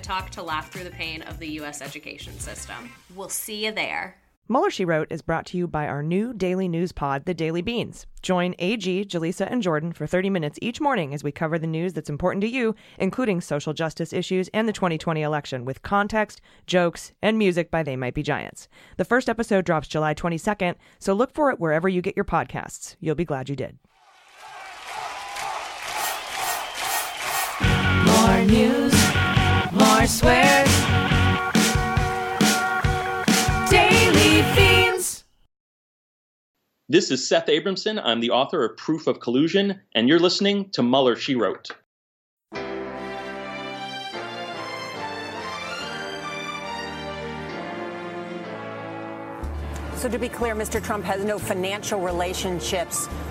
[0.00, 1.82] Talk to laugh through the pain of the U.S.
[1.82, 2.90] education system.
[3.14, 4.16] We'll see you there.
[4.50, 7.60] Mueller, She Wrote is brought to you by our new daily news pod, The Daily
[7.60, 8.06] Beans.
[8.22, 11.92] Join AG, Jaleesa, and Jordan for 30 minutes each morning as we cover the news
[11.92, 17.12] that's important to you, including social justice issues and the 2020 election, with context, jokes,
[17.20, 18.68] and music by They Might Be Giants.
[18.96, 22.96] The first episode drops July 22nd, so look for it wherever you get your podcasts.
[23.00, 23.76] You'll be glad you did.
[27.60, 28.97] More news, more
[30.08, 30.68] swears.
[33.70, 35.24] Daily Fiends.
[36.88, 38.00] This is Seth Abramson.
[38.02, 41.68] I'm the author of Proof of Collusion, and you're listening to Mueller, She Wrote.
[49.96, 50.82] So, to be clear, Mr.
[50.82, 53.08] Trump has no financial relationships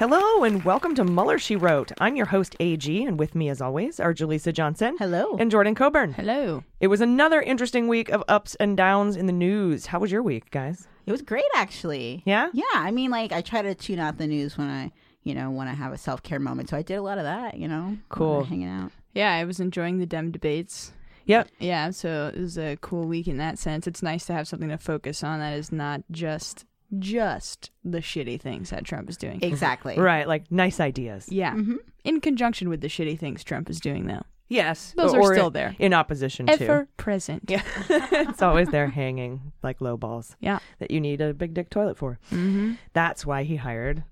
[0.00, 1.92] Hello and welcome to Mueller, She Wrote.
[2.00, 4.96] I'm your host, AG, and with me, as always, are Jaleesa Johnson.
[4.98, 5.36] Hello.
[5.38, 6.14] And Jordan Coburn.
[6.14, 6.64] Hello.
[6.80, 9.84] It was another interesting week of ups and downs in the news.
[9.84, 10.88] How was your week, guys?
[11.04, 12.22] It was great, actually.
[12.24, 12.48] Yeah?
[12.54, 12.64] Yeah.
[12.72, 14.90] I mean, like, I try to tune out the news when I,
[15.22, 16.70] you know, when I have a self care moment.
[16.70, 17.98] So I did a lot of that, you know?
[18.08, 18.44] Cool.
[18.44, 18.92] Hanging out.
[19.12, 20.94] Yeah, I was enjoying the Dem debates.
[21.26, 21.50] Yep.
[21.58, 23.86] Yeah, so it was a cool week in that sense.
[23.86, 26.64] It's nice to have something to focus on that is not just
[26.98, 29.40] just the shitty things that Trump is doing.
[29.42, 29.98] Exactly.
[29.98, 31.28] Right, like nice ideas.
[31.30, 31.56] Yeah.
[32.04, 34.22] In conjunction with the shitty things Trump is doing though.
[34.48, 34.92] Yes.
[34.96, 35.76] Those or are still there.
[35.78, 36.88] In opposition Ever to.
[36.96, 37.44] present.
[37.48, 37.62] Yeah.
[37.88, 40.34] it's always there hanging like low balls.
[40.40, 40.58] Yeah.
[40.80, 42.18] That you need a big dick toilet for.
[42.32, 42.72] Mm-hmm.
[42.92, 44.04] That's why he hired w-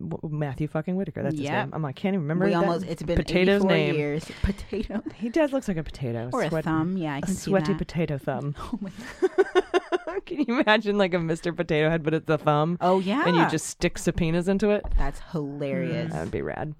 [0.00, 1.22] Matthew fucking Whitaker.
[1.22, 1.52] That's his Yep.
[1.66, 1.74] name.
[1.74, 3.94] I'm, I can't even remember we that almost, it's been potato's 84 name.
[3.96, 4.24] years.
[4.42, 5.02] Potato.
[5.16, 6.30] He does looks like a potato.
[6.32, 6.96] Or a Sweat- thumb.
[6.96, 7.78] Yeah, I a can see sweaty that.
[7.78, 8.54] potato thumb.
[8.72, 8.90] Oh my
[10.26, 11.54] Can you imagine like a Mr.
[11.56, 12.76] Potato Head, but it's a thumb?
[12.80, 13.24] Oh, yeah.
[13.26, 14.84] And you just stick subpoenas into it?
[14.98, 16.08] That's hilarious.
[16.08, 16.74] Mm, that would be rad.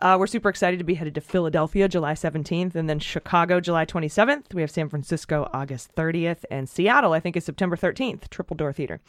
[0.00, 3.84] Uh, we're super excited to be headed to Philadelphia July 17th and then Chicago July
[3.84, 4.54] 27th.
[4.54, 8.74] We have San Francisco August 30th and Seattle, I think, is September 13th, Triple Door
[8.74, 9.00] Theater.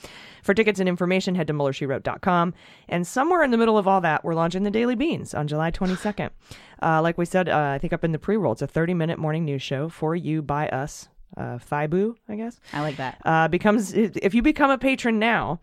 [0.41, 2.53] For tickets and information, head to MuellerSheWrote.com.
[2.87, 5.71] And somewhere in the middle of all that, we're launching the Daily Beans on July
[5.71, 6.29] 22nd.
[6.81, 8.93] Uh, like we said, uh, I think up in the pre roll, it's a 30
[8.93, 11.09] minute morning news show for you by us.
[11.35, 12.57] Uh, Fibu, I guess.
[12.71, 13.17] I like that.
[13.25, 15.59] Uh, becomes if you become a patron now,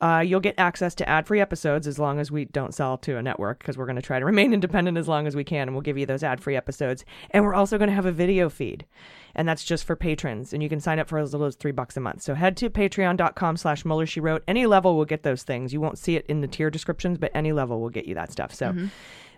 [0.00, 3.22] uh, you'll get access to ad-free episodes as long as we don't sell to a
[3.22, 5.72] network because we're going to try to remain independent as long as we can, and
[5.72, 7.04] we'll give you those ad-free episodes.
[7.30, 8.86] And we're also going to have a video feed,
[9.34, 11.72] and that's just for patrons, and you can sign up for as little as three
[11.72, 12.22] bucks a month.
[12.22, 14.44] So head to patreon.com slash Mueller, She Wrote.
[14.46, 15.72] Any level will get those things.
[15.72, 18.32] You won't see it in the tier descriptions, but any level will get you that
[18.32, 18.54] stuff.
[18.54, 18.74] So.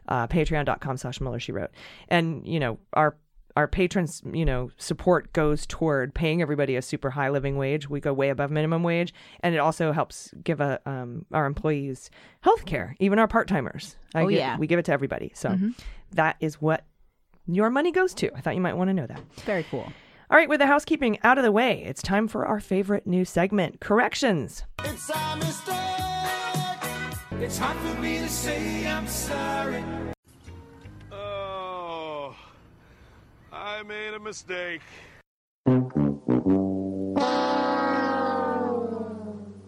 [0.09, 1.71] Uh, patreon.com slash Mueller, She Wrote,
[2.09, 3.17] and you know our
[3.57, 7.89] our patrons, you know, support goes toward paying everybody a super high living wage.
[7.91, 12.11] We go way above minimum wage, and it also helps give a, um, our employees
[12.43, 13.97] health care, even our part timers.
[14.15, 14.57] Oh, yeah.
[14.59, 15.33] we give it to everybody.
[15.35, 15.75] So Mhm.
[16.13, 16.85] that is what
[17.47, 18.31] your money goes to.
[18.37, 19.21] I thought you might want to know that.
[19.45, 19.93] Very cool.
[20.31, 23.25] All right, with the housekeeping out of the way, it's time for our favorite new
[23.25, 24.65] segment, corrections.
[24.85, 25.77] It's a mistake.
[27.43, 29.83] It's hard for me to say I'm sorry.
[33.81, 34.83] I made a mistake.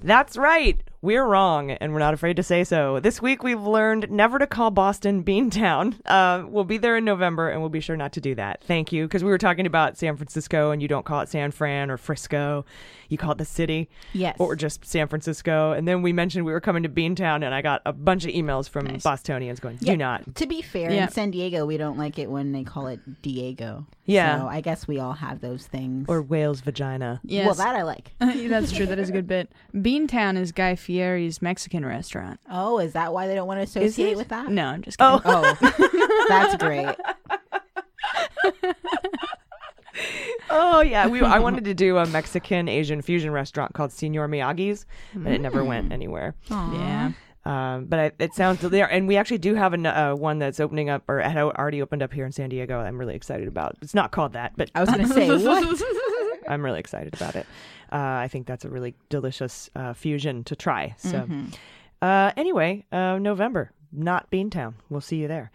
[0.03, 0.83] That's right.
[1.03, 3.01] We're wrong, and we're not afraid to say so.
[3.01, 5.97] This week, we've learned never to call Boston Beantown.
[6.07, 8.63] Uh, we'll be there in November, and we'll be sure not to do that.
[8.63, 11.51] Thank you, because we were talking about San Francisco, and you don't call it San
[11.51, 12.65] Fran or Frisco.
[13.09, 13.91] You call it the city.
[14.13, 14.37] Yes.
[14.39, 15.73] Or just San Francisco.
[15.73, 18.31] And then we mentioned we were coming to Beantown, and I got a bunch of
[18.31, 19.97] emails from Bostonians going, do Yeah.
[19.97, 20.37] not.
[20.37, 21.05] To be fair, Yeah.
[21.05, 23.87] in San Diego, we don't like it when they call it Diego.
[24.07, 24.39] Yeah.
[24.41, 26.07] So I guess we all have those things.
[26.09, 27.21] Or whale's vagina.
[27.25, 27.45] Yes.
[27.45, 28.13] Well, that I like.
[28.21, 28.87] That's true.
[28.87, 29.53] That is a good bit.
[29.75, 32.39] Beantown is Guy Fieri's Mexican restaurant.
[32.51, 34.51] Oh, is that why they don't want to associate with that?
[34.51, 35.21] No, I'm just kidding.
[35.25, 35.57] Oh,
[36.29, 36.95] that's great.
[40.51, 41.21] Oh yeah, we.
[41.21, 44.85] I wanted to do a Mexican Asian fusion restaurant called Senor Miyagi's,
[45.15, 46.35] but it never went anywhere.
[46.51, 47.13] Yeah.
[47.45, 50.61] Um, but I, it sounds there, and we actually do have an, uh, one that's
[50.61, 52.79] opening up or had already opened up here in San Diego.
[52.81, 53.77] I'm really excited about.
[53.83, 55.83] It's not called that, but I was gonna say, what?
[56.49, 57.47] I'm really excited about it.
[57.93, 60.95] Uh, I think that's a really delicious uh, fusion to try.
[60.97, 61.55] So, Mhm.
[62.01, 64.73] uh, anyway, uh, November, not Beantown.
[64.89, 65.51] We'll see you there.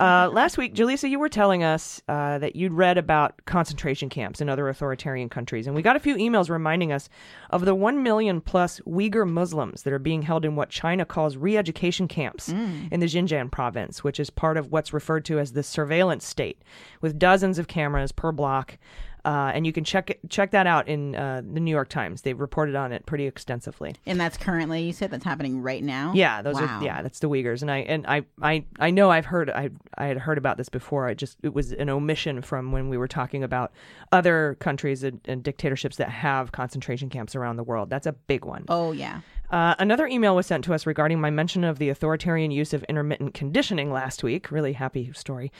[0.00, 4.40] Uh, last week, Jaleesa, you were telling us uh, that you'd read about concentration camps
[4.40, 7.10] in other authoritarian countries, and we got a few emails reminding us
[7.50, 11.36] of the one million plus Uyghur Muslims that are being held in what China calls
[11.36, 15.62] re-education camps in the Xinjiang province, which is part of what's referred to as the
[15.62, 16.62] surveillance state,
[17.02, 18.78] with dozens of cameras per block.
[19.24, 22.22] Uh, and you can check it, check that out in uh, the New York Times.
[22.22, 23.94] They've reported on it pretty extensively.
[24.04, 26.12] And that's currently you said that's happening right now.
[26.14, 26.78] Yeah, those wow.
[26.80, 29.70] are yeah, that's the Uyghurs, and I and I I I know I've heard I
[29.96, 31.06] I had heard about this before.
[31.06, 33.72] I just it was an omission from when we were talking about
[34.10, 37.90] other countries and, and dictatorships that have concentration camps around the world.
[37.90, 38.64] That's a big one.
[38.68, 39.20] Oh yeah.
[39.52, 42.82] Uh, another email was sent to us regarding my mention of the authoritarian use of
[42.84, 44.50] intermittent conditioning last week.
[44.50, 45.52] Really happy story.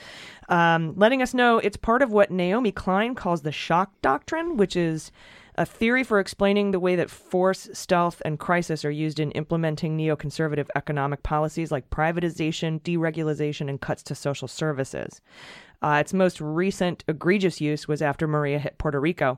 [0.49, 4.75] Um, letting us know it's part of what Naomi Klein calls the shock doctrine, which
[4.75, 5.11] is
[5.55, 9.95] a theory for explaining the way that force, stealth, and crisis are used in implementing
[9.95, 15.21] neoconservative economic policies like privatization, deregulation, and cuts to social services.
[15.83, 19.37] Uh, its most recent egregious use was after Maria hit Puerto Rico.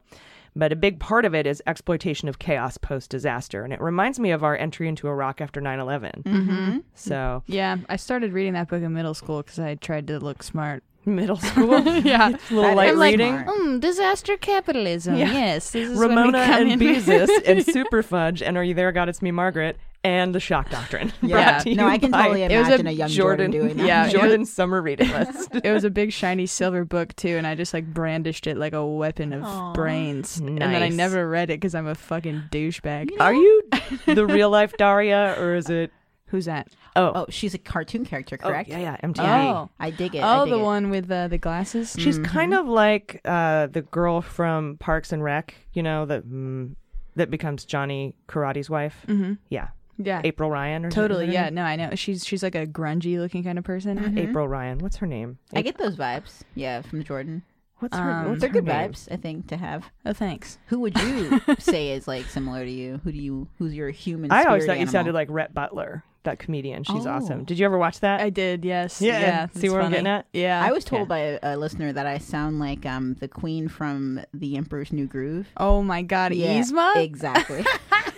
[0.56, 3.64] But a big part of it is exploitation of chaos post disaster.
[3.64, 6.24] And it reminds me of our entry into Iraq after 9 11.
[6.26, 6.84] Mhm.
[6.94, 10.42] So, Yeah, I started reading that book in middle school because I tried to look
[10.44, 10.84] smart.
[11.08, 11.80] middle school?
[12.04, 13.36] yeah, It's a little light I'm like, reading.
[13.36, 15.16] mm, disaster capitalism.
[15.18, 15.32] Yeah.
[15.32, 18.74] Yes, this is when we Ramona and in." Beezus and Super Fudge and Are You
[18.74, 19.08] There, God?
[19.10, 21.12] It's Me, Margaret, and The Shock Doctrine.
[21.22, 21.52] Yeah.
[21.52, 23.78] Brought to No, I can by totally It was imagine a a, young Jordan, doing
[23.78, 23.86] that.
[23.86, 25.50] Yeah, it was- Jordan's summer reading list.
[25.64, 28.74] it was a big shiny silver book too, and I just like brandished it like
[28.74, 29.74] a weapon of Aw.
[29.74, 30.38] brains.
[30.38, 33.10] And then I never read it because I'm a fucking douchebag.
[33.20, 33.64] Are you
[34.06, 35.92] the real life Daria or is it?
[36.28, 36.68] Who's that?
[36.96, 38.68] Oh, Oh, she's a cartoon character, Oh, correct?
[38.70, 39.24] yeah, yeah, MTV.
[39.54, 39.70] Oh.
[39.80, 40.20] I dig it.
[40.24, 40.64] I Oh, dig the it.
[40.64, 41.96] one with uh, the glasses.
[42.00, 46.76] She's kind of like uh, the girl from Parks and Rec, you know, that mm,
[47.16, 49.06] that becomes Johnny Karate's wife.
[49.08, 49.34] Mm-hmm.
[49.50, 51.32] Yeah, Yeah, April Ryan or totally.
[51.32, 51.92] Yeah, no, I know.
[51.96, 53.98] She's she's like a grungy looking kind of person.
[53.98, 54.20] Mhm.
[54.20, 54.80] April Ryan.
[54.80, 55.38] What's her name?
[55.54, 56.42] I get those vibes.
[56.54, 57.44] Yeah, from Jordan.
[57.80, 58.10] What's her?
[58.12, 58.92] Um, what's They're her good name?
[58.92, 59.92] vibes, I think, to have.
[60.06, 60.58] Oh, thanks.
[60.68, 63.02] Who would you say is like similar to you?
[63.04, 63.48] Who do you?
[63.58, 64.32] Who's your human?
[64.32, 64.92] I always spirit thought you animal?
[64.92, 66.84] sounded like Rhett Butler, that comedian.
[66.86, 67.12] She's Oh.
[67.12, 67.44] awesome.
[67.44, 68.22] Did you ever watch that?
[68.22, 68.64] I did.
[68.64, 69.02] Yes.
[69.02, 69.46] Yeah, Yeah.
[69.48, 69.96] see it's where I'm funny.
[69.96, 70.26] getting at?
[70.32, 70.64] Yeah.
[70.66, 74.22] I was told by a, a listener that I sound like um the queen from
[74.34, 75.48] The Emperor's New Groove.
[75.58, 76.96] Oh my God, Yeah, Yzma.
[76.98, 77.66] Exactly.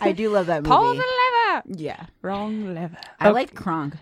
[0.00, 0.74] I do love that movie.
[0.74, 1.62] Pull the lever.
[1.76, 2.96] yeah, Wrong lever.
[3.20, 3.32] I Okay.
[3.34, 3.94] like Kronk.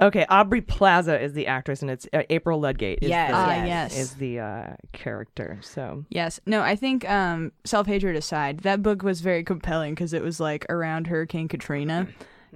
[0.00, 2.98] Okay, Aubrey Plaza is the actress, and it's uh, April Ludgate.
[3.00, 3.96] Is Yes, the, Ah, yes.
[3.96, 5.58] is the uh, character.
[5.62, 6.40] So Yes.
[6.46, 10.40] No, I think um, self hatred aside, that book was very compelling because it was
[10.40, 12.08] like around Hurricane Katrina,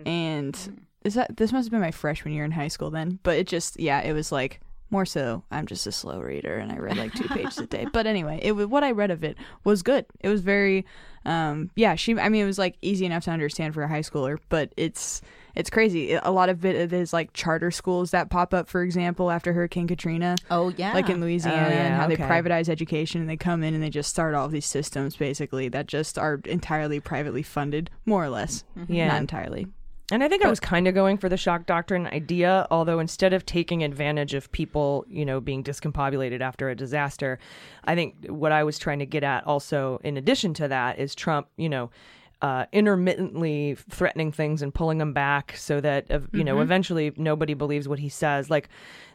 [0.05, 3.21] and is that this must have been my freshman year in high school then?
[3.23, 5.43] But it just yeah, it was like more so.
[5.51, 7.87] I'm just a slow reader and I read like two pages a day.
[7.93, 10.07] But anyway, it was what I read of it was good.
[10.21, 10.87] It was very
[11.25, 11.95] um, yeah.
[11.95, 14.73] She I mean it was like easy enough to understand for a high schooler, but
[14.77, 15.21] it's
[15.55, 16.15] it's crazy.
[16.15, 19.89] A lot of it is like charter schools that pop up, for example, after Hurricane
[19.89, 20.37] Katrina.
[20.51, 22.15] Oh yeah, like in Louisiana, Oh, yeah, and how okay.
[22.17, 25.69] they privatize education and they come in and they just start all these systems basically
[25.69, 28.65] that just are entirely privately funded, more or less.
[28.89, 29.09] Yeah.
[29.09, 29.67] Not entirely.
[30.11, 33.35] And I think I was kind of going for the shock doctrine idea, although instead
[33.35, 37.39] of taking advantage of people, you know, being discombobulated after a disaster,
[37.85, 41.15] I think what I was trying to get at also, in addition to that, is
[41.15, 41.91] Trump, you know,
[42.41, 46.63] uh, intermittently threatening things and pulling them back so that, uh, you know, Mhm.
[46.63, 48.49] eventually nobody believes what he says.
[48.49, 48.69] Like,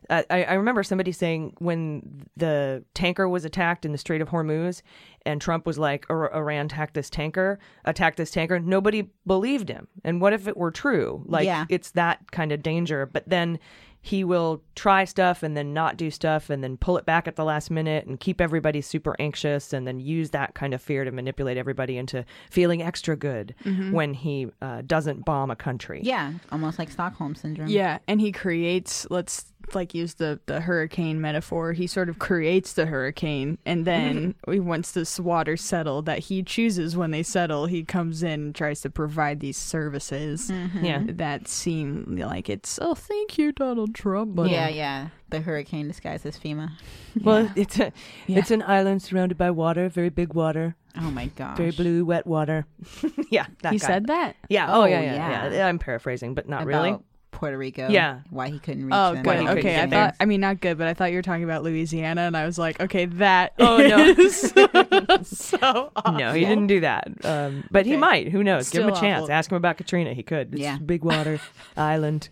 [0.09, 4.29] uh, I, I remember somebody saying when the tanker was attacked in the Strait of
[4.29, 4.81] Hormuz,
[5.25, 8.59] and Trump was like, "Ir- Iran attacked this tanker, attacked this tanker.
[8.59, 9.87] Nobody believed him.
[10.03, 11.23] And what if it were true?
[11.25, 11.65] Like, Yeah.
[11.69, 13.05] it's that kind of danger.
[13.05, 13.57] But then
[14.05, 17.37] he will try stuff and then not do stuff and then pull it back at
[17.37, 21.05] the last minute and keep everybody super anxious and then use that kind of fear
[21.05, 23.93] to manipulate everybody into feeling extra good Mhm.
[23.93, 26.01] when he uh, doesn't bomb a country.
[26.03, 27.69] Yeah, almost like Stockholm syndrome.
[27.69, 31.73] Yeah, and he creates let's like use the the hurricane metaphor.
[31.73, 36.95] He sort of creates the hurricane and then once this water settled that he chooses
[36.97, 40.83] when they settle, he comes in and tries to provide these services Mhm.
[40.83, 41.03] Yeah.
[41.07, 44.35] that seem like it's oh thank you Donald Trump.
[44.35, 45.07] But yeah, yeah.
[45.29, 46.71] The hurricane disguised as FEMA.
[47.23, 47.91] Well, it's a
[48.27, 48.39] Yeah.
[48.39, 51.57] it's an island surrounded by water, very big water, Oh my gosh.
[51.57, 52.65] very blue, wet water.
[53.31, 53.87] yeah, that he guy.
[53.87, 54.35] said that?
[54.49, 54.67] Yeah.
[54.69, 55.67] Oh, Oh, yeah, yeah, yeah, yeah.
[55.67, 56.97] I'm paraphrasing, but not About really.
[57.33, 57.89] Puerto Rico.
[57.89, 58.19] Yeah.
[58.29, 59.23] Why he couldn't reach Oh, them.
[59.23, 59.39] good.
[59.41, 60.05] he Okay, I get there.
[60.05, 60.15] thought.
[60.21, 62.57] I mean, not good, but I thought you were talking about Louisiana, and I was
[62.57, 63.53] like, okay, that.
[63.59, 64.13] Oh, no.
[65.23, 66.13] so awful.
[66.13, 67.07] No, he didn't do that.
[67.23, 68.29] Um, but he might.
[68.29, 68.69] Who knows?
[68.69, 69.23] Give him a chance.
[69.23, 69.33] awful.
[69.33, 70.13] Ask him about Katrina.
[70.13, 70.53] He could.
[70.53, 70.77] It's Yeah.
[70.77, 71.39] Big water
[71.77, 72.29] island.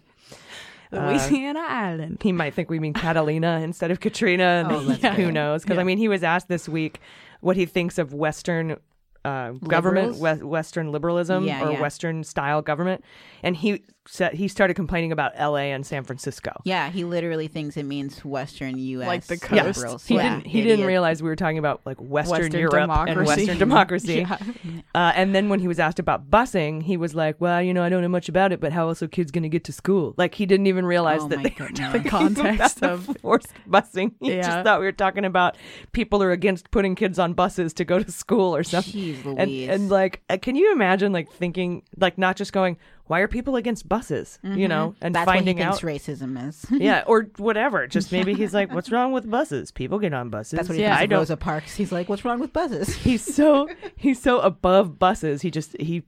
[0.93, 2.17] Uh, Louisiana Island.
[2.22, 4.67] he might think we mean Catalina instead of Katrina.
[4.70, 5.63] Oh, that's who knows?
[5.63, 7.00] Because I mean, he was asked this week
[7.39, 8.75] what he thinks of Western
[9.24, 11.79] uh, government, we- Western liberalism, Yeah, or yeah.
[11.81, 13.05] Western style government,
[13.41, 15.72] and he said he started complaining about L.A.
[15.72, 16.51] and San Francisco.
[16.63, 19.08] Yeah, he literally thinks it means Western U.S.
[19.08, 19.63] Like the Yeah.
[19.63, 19.77] coast.
[19.79, 20.05] liberals.
[20.08, 20.48] He Yeah, didn't.
[20.48, 23.25] He didn't realize we were talking about like Western, Western Europe and.
[23.25, 24.25] Western democracy.
[24.31, 24.38] Yeah.
[24.93, 27.81] Uh, and then when he was asked about busing, he was like, "Well, you know,
[27.81, 29.72] I don't know much about it, but how else are kids going to get to
[29.72, 31.70] school?" Like he didn't even realize Oh that they were
[32.01, 34.12] The context about of- forced busing.
[34.20, 34.41] He Yeah.
[34.41, 35.55] just thought we were talking about
[35.93, 38.91] people are against putting kids on buses to go to school or something.
[38.93, 42.75] Jeez and, and like, uh, can you imagine like thinking like not just going,
[43.12, 45.13] "Why are people against buses?" You know, and Mm-hmm.
[45.13, 45.82] That's finding what out.
[45.82, 46.65] racism is.
[46.72, 47.86] yeah, or whatever.
[47.98, 49.72] Just maybe he's like, "What's wrong with buses?
[49.72, 51.06] People get on buses." That's what he yeah, I.
[51.06, 51.75] Rosa Parks.
[51.75, 52.96] He's like, what's wrong with buses?
[53.08, 55.41] he's so he's so above buses.
[55.41, 56.03] He just he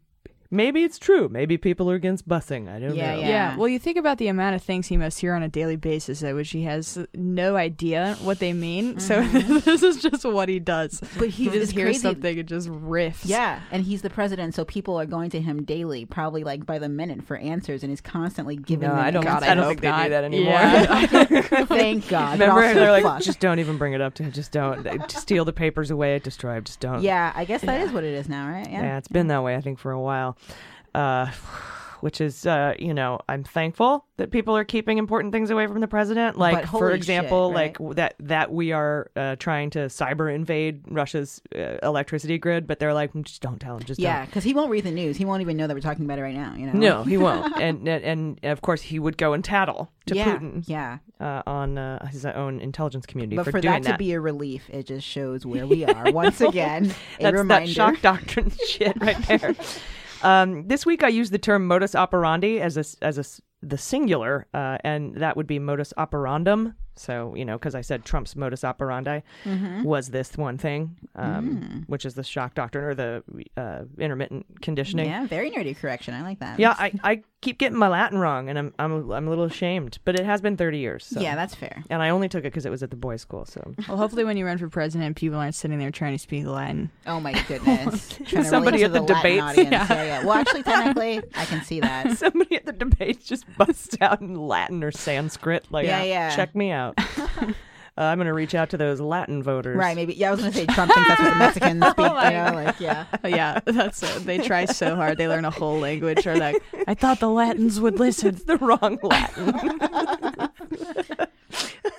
[0.53, 1.27] maybe it's true.
[1.29, 2.69] Maybe people are against busing.
[2.73, 3.21] I don't Yeah, know.
[3.21, 3.27] yeah.
[3.27, 3.57] Yeah.
[3.57, 6.23] Well, you think about the amount of things he must hear on a daily basis
[6.23, 8.99] at which he has no idea what they mean.
[8.99, 9.59] So mm-hmm.
[9.65, 11.01] this is just what he does.
[11.17, 11.99] But he he just hears crazy.
[11.99, 13.21] something and just riffs.
[13.25, 16.79] Yeah, and he's the president, so people are going to him daily, probably like by
[16.79, 19.25] the minute for answers, and he's constantly giving No, them I don't.
[19.27, 19.49] answers.
[19.49, 20.03] I don't hope think they not.
[20.03, 20.53] do that anymore.
[20.53, 21.65] Yeah.
[21.65, 22.39] Thank God.
[22.39, 24.23] Remember, they're like, just don't even bring it up to.
[24.23, 24.31] Him.
[24.31, 26.19] Just don't just steal the papers away.
[26.19, 26.59] Destroy.
[26.61, 27.01] Just don't.
[27.01, 28.69] yeah, I guess that is what it is now, right?
[28.69, 30.37] Yeah, it's been that way I think for a while.
[30.93, 31.31] Uh,
[32.03, 35.79] which is, uh, you know, I'm thankful that people are keeping important things away from
[35.79, 36.37] the president.
[36.37, 37.73] Like, for example, shit, like right?
[37.75, 42.79] w- that that we are uh, trying to cyber invade Russia's uh, electricity grid, but
[42.79, 43.83] they're like, "Mm, just don't tell him.
[43.83, 45.15] Just Yeah, because he won't read the news.
[45.15, 46.53] He won't even know that we're talking about it right now.
[46.57, 46.73] You know?
[46.73, 47.55] No, he won't.
[47.61, 51.43] and, and and of course he would go and tattle to yeah, Putin Yeah, uh,
[51.47, 54.69] on uh, his own intelligence community but for, for, doing that to be a relief,
[54.69, 56.93] it just shows where we are once again.
[57.21, 57.65] A That's reminder.
[57.65, 59.55] that shock doctrine shit right there.
[60.23, 63.25] Um, this week I used the term modus operandi as a as a
[63.61, 66.75] the singular, uh, and that would be modus operandum.
[66.95, 69.83] So you know, because I said Trump's modus operandi Mm-hmm.
[69.83, 71.43] was this one thing, um,
[71.83, 71.83] Mm.
[71.89, 73.23] which is the shock doctrine or the
[73.57, 75.07] uh, intermittent conditioning.
[75.07, 76.13] Yeah, very nerdy correction.
[76.13, 76.59] I like that.
[76.59, 79.45] Yeah, I, I keep getting my Latin wrong, and I'm I'm a, I'm a little
[79.45, 81.05] ashamed, but it has been 30 years.
[81.05, 81.19] So.
[81.19, 81.83] yeah, that's fair.
[81.89, 83.45] and I only took it because it was at the boys' school.
[83.45, 86.45] So Well, hopefully, when you run for president, people aren't sitting there trying to speak
[86.45, 86.89] Latin.
[87.07, 88.19] Oh my goodness!
[88.43, 89.57] Somebody at to the Latin debates.
[89.57, 89.87] Yeah.
[89.89, 90.03] Yeah.
[90.03, 92.17] yeah, Well, actually, technically, I can see that.
[92.17, 95.65] somebody at the debates just busts out in Latin or Sanskrit.
[95.71, 96.35] Like, Yeah, yeah.
[96.35, 96.82] check me out.
[96.97, 97.53] uh,
[97.95, 99.77] I'm gonna reach out to those Latin voters.
[99.77, 99.95] Right?
[99.95, 100.13] Maybe.
[100.13, 102.05] Yeah, I was gonna say Trump thinks that's what the Mexicans speak.
[102.09, 103.05] Oh you know, like yeah.
[103.25, 104.25] yeah, that's it.
[104.25, 105.17] They try so hard.
[105.17, 106.25] They learn a whole language.
[106.27, 108.29] Or like, I thought the Latins would listen.
[108.29, 109.45] It's the wrong Latin.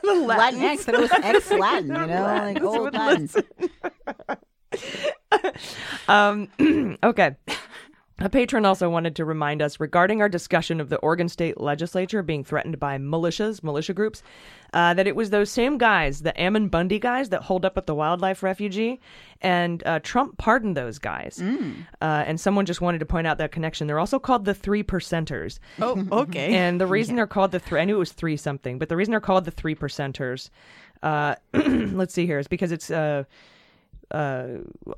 [0.03, 0.61] the Latin.
[0.61, 1.89] Latinx, that it was ex-Latin.
[1.89, 3.29] You know, like old Latin.
[6.09, 6.49] Um,
[7.03, 7.37] okay.
[8.21, 12.23] A patron also wanted to remind us regarding our discussion of the Oregon State Legislature
[12.23, 14.23] being threatened by militias, militia groups,
[14.73, 17.87] uh, that it was those same guys, the Ammon Bundy guys, that hold up at
[17.87, 19.01] the wildlife refugee,
[19.41, 21.43] and uh, Trump pardoned those guys.
[22.01, 23.89] Uh, and someone just wanted to point out that connection.
[23.89, 25.59] They're also called the Three Percenters.
[25.81, 26.55] Oh, okay.
[26.65, 28.97] And the reason they're called the three, I knew it was three something, but the
[28.97, 30.51] reason they're called the three percenters,
[31.03, 32.91] uh, let's see here, is because it's
[34.15, 34.47] uh,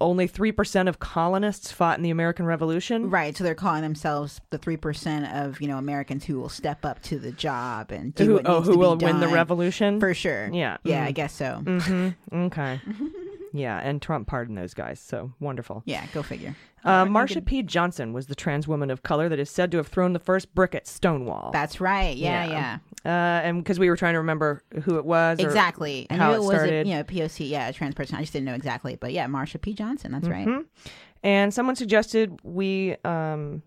[0.01, 3.09] only three percent of colonists fought in the American Revolution.
[3.11, 6.85] Right, so they're calling themselves the three percent of you know Americans who will step
[6.85, 9.21] up to the job and do Who, what oh, needs who to be will win
[9.21, 10.01] the revolution?
[10.01, 10.51] for sure.
[10.53, 10.77] Yeah.
[10.85, 11.09] yeah, Mhm.
[11.09, 11.55] I guess so.
[11.65, 12.09] hmm
[12.47, 12.81] Okay.
[13.59, 15.83] Yeah, and Trump pardoned those guys, so wonderful.
[15.87, 16.55] Yeah, go figure.
[16.85, 17.63] Uh, Marsha P.
[17.63, 20.55] Johnson was the trans woman of color that is said to have thrown the first
[20.55, 21.51] brick at Stonewall.
[21.53, 22.17] That's right.
[22.17, 22.79] Yeah, yeah.
[23.05, 23.09] Uh,
[23.45, 26.07] and because we were trying to remember who it was, or Exactly.
[26.11, 26.87] I how knew it it was a, started.
[26.87, 28.17] you know POC, yeah, a trans person.
[28.17, 29.73] I just didn't know exactly, but yeah, Marsha P.
[29.75, 30.13] Johnson.
[30.13, 30.47] That's right.
[30.47, 30.65] Mhm.
[31.25, 33.63] And someone suggested we um,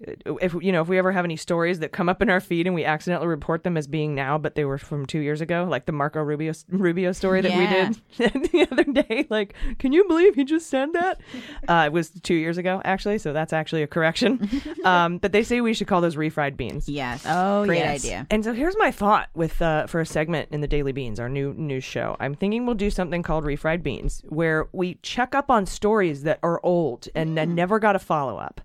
[0.00, 2.66] if you know if we ever have any stories that come up in our feed
[2.66, 5.66] and we accidentally report them as being now, but they were from two years ago,
[5.68, 7.88] like the Marco Rubio Rubio story that Yeah.
[8.18, 9.26] we did the other day.
[9.28, 11.20] Like, can you believe he just said that?
[11.68, 14.48] uh, it was two years ago, actually, so that's actually a correction.
[14.84, 16.88] um, but they say we should call those refried beans.
[16.88, 17.24] Yes.
[17.26, 18.04] Oh, Great yes.
[18.04, 18.26] idea.
[18.30, 21.28] And so here's my thought with uh, for a segment in the Daily Beans, our
[21.28, 22.16] new news show.
[22.20, 26.38] I'm thinking we'll do something called Refried Beans, where we check up on stories that
[26.42, 28.60] are old and then never got a follow up.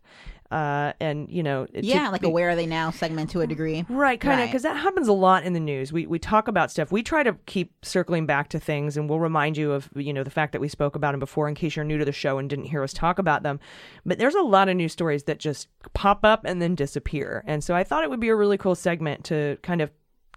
[0.52, 3.48] Uh, and you know, Yeah, like be- a where are they now segment to a
[3.48, 3.84] degree.
[3.90, 4.46] Right, kind of, Right.
[4.46, 5.92] because that happens a lot in the news.
[5.92, 6.92] We we talk about stuff.
[6.92, 10.24] We try to keep circling back to things, and we'll remind you of you know
[10.24, 12.38] the fact that we spoke about them before, in case you're new to the show
[12.38, 13.60] and didn't hear us talk about them.
[14.06, 17.64] But there's a lot of news stories that just pop up and then disappear, and
[17.64, 19.90] so I thought it would be a really cool segment to kind of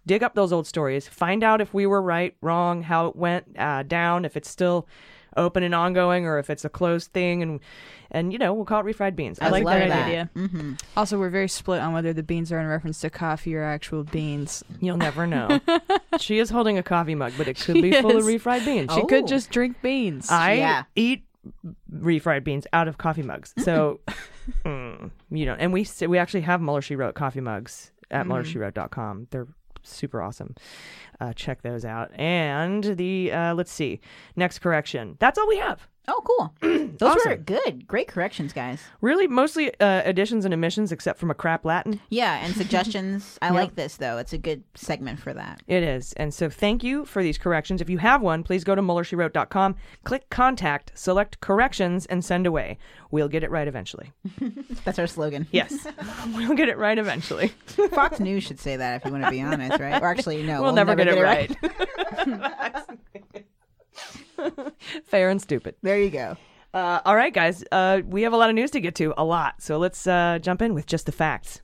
[0.06, 3.44] dig up those old stories, find out if we were right, wrong, how it went
[3.58, 4.88] uh, down, if it's still
[5.38, 7.60] open and ongoing, or if it's a closed thing, and
[8.10, 9.38] and you know we'll call it refried beans.
[9.40, 10.06] I, like love that, that.
[10.06, 10.30] idea.
[10.34, 10.72] Mm-hmm.
[10.96, 14.04] Also, we're very split on whether the beans are in reference to coffee or actual
[14.04, 14.62] beans.
[14.80, 15.60] You'll never know.
[16.18, 18.92] she is holding a coffee mug, but it could be She full of refried beans.
[18.92, 19.06] She Oh.
[19.06, 20.30] could just drink beans.
[20.30, 20.82] I Yeah.
[20.94, 21.24] eat
[21.92, 23.54] refried beans out of coffee mugs.
[23.58, 24.00] So,
[24.64, 28.32] mm, you know, and we we actually have Mueller She Wrote coffee mugs at Mm-hmm.
[28.32, 29.28] MuellerSheWrote.com.
[29.30, 29.46] They're
[29.82, 30.54] super awesome.
[31.20, 32.10] Uh, check those out.
[32.18, 34.00] And the uh, let's see,
[34.36, 35.16] next correction.
[35.18, 35.88] That's all we have.
[36.10, 36.54] Oh, cool.
[36.98, 37.86] Those were good.
[37.86, 38.80] Great corrections, guys.
[39.02, 42.00] Really, mostly uh, additions and omissions, except from a crap Latin.
[42.08, 43.38] Yeah, and suggestions.
[43.42, 43.54] I Yep.
[43.54, 44.16] like this though.
[44.18, 45.60] It's a good segment for that.
[45.66, 46.14] It is.
[46.14, 47.80] And so thank you for these corrections.
[47.80, 52.78] If you have one, please go to MuellerSheWrote.com, click contact, select corrections, and send away.
[53.10, 54.12] We'll get it right eventually.
[54.84, 55.46] That's our slogan.
[55.50, 55.86] Yes,
[56.34, 57.48] we'll get it right eventually.
[57.92, 60.00] Fox News should say that if you want to be honest, right?
[60.02, 61.54] Or actually, no, we'll, never, get, it right.
[65.04, 65.74] Fair and stupid.
[65.82, 66.36] There you go.
[66.74, 67.64] Uh, all right, guys.
[67.72, 69.62] Uh, we have a lot of news to get to, a lot.
[69.62, 71.62] So let's uh, jump in with just the facts.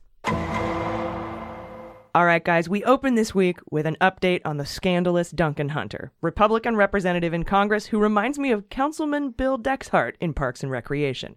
[2.15, 6.13] All right, guys, we open this week with an update on the scandalous Duncan Hunter,
[6.21, 11.35] Republican representative in Congress who reminds me of Councilman Bill Dexhart in Parks and Recreation.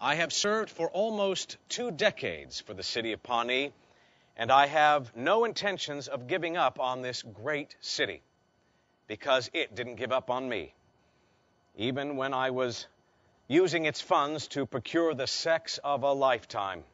[0.00, 3.72] I have served for almost two decades for the city of Pawnee,
[4.36, 8.22] and I have no intentions of giving up on this great city
[9.08, 10.74] because it didn't give up on me.
[11.76, 12.86] Even when I was
[13.48, 16.84] using its funds to procure the sex of a lifetime.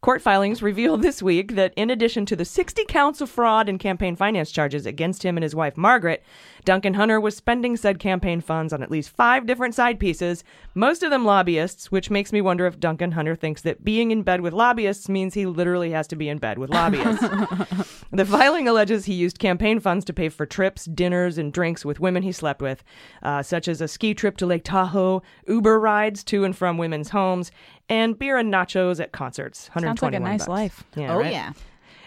[0.00, 3.80] Court filings reveal this week that in addition to the 60 counts of fraud and
[3.80, 6.22] campaign finance charges against him and his wife Margaret,
[6.64, 11.02] Duncan Hunter was spending said campaign funds on at least five different side pieces, most
[11.02, 14.40] of them lobbyists, which makes me wonder if Duncan Hunter thinks that being in bed
[14.40, 17.22] with lobbyists means he literally has to be in bed with lobbyists.
[18.12, 21.98] the filing alleges he used campaign funds to pay for trips, dinners, and drinks with
[21.98, 22.84] women he slept with,
[23.24, 27.08] uh, such as a ski trip to Lake Tahoe, Uber rides to and from women's
[27.08, 27.50] homes,
[27.88, 29.70] and beer and nachos at concerts.
[29.74, 30.48] Sounds like a 121 nice bucks.
[30.48, 30.84] life.
[30.96, 31.32] Yeah, oh right?
[31.32, 31.52] yeah.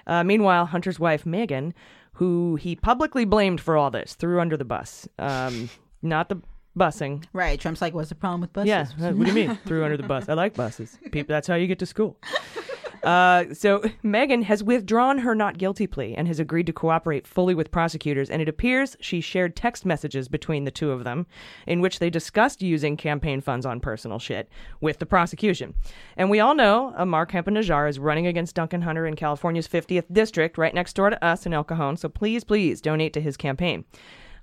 [0.08, 1.74] Uh, meanwhile, Hunter's wife, Megan,
[2.13, 5.08] who he publicly blamed for all this, threw under the bus.
[5.20, 5.70] Um,
[6.02, 6.41] not the
[6.78, 7.24] busing.
[7.34, 7.60] Right.
[7.60, 8.67] Trump's like, what's the problem with buses?
[8.67, 9.58] Yeah, what do you mean?
[9.65, 10.30] threw under the bus.
[10.30, 10.98] I like buses.
[11.12, 12.17] People, that's how you get to school.
[13.03, 17.55] Uh, so Megan has withdrawn her not guilty plea and has agreed to cooperate fully
[17.55, 18.29] with prosecutors.
[18.29, 21.25] And it appears she shared text messages between the two of them,
[21.65, 25.73] in which they discussed using campaign funds on personal shit with the prosecution.
[26.17, 30.05] And we all know uh, Ammar Campa-Najjar is running against Duncan Hunter in California's 50th
[30.11, 31.97] district, right next door to us in El Cajon.
[31.97, 33.85] So please, please donate to his campaign.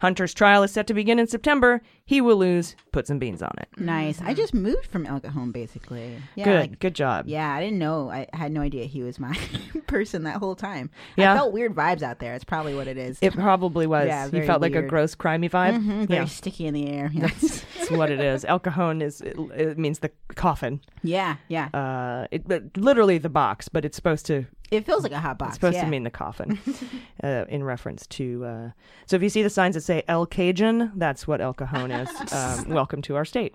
[0.01, 1.83] Hunter's trial is set to begin in September.
[2.05, 2.77] He will lose.
[2.93, 3.69] Put some beans on it.
[3.77, 4.21] Nice.
[4.23, 6.17] I just moved from El Cajon, basically.
[6.37, 6.61] Yeah, Good.
[6.61, 7.27] like- Good job.
[7.27, 8.11] yeah, I didn't know.
[8.11, 9.37] I had no idea he was my
[9.87, 10.91] person that whole time.
[11.17, 11.33] Yeah.
[11.33, 12.35] I felt weird vibes out there.
[12.35, 13.19] It's probably what it is.
[13.21, 14.07] It probably was.
[14.07, 15.79] Yeah, he very felt like a gross, crimey vibe.
[15.83, 16.25] Mhm, very yeah.
[16.27, 17.11] sticky in the air.
[17.13, 17.27] Yeah.
[17.27, 18.45] That's, that's what it is.
[18.45, 20.81] El Cajon is it, it means the coffin.
[21.03, 21.69] yeah, yeah.
[21.75, 24.47] Uh, it but literally the box, but it's supposed to.
[24.71, 25.51] It feels like a hot box.
[25.51, 25.85] It's supposed yeah.
[25.85, 26.59] to mean the coffin,
[27.23, 28.45] uh, in reference to.
[28.45, 28.71] Uh,
[29.07, 32.09] so if you see the signs that say El Cajun, that's what El Cajon is.
[32.39, 33.55] Um, welcome to our state.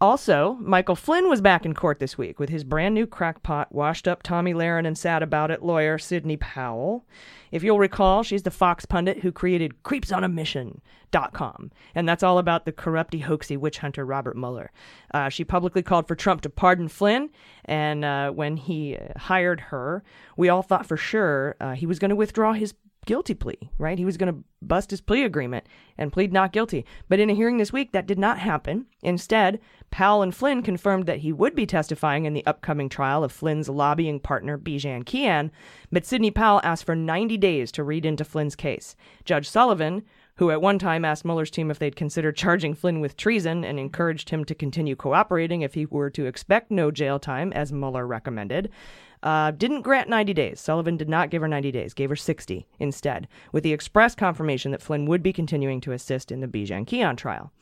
[0.00, 4.06] Also, Michael Flynn was back in court this week with his brand new crackpot, washed
[4.06, 7.04] up Tomi Lahren and sad about it lawyer Sidney Powell.
[7.52, 11.70] If you'll recall, she's the Fox pundit who created creepsonamission.com.
[11.94, 14.72] And that's all about the corrupty, hoaxy witch hunter Robert Mueller.
[15.12, 17.28] Uh, she publicly called for Trump to pardon Flynn.
[17.66, 20.02] And uh, when he uh, hired her,
[20.36, 23.98] we all thought for sure uh, he was going to withdraw his guilty plea, right?
[23.98, 25.66] He was going to bust his plea agreement
[25.98, 26.84] and plead not guilty.
[27.08, 28.86] But in a hearing this week, that did not happen.
[29.02, 29.60] Instead,
[29.90, 33.68] Powell and Flynn confirmed that he would be testifying in the upcoming trial of Flynn's
[33.68, 35.50] lobbying partner, Bijan Kian.
[35.90, 38.94] But Sidney Powell asked for 90 days to read into Flynn's case.
[39.24, 40.02] Judge Sullivan,
[40.36, 43.78] who at one time asked Mueller's team if they'd consider charging Flynn with treason and
[43.78, 48.06] encouraged him to continue cooperating if he were to expect no jail time, as Mueller
[48.06, 48.70] recommended,
[49.22, 50.60] uh, didn't grant 90 days.
[50.60, 54.72] Sullivan did not give her 90 days, gave her 60 instead, with the express confirmation
[54.72, 57.52] that Flynn would be continuing to assist in the Bijan Kian trial.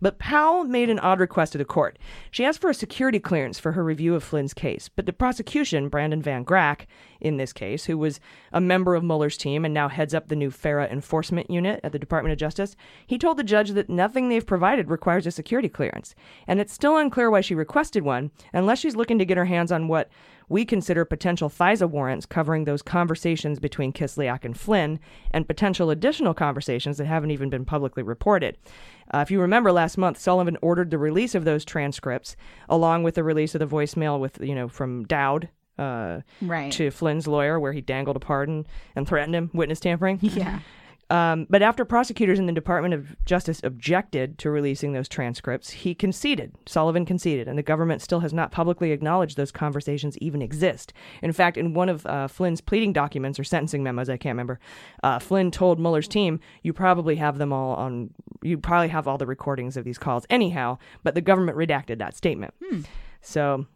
[0.00, 1.98] But Powell made an odd request to the court.
[2.30, 5.88] She asked for a security clearance for her review of Flynn's case, but the prosecution,
[5.88, 6.86] Brandon Van Grack,
[7.20, 8.20] in this case, who was
[8.52, 11.92] a member of Mueller's team and now heads up the new FARA enforcement unit at
[11.92, 15.68] the Department of Justice, he told the judge that nothing they've provided requires a security
[15.68, 16.14] clearance.
[16.46, 19.72] And it's still unclear why she requested one, unless she's looking to get her hands
[19.72, 20.10] on what
[20.48, 26.34] we consider potential FISA warrants covering those conversations between Kislyak and Flynn and potential additional
[26.34, 28.56] conversations that haven't even been publicly reported.
[29.12, 32.36] Uh, if you remember last month, Sullivan ordered the release of those transcripts
[32.68, 36.70] along with the release of the voicemail with, you know, from Dowd uh, Right.
[36.72, 40.18] to Flynn's lawyer where he dangled a pardon and threatened him, witness tampering.
[40.22, 40.60] Yeah.
[41.10, 45.94] Um, but after prosecutors in the Department of Justice objected to releasing those transcripts, he
[45.94, 46.54] conceded.
[46.66, 50.92] Sullivan conceded, and the government still has not publicly acknowledged those conversations even exist.
[51.22, 54.58] In fact, in one of uh, Flynn's pleading documents or sentencing memos, I can't remember,
[55.02, 58.10] uh, Flynn told Mueller's team, "You probably have them all on.
[58.42, 62.16] You probably have all the recordings of these calls, anyhow." But the government redacted that
[62.16, 62.54] statement.
[63.20, 63.66] So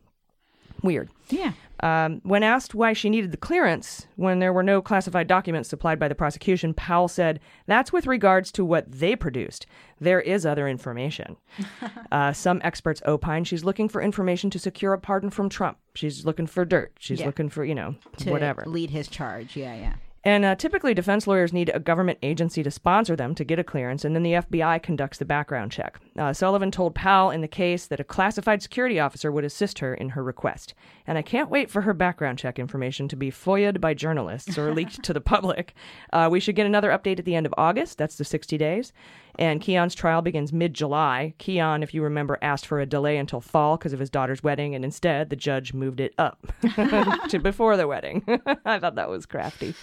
[0.82, 1.10] weird.
[1.28, 1.52] Yeah.
[1.80, 5.98] Um, when asked why she needed the clearance when there were no classified documents supplied
[6.00, 9.64] by the prosecution, Powell said, That's with regards to what they produced.
[10.00, 11.36] There is other information.
[12.12, 15.78] uh, some experts opine she's looking for information to secure a pardon from Trump.
[15.94, 16.92] She's looking for dirt.
[16.98, 17.26] She's Yeah.
[17.26, 18.64] looking for, you know, To whatever.
[18.66, 19.56] lead his charge.
[19.56, 19.94] Yeah, yeah.
[20.24, 23.64] And uh, typically, defense lawyers need a government agency to sponsor them to get a
[23.64, 26.00] clearance, and then the FBI conducts the background check.
[26.18, 29.94] Uh, Sullivan told Powell in the case that a classified security officer would assist her
[29.94, 30.74] in her request.
[31.06, 34.74] And I can't wait for her background check information to be FOIA'd by journalists or
[34.74, 35.74] leaked to the public.
[36.12, 37.96] Uh, we should get another update at the end of August.
[37.96, 38.92] That's the 60 days.
[39.38, 41.34] And Kian's trial begins mid July.
[41.38, 44.74] Kian, if you remember, asked for a delay until fall because of his daughter's wedding,
[44.74, 46.44] and instead the judge moved it up
[47.28, 48.24] to before the wedding.
[48.64, 49.74] I thought that was crafty.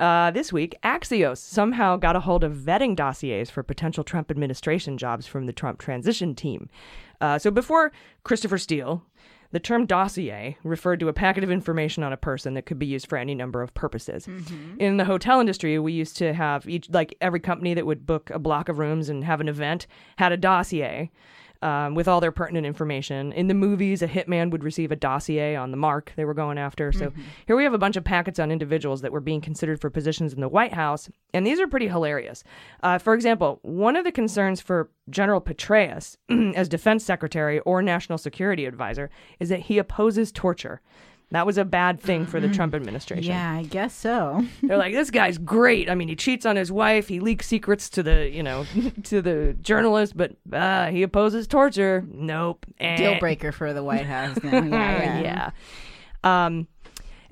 [0.00, 4.98] Uh, this week, Axios somehow got a hold of vetting dossiers for potential Trump administration
[4.98, 6.68] jobs from the Trump transition team.
[7.20, 7.92] Uh, so before
[8.22, 9.02] Christopher Steele,
[9.52, 12.86] the term dossier referred to a packet of information on a person that could be
[12.86, 14.26] used for any number of purposes.
[14.26, 14.80] Mm-hmm.
[14.80, 18.30] In the hotel industry, we used to have each, like every company that would book
[18.30, 21.10] a block of rooms and have an event had a dossier
[21.62, 23.32] um, with all their pertinent information.
[23.32, 26.58] In the movies, a hitman would receive a dossier on the mark they were going
[26.58, 26.92] after.
[26.92, 27.12] So
[27.46, 30.32] here we have a bunch of packets on individuals that were being considered for positions
[30.32, 32.44] in the White House, and these are pretty hilarious.
[32.82, 36.16] Uh, for example, one of the concerns for General Petraeus
[36.54, 40.80] as defense secretary or national security advisor is that he opposes torture.
[41.32, 43.24] That was a bad thing for the Trump administration.
[43.24, 44.46] Yeah, I guess so.
[44.62, 45.90] They're like, this guy's great.
[45.90, 47.08] I mean, he cheats on his wife.
[47.08, 48.64] He leaks secrets to the, you know,
[49.04, 52.04] to the journalist, but uh, he opposes torture.
[52.08, 52.64] Nope.
[52.78, 52.96] Eh.
[52.96, 54.62] Deal breaker for the White House now.
[54.66, 55.50] Yeah, yeah.
[56.24, 56.46] yeah.
[56.46, 56.68] Um,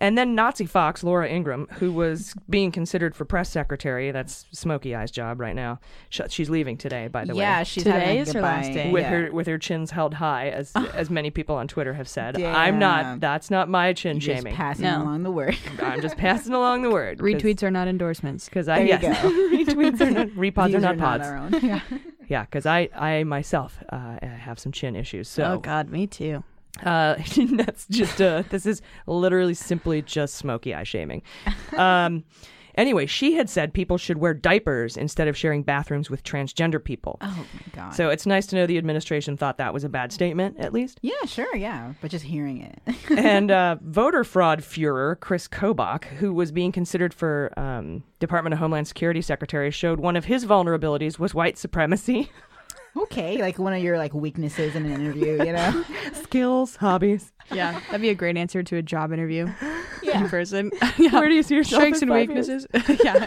[0.05, 4.11] and then Nazi Fox, Laura Ingraham, who was being considered for press secretary.
[4.11, 5.81] That's Smokey Eye's job right now.
[6.11, 7.41] She's leaving today, by the way.
[7.41, 8.91] Yeah, she's Today is her last day.
[8.93, 9.11] with Yeah.
[9.11, 12.41] her with her chins held high, as as many people on Twitter have said.
[12.41, 13.21] I'm not.
[13.21, 14.55] That's not my chin Just shaming.
[14.55, 15.03] passing No.
[15.03, 15.57] along the word.
[15.83, 17.19] I'm just passing along the word.
[17.19, 18.49] Retweets are not endorsements.
[18.49, 19.31] because I There you yes, go.
[19.75, 21.27] retweets are not repods These are not pods.
[21.27, 21.53] our own.
[21.63, 21.81] Yeah.
[22.29, 25.29] Yeah, because I I myself uh, have some chin issues.
[25.29, 26.43] So oh God, me too.
[26.83, 27.17] Uh,
[27.53, 31.23] that's just uh, this is literally simply just smoky eye shaming.
[31.77, 32.25] Um,
[32.75, 37.19] anyway, she had said people should wear diapers instead of sharing bathrooms with transgender people.
[37.21, 37.91] Oh my god.
[37.95, 40.99] So it's nice to know the administration thought that was a bad statement, at least.
[41.03, 42.95] yeah, sure, yeah, but just hearing it.
[43.19, 48.59] and uh, voter fraud Führer Chris Kobach, who was being considered for um, Department of
[48.59, 52.31] Homeland Security Secretary, showed one of his vulnerabilities was white supremacy.
[52.97, 55.85] okay, like one of your like weaknesses in an interview, you know?
[56.23, 57.33] Skills, hobbies.
[57.53, 59.49] Yeah, that'd be a great answer to a job interview.
[60.03, 60.23] Yeah.
[60.23, 60.71] In person.
[60.99, 61.13] yeah.
[61.13, 62.67] Where do you see yourself Strengths and weaknesses.
[63.05, 63.27] yeah.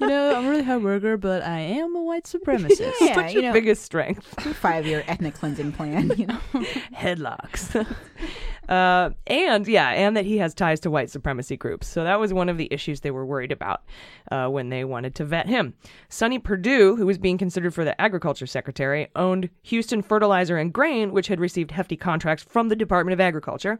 [0.00, 2.92] You know, I'm a really hard worker, but I am a white supremacist.
[3.00, 4.24] Yeah, What's you your know, biggest strength?
[4.56, 6.38] five year ethnic cleansing plan, you know?
[6.94, 7.74] Headlocks.
[8.68, 11.86] uh, and yeah, and that he has ties to white supremacy groups.
[11.86, 13.82] So that was one of the issues they were worried about
[14.30, 15.74] uh, when they wanted to vet him.
[16.08, 21.12] Sonny Perdue, who was being considered for the agriculture secretary, owned Houston Fertilizer and Grain,
[21.12, 23.78] which had received hefty contracts from the Department of Agriculture.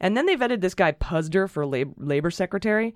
[0.00, 2.94] And then they vetted this guy Puzder for lab- labor secretary.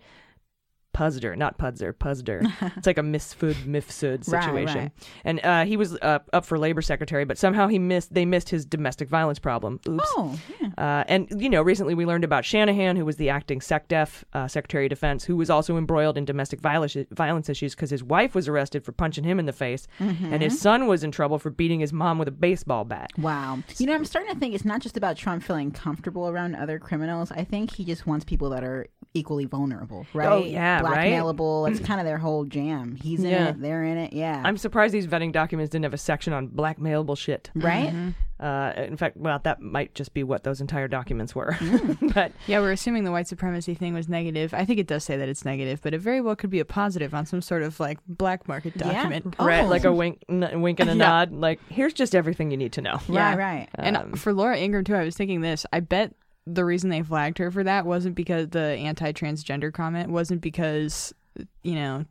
[0.94, 2.42] Puzder, not Pudzer, Puzder.
[2.76, 4.64] it's like a misfood, mifsud situation.
[4.66, 4.74] right.
[4.76, 4.92] right.
[5.24, 8.12] And uh, he was uh, up for labor secretary, but somehow he missed.
[8.14, 9.80] They missed his domestic violence problem.
[9.88, 10.02] Oops.
[10.16, 10.38] Oh,
[10.78, 14.48] Uh, and you know, recently we learned about Shanahan, who was the acting SecDef uh,
[14.48, 18.34] Secretary of Defense, who was also embroiled in domestic violence violence issues because his wife
[18.34, 20.32] was arrested for punching him in the face, Mhm.
[20.32, 23.10] and his son was in trouble for beating his mom with a baseball bat.
[23.18, 23.58] Wow.
[23.78, 26.78] You know, I'm starting to think it's not just about Trump feeling comfortable around other
[26.78, 27.30] criminals.
[27.32, 30.28] I think he just wants people that are equally vulnerable, right?
[30.28, 31.12] Oh, yeah, right?
[31.12, 31.70] Blackmailable.
[31.70, 32.96] It's kind of their whole jam.
[32.96, 33.48] He's in Yeah.
[33.48, 34.12] it, they're in it.
[34.12, 34.40] Yeah.
[34.44, 37.50] I'm surprised these vetting documents didn't have a section on blackmailable shit.
[37.54, 37.92] Right?
[37.92, 38.14] Mhm.
[38.40, 41.52] Uh, in fact, well, that might just be what those entire documents were.
[41.60, 42.12] Mm.
[42.14, 44.52] but Yeah, we're assuming the white supremacy thing was negative.
[44.52, 46.64] I think it does say that it's negative, but it very well could be a
[46.64, 48.92] positive on some sort of like black market Yeah.
[48.94, 49.36] document.
[49.38, 49.68] right, Oh.
[49.68, 50.98] like a wink, n- wink and a Yeah.
[51.06, 51.32] nod.
[51.32, 52.98] Like, here's just everything you need to know.
[53.08, 53.68] Right, right.
[53.76, 55.64] And Um, for Laura Ingraham too, I was thinking this.
[55.72, 56.12] I bet
[56.46, 61.14] the reason they flagged her for that wasn't because the anti-transgender comment wasn't because
[61.62, 62.04] you know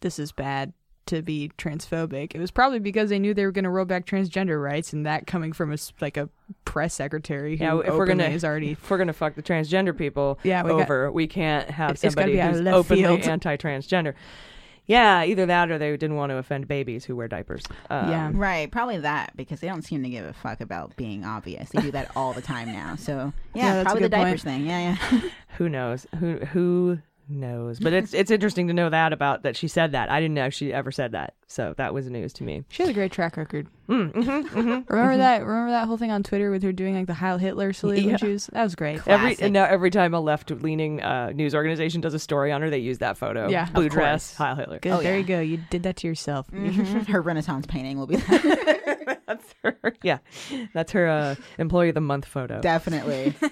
[0.00, 0.72] this is bad
[1.06, 2.32] to be transphobic.
[2.34, 5.04] It was probably because they knew they were going to roll back transgender rights, and
[5.04, 6.28] that coming from a like a
[6.64, 9.42] press secretary who Yeah, if we're gonna openly is already if we're gonna fuck the
[9.42, 13.22] transgender people Yeah, we got- over, we can't have somebody be out of who's openly
[13.24, 14.14] anti-transgender.
[14.86, 17.62] Yeah, either that or they didn't want to offend babies who wear diapers.
[17.88, 21.70] Um, Right, probably that because they don't seem to give a fuck about being obvious.
[21.70, 22.96] They do that all the time now.
[22.96, 24.26] So yeah, Yeah, probably the good point.
[24.26, 24.66] diapers thing.
[24.66, 25.20] Yeah, yeah.
[25.58, 26.06] Who knows?
[26.18, 26.98] Who who
[27.32, 27.80] knows?
[27.80, 30.10] But it's it's interesting to know that about that she said that.
[30.10, 32.64] I didn't know she ever said that, so that was news to me.
[32.68, 33.66] She has a great track record.
[33.88, 35.44] Mm, mhm, mhm, Remember that?
[35.44, 38.06] Remember that whole thing on Twitter with her doing like the Heil Hitler salute Yeah.
[38.06, 38.46] when she was?
[38.46, 39.00] That was great.
[39.06, 42.62] Every and now every time a left leaning uh, news organization does a story on
[42.62, 43.48] her, they use that photo.
[43.48, 44.36] Yeah, blue dress, course.
[44.38, 44.78] Heil Hitler.
[44.78, 44.92] Good.
[44.92, 45.18] Oh, there yeah.
[45.18, 45.40] you go.
[45.40, 46.50] You did that to yourself.
[46.50, 47.06] Mhm.
[47.08, 48.16] Her Renaissance painting will be
[49.26, 49.76] that's her.
[50.02, 50.18] Yeah,
[50.74, 52.60] that's her uh, employee of the month photo.
[52.60, 53.34] definitely.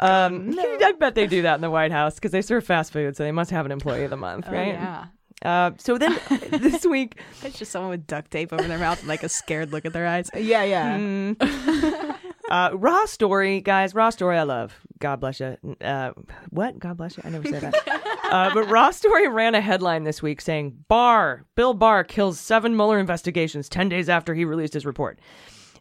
[0.00, 3.16] Um, I bet they do that in the White House because they serve fast food,
[3.16, 4.74] so they must have an employee of the month, Oh, right?
[4.74, 5.06] yeah.
[5.44, 6.16] Uh, so then
[6.50, 9.72] this week, It's just someone with duct tape over their mouth and like a scared
[9.72, 10.30] look at their eyes.
[10.36, 10.96] yeah, yeah.
[10.98, 12.16] Mm.
[12.48, 13.94] Uh, Raw Story, guys.
[13.94, 14.74] Raw Story, I love.
[14.98, 15.56] God bless you.
[15.80, 16.12] Uh,
[16.50, 16.78] what?
[16.78, 17.22] God bless you.
[17.24, 18.18] I never said that.
[18.30, 22.76] uh, but Raw Story ran a headline this week saying Barr, Bill Barr kills seven
[22.76, 25.20] Mueller investigations 10 days after he released his report.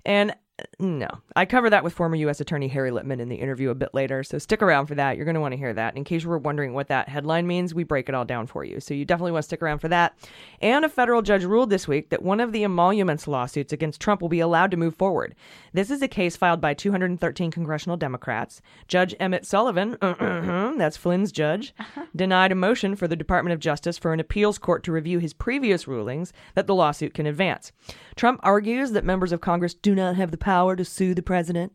[0.05, 0.35] And
[0.79, 2.39] no, I cover that with former U.S.
[2.39, 4.23] Attorney Harry Litman in the interview a bit later.
[4.23, 5.15] So stick around for that.
[5.15, 5.95] You're going to want to hear that.
[5.95, 8.63] In case you were wondering what that headline means, we break it all down for
[8.63, 8.79] you.
[8.79, 10.17] So you definitely want to stick around for that.
[10.61, 14.21] And a federal judge ruled this week that one of the emoluments lawsuits against Trump
[14.21, 15.35] will be allowed to move forward.
[15.73, 18.61] This is a case filed by 213 congressional Democrats.
[18.87, 22.05] Judge Emmett Sullivan, that's Flynn's judge, uh-huh.
[22.15, 25.33] denied a motion for the Department of Justice for an appeals court to review his
[25.33, 27.71] previous rulings that the lawsuit can advance.
[28.15, 31.71] Trump argues that members of Congress do not have the power to sue the president.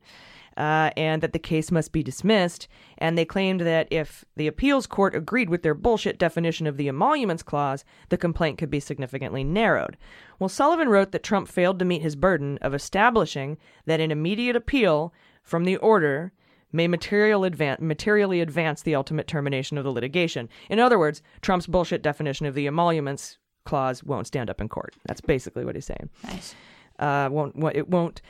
[0.54, 2.68] Uh, and that the case must be dismissed.
[2.98, 6.88] And they claimed that if the appeals court agreed with their bullshit definition of the
[6.88, 9.96] emoluments clause, the complaint could be significantly narrowed.
[10.38, 13.56] Well, Sullivan wrote that Trump failed to meet his burden of establishing
[13.87, 16.32] that an immediate appeal from the order
[16.70, 20.50] may material advan- materially advance the ultimate termination of the litigation.
[20.68, 24.94] In other words, Trump's bullshit definition of the emoluments clause won't stand up in court.
[25.06, 26.11] That's basically what he's saying.
[26.24, 26.54] Nice.
[26.98, 28.20] Uh, won't won't- it won't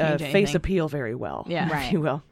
[0.00, 0.56] uh, face anything.
[0.56, 1.66] appeal very well, Yeah.
[1.66, 1.92] if Right.
[1.92, 2.22] you will.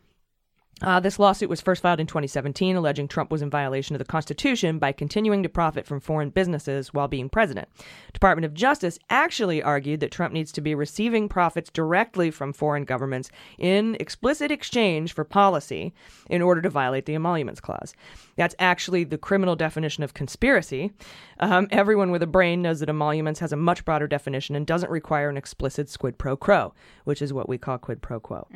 [0.82, 4.04] Uh, this lawsuit was first filed in 2017, alleging Trump was in violation of the
[4.04, 7.66] Constitution by continuing to profit from foreign businesses while being president.
[8.12, 12.84] Department of Justice actually argued that Trump needs to be receiving profits directly from foreign
[12.84, 15.94] governments in explicit exchange for policy
[16.28, 17.94] in order to violate the emoluments clause.
[18.36, 20.92] That's actually the criminal definition of conspiracy.
[21.40, 24.90] Um, everyone with a brain knows that emoluments has a much broader definition and doesn't
[24.90, 28.46] require an explicit quid pro quo, which is what we call quid pro quo.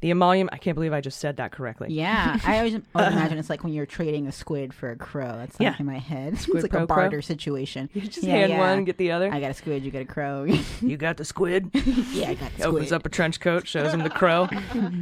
[0.00, 1.88] The emolument, I can't believe I just said that correctly.
[1.90, 5.32] Yeah, I always, always imagine it's like when you're trading a squid for a crow.
[5.36, 5.74] That's like Yeah.
[5.78, 6.38] in my head.
[6.38, 6.86] Squid it's like a crow.
[6.86, 7.88] barter situation.
[7.94, 9.32] You just hand one, get the other.
[9.32, 10.46] I got a squid, you got a crow.
[10.80, 11.70] You got the squid.
[12.12, 14.48] yeah, I got the Opens up a trench coat, shows him the crow.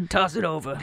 [0.09, 0.81] Toss it over.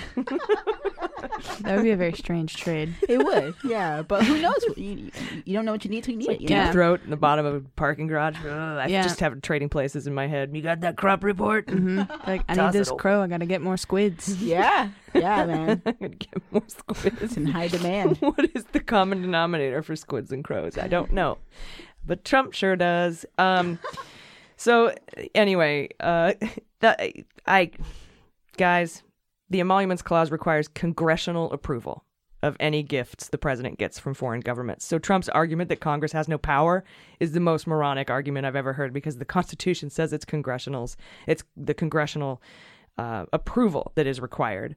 [1.62, 2.94] That would be a very strange trade.
[3.08, 4.02] It would, yeah.
[4.02, 4.54] But who knows?
[4.78, 5.12] You,
[5.46, 6.42] you don't know what you need till you need it.
[6.42, 6.66] You Yeah.
[6.68, 6.72] know?
[6.72, 8.38] Throat in the bottom of a parking garage.
[8.44, 9.04] Ugh, I Yeah.
[9.04, 10.56] just have trading places in my head.
[10.56, 11.70] You got that crop report?
[11.70, 13.22] hmm Like I Toss need this crow.
[13.22, 14.36] I gotta get more squids.
[14.44, 15.82] Yeah, yeah, man.
[15.86, 17.18] I'm gonna get more squids.
[17.22, 18.18] It's in high demand.
[18.18, 20.78] what is the common denominator for squids and crows?
[20.78, 21.38] I don't know,
[22.06, 23.26] but Trump sure does.
[23.38, 23.80] Um,
[24.58, 24.94] so
[25.36, 26.34] anyway, uh,
[26.80, 27.02] that
[27.48, 27.72] I
[28.58, 29.04] guys,
[29.54, 32.04] the emoluments clause requires congressional approval
[32.42, 34.84] of any gifts the president gets from foreign governments.
[34.84, 36.84] So Trump's argument that Congress has no power
[37.22, 41.44] is the most moronic argument I've ever heard because the Constitution says it's congressional's, it's
[41.56, 42.42] the congressional
[42.98, 44.76] uh, approval that is required.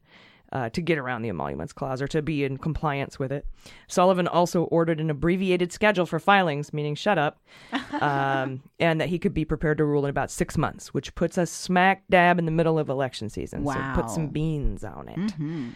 [0.53, 3.47] Uh, to get around the emoluments clause or to be in compliance with it.
[3.89, 7.41] Sullivan also ordered an abbreviated schedule for filings, meaning shut up,
[8.01, 11.39] um, and that he could be prepared to rule in about six months, which puts
[11.39, 13.65] us smack dab in the middle of election season.
[13.95, 15.19] So put some beans on it.
[15.19, 15.71] Mm-hmm.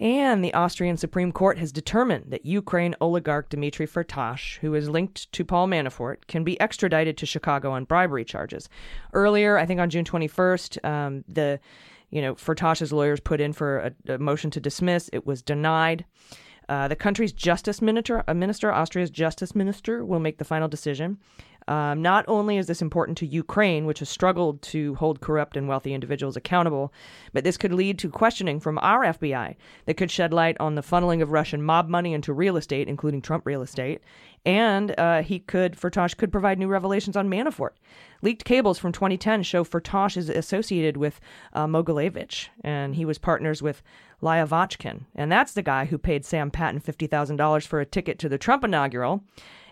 [0.00, 5.30] And the Austrian Supreme Court has determined that Ukraine oligarch Dmitry Firtash, who is linked
[5.32, 8.68] to Paul Manafort, can be extradited to Chicago on bribery charges.
[9.12, 11.60] Earlier, I think on June 21st, um, the
[12.14, 15.10] you know Firtash's lawyers put in for a, a motion to dismiss.
[15.12, 16.04] It was denied.
[16.68, 21.18] Uh, the country's justice minister, uh, minister, Austria's justice minister, will make the final decision.
[21.66, 25.66] Um, not only is this important to Ukraine, which has struggled to hold corrupt and
[25.66, 26.92] wealthy individuals accountable,
[27.32, 30.82] but this could lead to questioning from our FBI that could shed light on the
[30.82, 34.02] funneling of Russian mob money into real estate, including Trump real estate.
[34.44, 37.70] And uh, he could, Firtash could provide new revelations on Manafort.
[38.20, 41.18] Leaked cables from 2010 show Firtash is associated with
[41.54, 43.82] uh, Mogilevich, and he was partners with
[44.22, 45.04] Lyovochkin.
[45.14, 48.64] And that's the guy who paid Sam Patten $50,000 for a ticket to the Trump
[48.64, 49.24] inaugural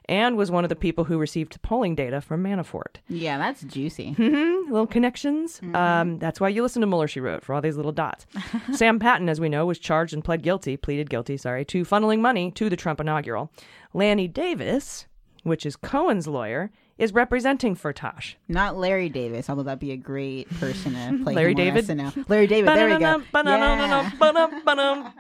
[0.07, 2.97] and was one of the people who received polling data from Manafort.
[3.09, 4.12] Yeah, that's juicy.
[4.17, 5.61] hmm Little connections.
[5.75, 8.27] Um, that's why you listen to Mueller, she wrote, for all these little dots.
[8.73, 12.21] Sam Patten, as we know, was charged and pled guilty, pleaded guilty, sorry, to funneling
[12.21, 13.51] money to the Trump inaugural.
[13.93, 15.07] Lanny Davis,
[15.43, 16.71] which is Cohen's lawyer,
[17.03, 18.37] is representing Firtash.
[18.47, 21.85] Not Larry Davis, although that'd be a great person to play Larry David?
[21.85, 22.29] SNL.
[22.29, 23.21] Larry David, there we go.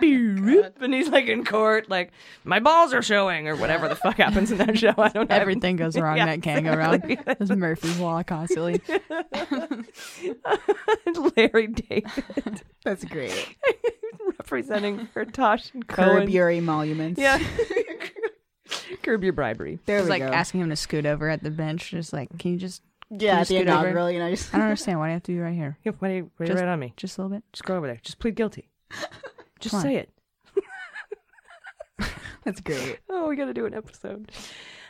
[0.00, 0.68] Yeah.
[0.80, 2.12] and he's like in court, like,
[2.44, 4.94] my balls are showing, or whatever the fuck happens in that show.
[4.96, 5.34] I don't know.
[5.34, 6.94] Everything goes wrong Yeah, that can't go wrong.
[6.94, 7.34] exactly.
[7.40, 8.80] It's Murphy's Law constantly.
[11.36, 12.62] Larry David.
[12.84, 13.56] That's great.
[14.38, 16.20] representing Firtash and Cohen.
[16.20, 17.20] Curb your emoluments.
[17.20, 17.40] Yeah.
[19.02, 19.78] Curb your bribery.
[19.86, 20.28] There It's we like go.
[20.28, 23.26] asking him to scoot over at the bench, just like, can you just can Yeah,
[23.26, 23.78] you at the scoot over?
[23.88, 24.98] inaugural, you know, just- I don't understand.
[24.98, 25.78] Why do you have to be right here?
[25.84, 26.94] Yeah, why do you, why do you Just- right on me?
[26.96, 27.44] Just a little bit.
[27.52, 27.98] Just go over there.
[28.02, 28.68] Just plead guilty.
[29.60, 29.82] Just Come on.
[29.84, 30.10] say it.
[32.44, 32.98] That's great.
[33.08, 34.32] Oh, we got to do an episode.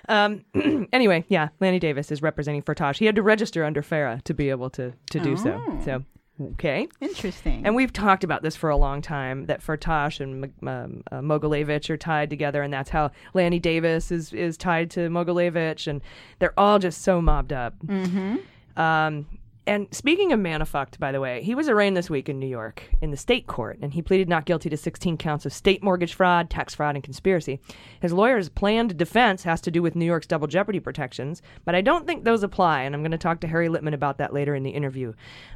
[0.09, 0.45] Um,
[0.93, 2.97] anyway, yeah, Lanny Davis is representing Firtash.
[2.99, 5.63] He had to register under FARA to be able to, to do so.
[5.69, 5.81] Oh.
[5.85, 6.05] So,
[6.41, 6.89] okay.
[7.01, 7.63] Interesting.
[7.65, 11.91] And we've talked about this for a long time that Firtash and um, uh, Mogilevich
[11.91, 16.01] are tied together, and that's how Lanny Davis is, is tied to Mogilevich, and
[16.39, 17.75] they're all just so mobbed up.
[17.87, 18.37] Mm-hmm.
[18.81, 19.27] Um,
[19.65, 22.83] and speaking of Manafucked, by the way, he was arraigned this week in New York
[23.01, 26.15] in the state court, and he pleaded not guilty to 16 counts of state mortgage
[26.15, 27.61] fraud, tax fraud, and conspiracy.
[28.01, 31.81] His lawyer's planned defense has to do with New York's double jeopardy protections, but I
[31.81, 34.57] don't think those apply, and I'm going to talk to Harry Litman about that later
[34.57, 35.13] in the interview,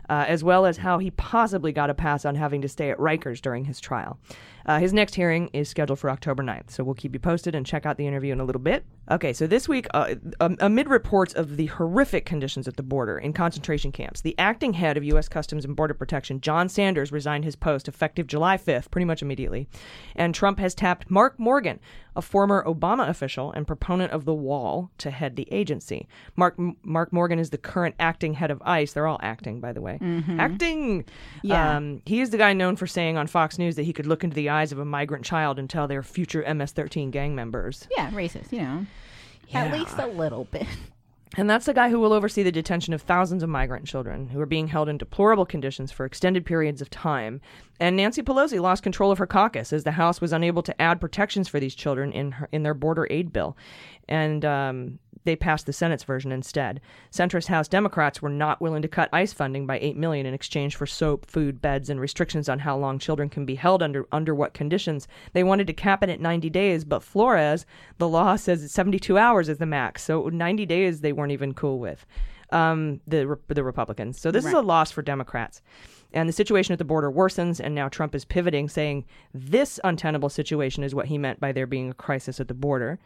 [0.08, 2.98] uh, as well as how he possibly got a pass on having to stay at
[2.98, 4.20] Rikers during his trial.
[4.66, 7.66] Uh, his next hearing is scheduled for October 9th, so we'll keep you posted and
[7.66, 8.84] check out the interview in a little bit.
[9.10, 13.18] Okay, so this week, uh, um, amid reports of the horrific conditions at the border
[13.18, 15.28] in concentration camps, the acting head of U.S.
[15.28, 19.66] Customs and Border Protection, John Sanders, resigned his post effective July 5th, pretty much immediately.
[20.14, 21.80] And Trump has tapped Mark Morgan,
[22.14, 26.06] a former Obama official and proponent of the wall, to head the agency.
[26.36, 26.54] Mark
[26.84, 28.92] Mark Morgan is the current acting head of ICE.
[28.92, 29.98] They're all acting, by the way.
[30.00, 30.38] Mhm.
[30.38, 31.04] Acting.
[31.42, 31.76] Yeah.
[31.76, 34.22] Um, he is the guy known for saying on Fox News that he could look
[34.22, 37.88] into the eyes of a migrant child and tell they're future MS-13 gang members.
[37.96, 38.86] Yeah, racist, you know.
[39.48, 39.64] Yeah.
[39.64, 40.66] At least a little bit.
[41.34, 44.40] And that's the guy who will oversee the detention of thousands of migrant children who
[44.40, 47.40] are being held in deplorable conditions for extended periods of time.
[47.80, 51.00] And Nancy Pelosi lost control of her caucus as the House was unable to add
[51.00, 53.56] protections for these children in her, in their border aid bill,
[54.08, 56.80] and um, they passed the Senate's version instead.
[57.12, 60.74] Centrist House Democrats were not willing to cut ICE funding by eight million in exchange
[60.76, 64.34] for soap, food, beds, and restrictions on how long children can be held under under
[64.34, 65.06] what conditions.
[65.34, 67.66] They wanted to cap it at 90 days, but Flores,
[67.98, 70.02] the law says 72 hours is the max.
[70.02, 72.06] So 90 days they weren't even cool with.
[72.50, 74.20] Um, the the Republicans.
[74.20, 75.60] So this is a loss for Democrats.
[76.12, 80.28] And the situation at the border worsens, and now Trump is pivoting, saying this untenable
[80.28, 82.98] situation is what he meant by there being a crisis at the border,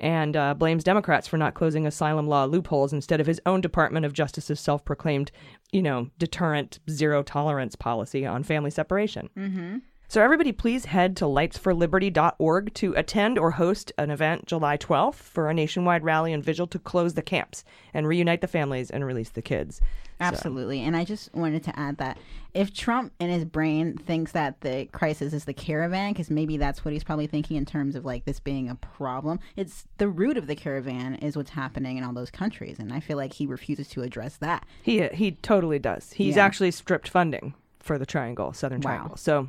[0.00, 4.06] and uh, blames Democrats for not closing asylum law loopholes instead of his own Department
[4.06, 5.30] of Justice's self proclaimed,
[5.72, 9.28] you know, deterrent zero tolerance policy on family separation.
[9.36, 9.78] Mm-hmm.
[10.10, 15.48] So, everybody, please head to lightsforliberty.org to attend or host an event July 12th for
[15.48, 17.62] a nationwide rally and vigil to close the camps
[17.94, 19.76] and reunite the families and release the kids.
[19.76, 19.84] So-
[20.24, 20.80] Absolutely.
[20.80, 22.18] And I just wanted to add that
[22.54, 26.84] if Trump in his brain thinks that the crisis is the caravan, because maybe that's
[26.84, 30.36] what he's probably thinking in terms of like this being a problem, it's the root
[30.36, 32.80] of the caravan is what's happening in all those countries.
[32.80, 34.66] And I feel like he refuses to address that.
[34.82, 36.14] He he totally does.
[36.14, 36.44] He's Yeah.
[36.46, 39.10] actually stripped funding for the Triangle, Southern Triangle.
[39.10, 39.14] Wow.
[39.14, 39.16] Triangle.
[39.16, 39.48] So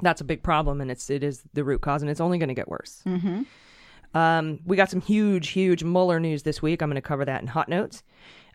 [0.00, 2.48] that's a big problem, and it's it is the root cause, and it's only going
[2.48, 3.02] to get worse.
[3.06, 3.42] Mm-hmm.
[4.14, 6.82] Um, we got some huge, huge Mueller news this week.
[6.82, 8.02] I'm going to cover that in hot notes.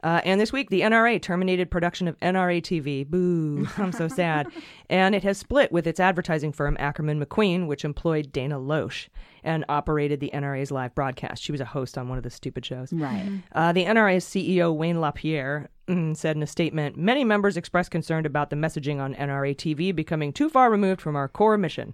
[0.03, 3.05] Uh, and this week, the NRA terminated production of NRA TV.
[3.05, 4.47] Boo, I'm so sad.
[4.89, 9.07] and it has split with its advertising firm, Ackerman McQueen, which employed Dana Loesch
[9.43, 11.41] and operated the NRA's live broadcast.
[11.41, 12.93] She was a host on one of the stupid shows.
[12.93, 13.41] Right.
[13.53, 18.49] Uh, the NRA's CEO, Wayne LaPierre, said in a statement Many members expressed concern about
[18.49, 21.93] the messaging on NRA TV becoming too far removed from our core mission.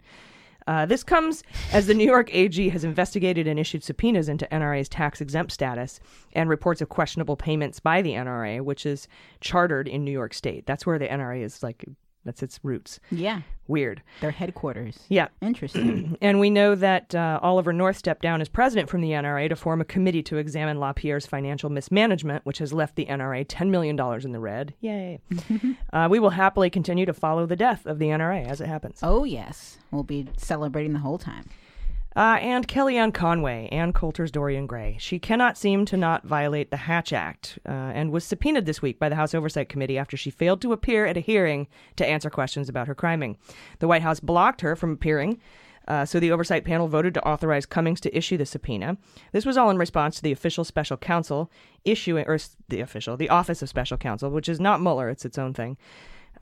[0.65, 4.87] Uh, this comes as the New York AG has investigated and issued subpoenas into NRA's
[4.87, 5.99] tax exempt status
[6.33, 9.07] and reports of questionable payments by the NRA, which is
[9.41, 10.65] chartered in New York State.
[10.65, 11.83] That's where the NRA is like,
[12.25, 12.99] that's its roots.
[13.11, 13.41] Yeah.
[13.67, 14.01] Weird.
[14.21, 14.99] Their headquarters.
[15.09, 15.27] Yeah.
[15.41, 16.17] Interesting.
[16.21, 19.55] and we know that uh, Oliver North stepped down as president from the NRA to
[19.55, 23.99] form a committee to examine LaPierre's financial mismanagement, which has left the NRA $10 million
[24.23, 24.73] in the red.
[24.81, 25.19] Yay.
[25.93, 28.99] uh, we will happily continue to follow the death of the NRA as it happens.
[29.03, 29.77] oh, yes.
[29.91, 31.49] We'll be celebrating the whole time.
[32.15, 34.97] Uh, and Kellyanne Conway, Ann Coulter's Dorian Gray.
[34.99, 38.99] She cannot seem to not violate the Hatch Act uh, and was subpoenaed this week
[38.99, 42.29] by the House Oversight Committee after she failed to appear at a hearing to answer
[42.29, 43.37] questions about her criming.
[43.79, 45.39] The White House blocked her from appearing.
[45.87, 48.97] Uh, so the oversight panel voted to authorize Cummings to issue the subpoena.
[49.33, 51.51] This was all in response to the official special counsel
[51.83, 52.39] issuing, or
[52.69, 55.75] the official, the Office of Special Counsel, which is not Mueller, it's its own thing,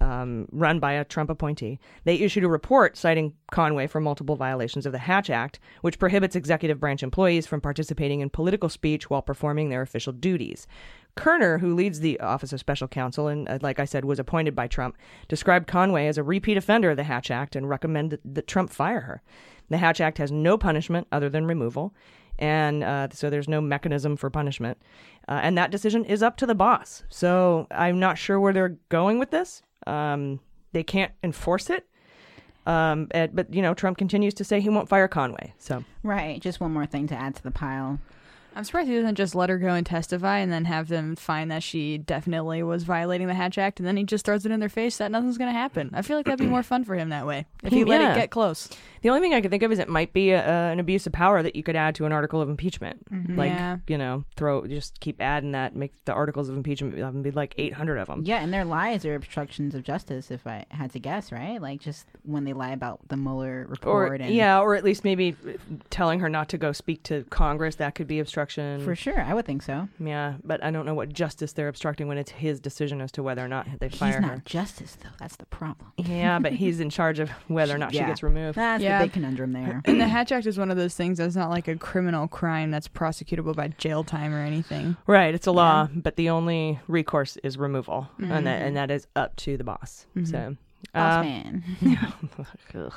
[0.02, 1.80] um, run by a Trump appointee.
[2.04, 6.36] They issued a report citing Conway for multiple violations of the Hatch Act, which prohibits
[6.36, 10.68] executive branch employees from participating in political speech while performing their official duties.
[11.16, 14.56] Kerner, who leads the Office of Special Counsel and, uh, like I said, was appointed
[14.56, 14.98] by Trump,
[15.28, 19.02] described Conway as a repeat offender of the Hatch Act and recommended that Trump fire
[19.02, 19.22] her.
[19.70, 21.94] The Hatch Act has no punishment other than removal,
[22.40, 24.78] and uh, so there's no mechanism for punishment.
[25.28, 27.04] Uh, and that decision is up to the boss.
[27.10, 29.62] So I'm not sure where they're going with this.
[29.88, 30.40] Um,
[30.74, 31.86] they can't enforce it.
[32.66, 35.54] Um, and- but you know, Trump continues to say he won't fire Conway.
[35.58, 36.40] So Right.
[36.40, 38.00] Just one more thing to add to the pile.
[38.56, 41.50] I'm surprised he doesn't just let her go and testify and then have them find
[41.52, 44.60] that she definitely was violating the Hatch Act and then he just throws it in
[44.60, 45.90] their face that nothing's going to happen.
[45.94, 48.16] I feel like that'd be more fun for him that way if he let it
[48.20, 48.68] get close.
[49.02, 51.08] The only thing I could think of is it might be a, uh, an abuse
[51.08, 53.10] of power that you could add to an article of impeachment.
[53.12, 53.36] Mhm.
[53.38, 53.78] Like, Yeah.
[53.88, 57.56] you know, throw just keep adding that, make the articles of impeachment um, be like
[57.58, 58.22] 800 of them.
[58.26, 61.60] Yeah, and their lies are obstructions of justice, if I had to guess, right?
[61.60, 64.22] Like just when they lie about the Mueller Or report.
[64.22, 65.36] and yeah, or at least maybe
[65.90, 67.76] telling her not to go speak to Congress.
[67.78, 69.88] That could be obstruction For sure, I would think so.
[70.00, 73.24] Yeah, but I don't know what justice they're obstructing when it's his decision as to
[73.24, 74.42] whether or not they He's fire not her.
[74.46, 75.10] justice, though.
[75.20, 75.92] That's the problem.
[75.98, 78.58] Yeah, but he's in charge of whether or not she gets removed.
[78.58, 79.00] That's Yeah.
[79.00, 79.82] the big conundrum there.
[79.92, 82.72] And the Hatch Act is one of those things that's not like a criminal crime
[82.72, 84.96] that's prosecutable by jail time or anything.
[85.08, 89.08] Right, it's a law, but the only recourse is removal, and that and that is
[89.16, 90.06] up to the boss.
[90.16, 90.28] Mhm.
[90.30, 90.56] So,
[90.94, 91.64] Boss uh, man.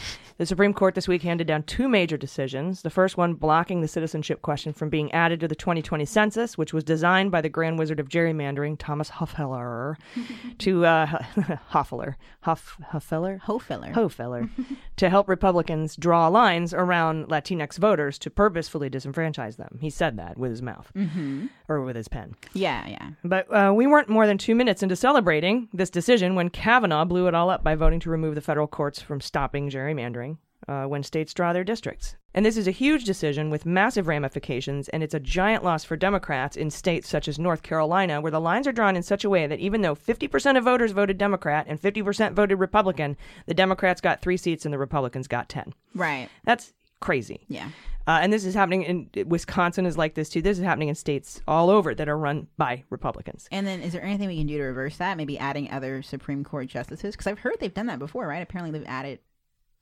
[0.40, 2.80] The Supreme Court this week handed down two major decisions.
[2.80, 6.72] The first one blocking the citizenship question from being added to the 2020 census, which
[6.72, 9.96] was designed by the grand wizard of gerrymandering, Thomas Hofeller,
[10.60, 11.06] to uh,
[11.72, 14.48] Hofeller, Hoff, Hoffeler, Hofeller, Hofeller,
[14.96, 19.76] to help Republicans draw lines around Latinx voters to purposefully disenfranchise them.
[19.78, 22.34] He said that with his mouth hmm or with his pen.
[22.54, 23.10] Yeah, yeah.
[23.22, 27.28] But uh, we weren't more than two minutes into celebrating this decision when Kavanaugh blew
[27.28, 30.29] it all up by voting to remove the federal courts from stopping gerrymandering
[30.70, 32.14] uh, when states draw their districts.
[32.32, 35.96] And this is a huge decision with massive ramifications, and it's a giant loss for
[35.96, 39.30] Democrats in states such as North Carolina, where the lines are drawn in such a
[39.30, 43.16] way that even though 50% of voters voted Democrat and 50% voted Republican,
[43.46, 45.74] the Democrats got three seats and the Republicans got 10.
[45.92, 46.28] Right.
[46.44, 47.40] That's crazy.
[47.48, 47.70] Yeah.
[48.06, 48.82] Uh, and this is happening
[49.14, 50.40] in Wisconsin is like this too.
[50.40, 53.48] This is happening in states all over that are run by Republicans.
[53.50, 55.16] And then, is there anything we can do to reverse that?
[55.16, 57.14] Maybe adding other Supreme Court justices?
[57.14, 58.42] Because I've heard they've done that before, right?
[58.42, 59.20] Apparently, they've added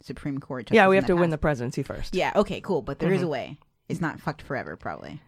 [0.03, 0.71] Supreme Court.
[0.71, 2.15] Yeah, we have to win the presidency first.
[2.15, 2.83] Yeah, okay, cool.
[2.83, 3.25] But there is Mhm.
[3.25, 3.59] a way.
[3.89, 5.21] It's not fucked forever, probably.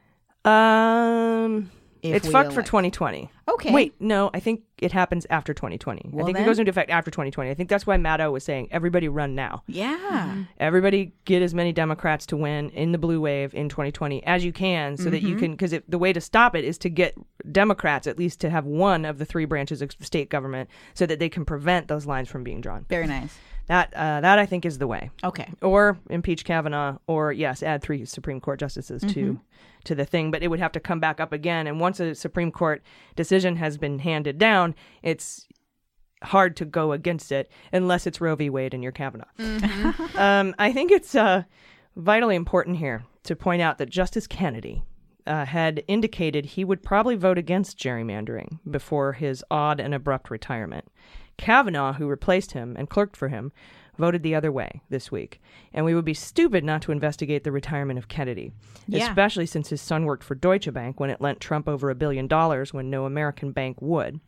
[0.44, 1.70] Um,
[2.02, 3.30] If it's fucked for 2020.
[3.46, 3.72] Okay.
[3.72, 6.00] Wait, no, I think it happens after 2020.
[6.06, 7.50] I think then- it goes into effect after 2020.
[7.50, 9.64] I think that's why Maddow was saying everybody run now.
[9.66, 10.44] Yeah.
[10.58, 14.52] Everybody get as many Democrats to win in the blue wave in 2020 as you
[14.52, 15.38] can so that you Mhm.
[15.40, 17.14] can, because the way to stop it is to get
[17.52, 21.18] Democrats at least to have one of the three branches of state government so that
[21.18, 22.86] they can prevent those lines from being drawn.
[22.88, 23.36] Very nice.
[23.70, 25.10] That uh, that I think is the way.
[25.22, 25.48] Okay.
[25.62, 29.14] Or impeach Kavanaugh, or yes, add three Supreme Court justices Mhm.
[29.14, 29.40] to
[29.84, 30.32] to the thing.
[30.32, 31.68] But it would have to come back up again.
[31.68, 32.82] And once a Supreme Court
[33.14, 35.46] decision has been handed down, it's
[36.24, 38.50] hard to go against it unless it's Roe v.
[38.50, 39.28] Wade and you're Kavanaugh.
[40.18, 41.44] um, I think it's uh,
[41.94, 44.82] vitally important here to point out that Justice Kennedy
[45.28, 50.86] uh, had indicated he would probably vote against gerrymandering before his odd and abrupt retirement.
[51.40, 53.50] Kavanaugh, who replaced him and clerked for him,
[53.98, 55.40] voted the other way this week.
[55.72, 58.52] And we would be stupid not to investigate the retirement of Kennedy,
[58.86, 59.08] Yeah.
[59.08, 62.26] especially since his son worked for Deutsche Bank when it lent Trump over a billion
[62.26, 64.20] dollars when no American bank would.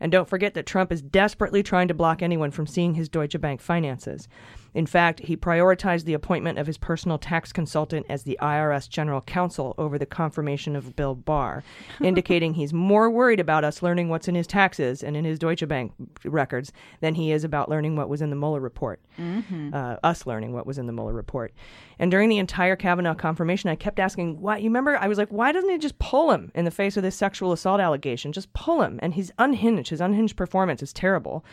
[0.00, 3.40] And don't forget that Trump is desperately trying to block anyone from seeing his Deutsche
[3.40, 4.26] Bank finances.
[4.74, 9.20] In fact, he prioritized the appointment of his personal tax consultant as the IRS general
[9.20, 11.62] counsel over the confirmation of Bill Barr,
[12.02, 15.66] indicating he's more worried about us learning what's in his taxes and in his Deutsche
[15.68, 15.92] Bank
[16.24, 19.00] records than he is about learning what was in the Mueller report.
[19.18, 19.72] Mhm.
[19.72, 21.52] Uh, us learning what was in the Mueller report.
[21.98, 24.56] And during the entire Kavanaugh confirmation, I kept asking, why?
[24.58, 27.04] You remember, I was like, why doesn't he just pull him in the face of
[27.04, 28.32] this sexual assault allegation?
[28.32, 28.98] Just pull him.
[29.02, 29.90] And he's unhinged.
[29.90, 31.44] His unhinged performance is terrible.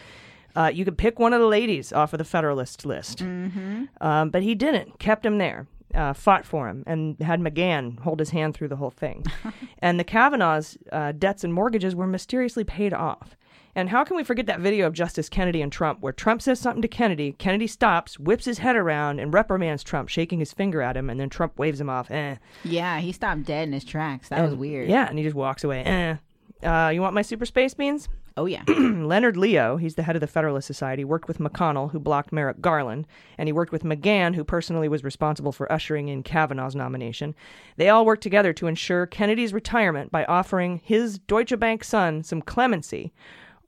[0.55, 3.19] Uh, you could pick one of the ladies off of the Federalist list.
[3.19, 3.85] Mm-hmm.
[4.01, 8.19] Um, but he didn't, kept him there, uh, fought for him, and had McGahn hold
[8.19, 9.25] his hand through the whole thing.
[9.79, 13.35] and the Kavanaugh's uh, debts and mortgages were mysteriously paid off.
[13.75, 16.59] And how can we forget that video of Justice Kennedy and Trump where Trump says
[16.59, 20.81] something to Kennedy, Kennedy stops, whips his head around, and reprimands Trump, shaking his finger
[20.81, 22.11] at him, and then Trump waves him off.
[22.11, 22.35] Eh.
[22.65, 24.29] Yeah, he stopped dead in his tracks.
[24.29, 24.89] That was weird.
[24.89, 25.83] Yeah, and he just walks away.
[25.83, 26.15] Eh.
[26.63, 28.07] Uh, you want my super space beans?
[28.37, 28.63] Oh yeah.
[28.67, 32.61] Leonard Leo, he's the head of the Federalist Society, worked with McConnell, who blocked Merrick
[32.61, 33.05] Garland,
[33.37, 37.35] and he worked with McGahn, who personally was responsible for ushering in Kavanaugh's nomination.
[37.75, 42.41] They all worked together to ensure Kennedy's retirement by offering his Deutsche Bank son some
[42.41, 43.11] clemency,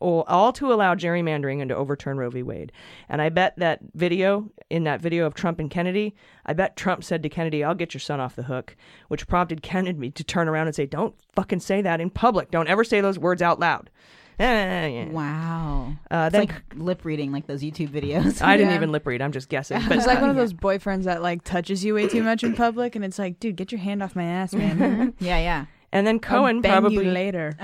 [0.04, 2.44] all all to allow gerrymandering and to overturn Roe v.
[2.44, 2.72] Wade.
[3.10, 7.04] And I bet that video, in that video of Trump and Kennedy, I bet Trump
[7.04, 8.76] said to Kennedy, I'll get your son off the hook,
[9.08, 12.52] which prompted Kennedy to turn around and say, Don't fucking say that in public.
[12.52, 13.90] Don't ever say those words out loud.
[14.40, 15.94] Wow.
[16.12, 18.42] Uh, it's then like lip reading, like those YouTube videos.
[18.42, 18.76] I didn't Yeah.
[18.78, 19.22] even lip read.
[19.22, 19.80] I'm just guessing.
[19.80, 22.44] But But it's like one of those boyfriends that like touches you way too much
[22.44, 25.14] in public, and it's like, dude, get your hand off my ass, man.
[25.20, 25.66] yeah, yeah.
[25.92, 27.56] And then Cohen I'll bang probably you later.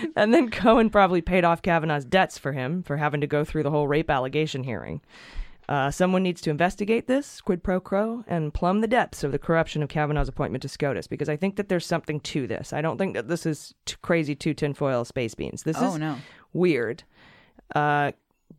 [0.16, 3.62] and then Cohen probably paid off Kavanaugh's debts for him for having to go through
[3.62, 5.00] the whole rape allegation hearing.
[5.68, 9.38] Uh, someone needs to investigate this quid pro quo and plumb the depths of the
[9.38, 12.72] corruption of Kavanaugh's appointment to SCOTUS because I think that there's something to this.
[12.72, 15.64] I don't think that this is t- crazy two tinfoil space beans.
[15.64, 16.16] This Oh, is no.
[16.54, 17.02] weird.
[17.76, 18.12] Uh,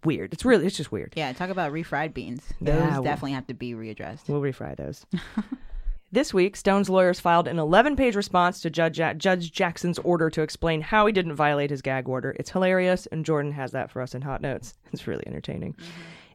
[0.03, 0.33] weird.
[0.33, 1.13] It's really it's just weird.
[1.17, 2.43] Yeah, talk about refried beans.
[2.61, 4.27] Those Yeah, well- definitely have to be readdressed.
[4.27, 5.03] We'll refry those.
[6.11, 10.29] this week, Stone's lawyers filed an 11 page response to Judge, Ja- Judge Jackson's order
[10.29, 12.35] to explain how he didn't violate his gag order.
[12.39, 14.73] It's hilarious, and Jordan has that for us in Hot Notes.
[14.91, 15.75] It's really entertaining.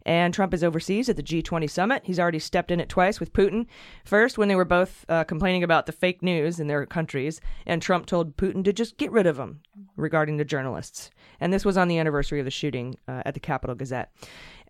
[0.07, 2.03] And Trump is overseas at the G20 summit.
[2.05, 3.67] He's already stepped in it twice with Putin.
[4.05, 7.81] First, when they were both uh, complaining about the fake news in their countries, and
[7.81, 9.61] Trump told Putin to just get rid of them
[9.97, 11.11] regarding the journalists.
[11.41, 14.13] And this was on the anniversary of the shooting uh, at the Capitol Gazette.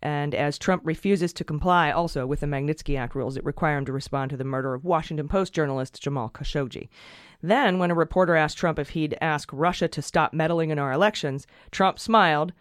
[0.04, 3.86] And as Trump refuses to comply also with the Magnitsky Act rules that require him
[3.86, 6.90] to respond to the murder of Washington Post journalist Jamal Khashoggi.
[7.42, 10.92] Then, when a reporter asked Trump if he'd ask Russia to stop meddling in our
[10.92, 12.52] elections, Trump smiled,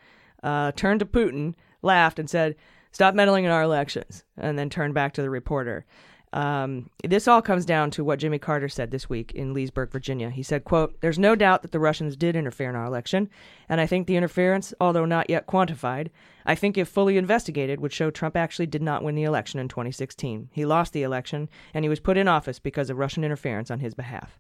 [0.42, 2.56] uh, turned to Putin, laughed, and said,
[2.94, 5.86] Stop meddling in our elections, and then turned back to the reporter.
[6.34, 10.32] Um, this all comes down to what Jimmy Carter said this week in Leesburg, Virginia.
[10.32, 13.30] He said, quote, There's no doubt that the Russians did interfere in our election,
[13.70, 16.10] and I think the interference, although not yet quantified,
[16.44, 19.68] I think if fully investigated, would show Trump actually did not win the election in
[19.68, 20.50] 2016.
[20.52, 23.80] He lost the election, and he was put in office because of Russian interference on
[23.80, 24.40] his behalf.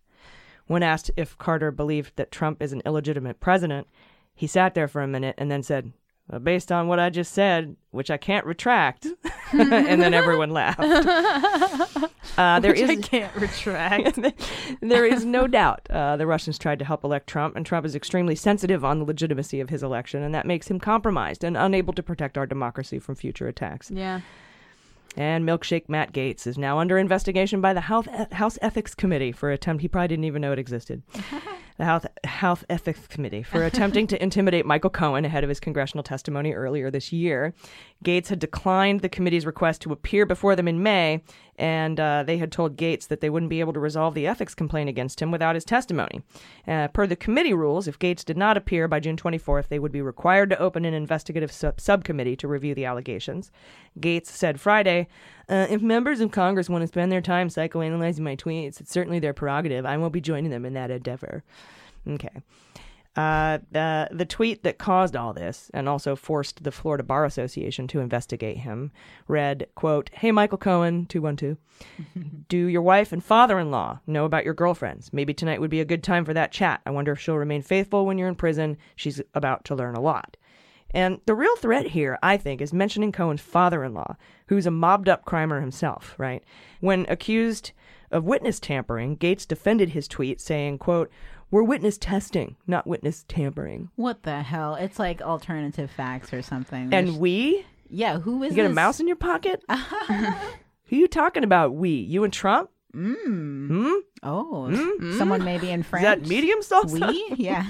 [0.65, 3.87] When asked if Carter believed that Trump is an illegitimate president,
[4.33, 5.93] he sat there for a minute and then said,
[6.30, 9.07] well, based on what I just said, which I can't retract,
[9.51, 10.80] and then everyone laughed.
[12.36, 14.17] Uh, there Which I can't retract.
[14.82, 17.93] there is no doubt uh, the Russians tried to help elect Trump, and Trump is
[17.93, 21.93] extremely sensitive on the legitimacy of his election, and that makes him compromised and unable
[21.93, 23.91] to protect our democracy from future attacks.
[23.91, 24.21] Yeah.
[25.15, 29.51] And milkshake Matt Gaetz is now under investigation by the House, House Ethics Committee for
[29.51, 31.03] attempt he probably didn't even know it existed.
[31.78, 36.03] The House, House Ethics Committee for attempting to intimidate Michael Cohen ahead of his congressional
[36.03, 37.53] testimony earlier this year.
[38.03, 41.24] Gaetz had declined the committee's request to appear before them in May,
[41.55, 44.55] and uh, they had told Gaetz that they wouldn't be able to resolve the ethics
[44.55, 46.21] complaint against him without his testimony.
[46.67, 49.91] Uh, per the committee rules, if Gaetz did not appear by June 24th, they would
[49.91, 53.51] be required to open an investigative sub- subcommittee to review the allegations.
[53.99, 55.07] Gaetz said Friday,
[55.53, 59.19] uh, if members of Congress want to spend their time psychoanalyzing my tweets, it's certainly
[59.19, 59.85] their prerogative.
[59.85, 61.43] I won't be joining them in that endeavor.
[62.09, 62.41] Okay.
[63.15, 67.87] Uh, the, the tweet that caused all this and also forced the Florida Bar Association
[67.89, 68.91] to investigate him
[69.27, 71.57] read, quote, Hey, Michael Cohen, 212,
[72.47, 75.13] do your wife and father-in-law know about your girlfriends?
[75.13, 76.81] Maybe tonight would be a good time for that chat.
[76.87, 78.77] I wonder if she'll remain faithful when you're in prison.
[78.95, 80.35] She's about to learn a lot.
[80.93, 84.15] And the real threat here, I think, is mentioning Cohen's father in law,
[84.47, 86.43] who's a mobbed up crimer himself, right?
[86.81, 87.71] When accused
[88.11, 91.09] of witness tampering, Gaetz defended his tweet, saying, quote,
[91.49, 93.89] We're witness testing, not witness tampering.
[93.95, 94.75] What the hell?
[94.75, 96.93] It's like alternative facts or something.
[96.93, 97.65] And we?
[97.89, 99.63] Yeah, who is You get a mouse in your pocket?
[100.87, 101.73] Who you talking about?
[101.75, 101.89] We?
[101.89, 102.69] You and Trump?
[102.95, 103.67] Mm.
[103.67, 103.93] Hmm?
[104.21, 105.17] Oh, Hmm?
[105.17, 106.03] someone maybe in French.
[106.03, 106.21] Is France.
[106.21, 107.07] that medium salsa?
[107.09, 107.35] We?
[107.43, 107.65] Yeah.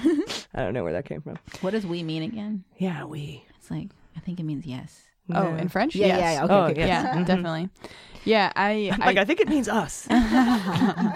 [0.54, 1.38] I don't know where that came from.
[1.62, 2.64] what does we mean again?
[2.78, 3.44] Yeah, we.
[3.58, 5.00] It's like I think it means yes.
[5.34, 5.94] Oh, in French?
[5.96, 6.18] Yeah, yes.
[6.20, 6.44] yeah, yeah.
[6.44, 6.88] Okay, Oh, okay, yes.
[6.88, 7.26] Yeah, Mhm.
[7.26, 7.68] definitely.
[8.24, 10.06] Yeah, I, like I think it means us.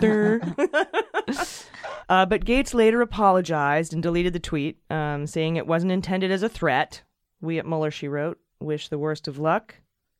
[0.01, 0.41] Durr.
[2.09, 6.43] uh, but Gaetz later apologized and deleted the tweet, um, saying it wasn't intended as
[6.43, 7.03] a threat.
[7.41, 9.75] We at Mueller, she wrote, wish the worst of luck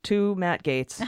[0.05, 1.01] to Matt Gaetz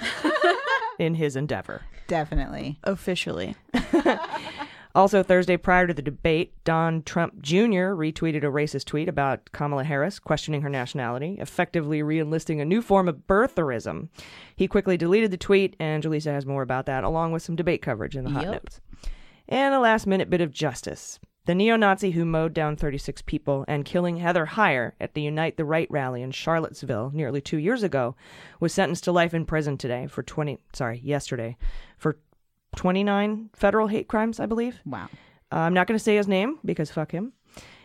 [1.01, 1.83] in his endeavor.
[2.07, 2.79] Definitely.
[2.85, 3.57] officially.
[4.93, 7.95] Also, Thursday prior to the debate, Don Trump Jr.
[7.95, 13.07] retweeted a racist tweet about Kamala Harris questioning her nationality, effectively reenlisting a new form
[13.09, 14.09] of birtherism.
[14.57, 17.83] He quickly deleted the tweet, and Jaleesa has more about that, along with some debate
[17.83, 18.53] coverage in the hot Yep.
[18.53, 18.81] notes.
[19.49, 21.21] And a last minute bit of justice.
[21.47, 25.57] The neo Nazi who mowed down 36 people and killing Heather Heyer at the Unite
[25.57, 28.15] the Right rally in Charlottesville nearly two years ago
[28.61, 31.57] was sentenced to life in prison today for 20, sorry, yesterday,
[31.97, 32.19] for
[32.77, 34.81] 29 federal hate crimes, I believe.
[34.85, 35.09] Wow.
[35.51, 37.33] Uh, I'm not going to say his name because fuck him.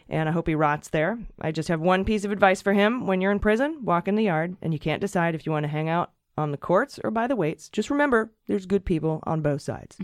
[0.09, 1.17] And I hope he rots there.
[1.41, 3.07] I just have one piece of advice for him.
[3.07, 5.63] When you're in prison, walk in the yard and you can't decide if you want
[5.63, 7.69] to hang out on the courts or by the weights.
[7.69, 9.97] Just remember, there's good people on both sides.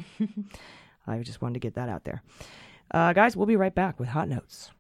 [1.07, 2.23] I just wanted to get that out there.
[2.93, 4.71] Uh, guys, we'll be right back with Hot Notes.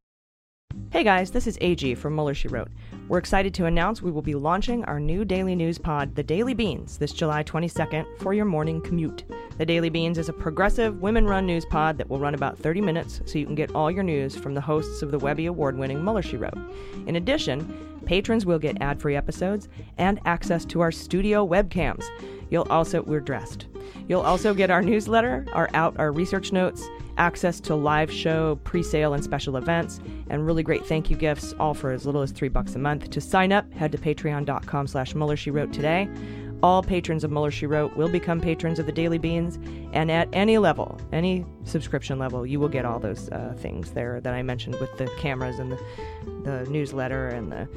[0.89, 2.69] Hey guys, this is AG from Mueller She Wrote.
[3.07, 6.53] We're excited to announce we will be launching our new daily news pod, The Daily
[6.53, 9.23] Beans, this July 22nd for your morning commute.
[9.57, 12.81] The Daily Beans is a progressive, women run news pod that will run about 30
[12.81, 15.77] minutes so you can get all your news from the hosts of the Webby Award
[15.77, 16.57] winning Mueller She Wrote.
[17.07, 22.03] In addition, patrons will get ad free episodes and access to our studio webcams.
[22.49, 23.67] You'll also, we're dressed.
[24.07, 26.85] You'll also get our newsletter, our out, our research notes,
[27.17, 29.99] access to live show, pre-sale, and special events,
[30.29, 33.09] and really great thank you gifts, all for as little as three bucks a month.
[33.09, 36.09] To sign up, head to patreon.com slash Mueller She Wrote today.
[36.63, 39.57] All patrons of Mueller She Wrote will become patrons of the Daily Beans,
[39.93, 44.21] and at any level, any subscription level, you will get all those uh, things there
[44.21, 45.79] that I mentioned with the cameras and the,
[46.43, 47.67] the newsletter and the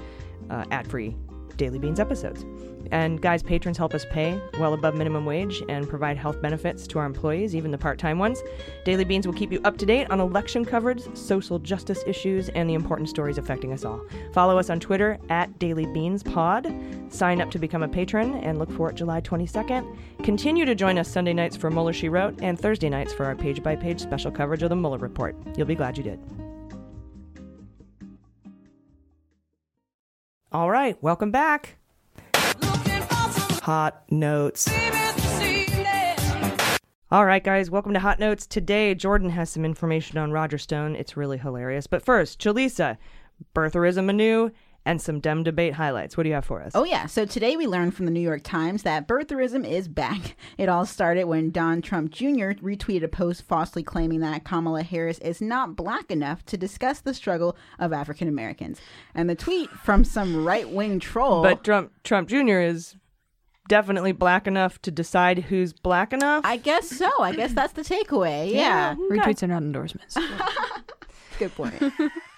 [0.50, 1.16] uh, ad-free
[1.56, 2.44] Daily Beans episodes.
[2.90, 6.98] And guys, patrons help us pay well above minimum wage and provide health benefits to
[6.98, 8.42] our employees, even the part time ones.
[8.84, 12.68] Daily Beans will keep you up to date on election coverage, social justice issues, and
[12.68, 14.00] the important stories affecting us all.
[14.32, 16.72] Follow us on Twitter at Daily Beans Pod.
[17.08, 19.96] Sign up to become a patron and look for it July 22nd.
[20.22, 23.34] Continue to join us Sunday nights for Mueller She Wrote and Thursday nights for our
[23.36, 25.36] page by page special coverage of the Mueller Report.
[25.56, 26.43] You'll be glad you did.
[30.54, 31.78] All right, welcome back.
[32.32, 34.70] Hot Notes.
[37.10, 38.46] All right, guys, welcome to Hot Notes.
[38.46, 40.94] Today, Jordan has some information on Roger Stone.
[40.94, 41.88] It's really hilarious.
[41.88, 42.98] But first, Jaleesa,
[43.52, 44.52] birtherism anew,
[44.86, 46.16] and some dumb debate highlights.
[46.16, 46.72] What do you have for us?
[46.74, 47.06] Oh, yeah.
[47.06, 50.36] So today we learned from the New York Times that birtherism is back.
[50.56, 52.52] It all started when Don Trump Jr.
[52.62, 57.12] retweeted a post falsely claiming that Kamala Harris is not black enough to discuss the
[57.12, 58.80] struggle of African Americans.
[59.14, 61.42] And the tweet from some right wing troll.
[61.42, 62.60] But Trump Trump Jr.
[62.60, 62.94] is
[63.68, 66.44] definitely black enough to decide who's black enough.
[66.44, 67.10] I guess so.
[67.20, 68.52] I guess that's the takeaway.
[68.52, 68.94] Yeah.
[69.10, 70.16] Retweets are not endorsements.
[71.38, 71.82] Good point.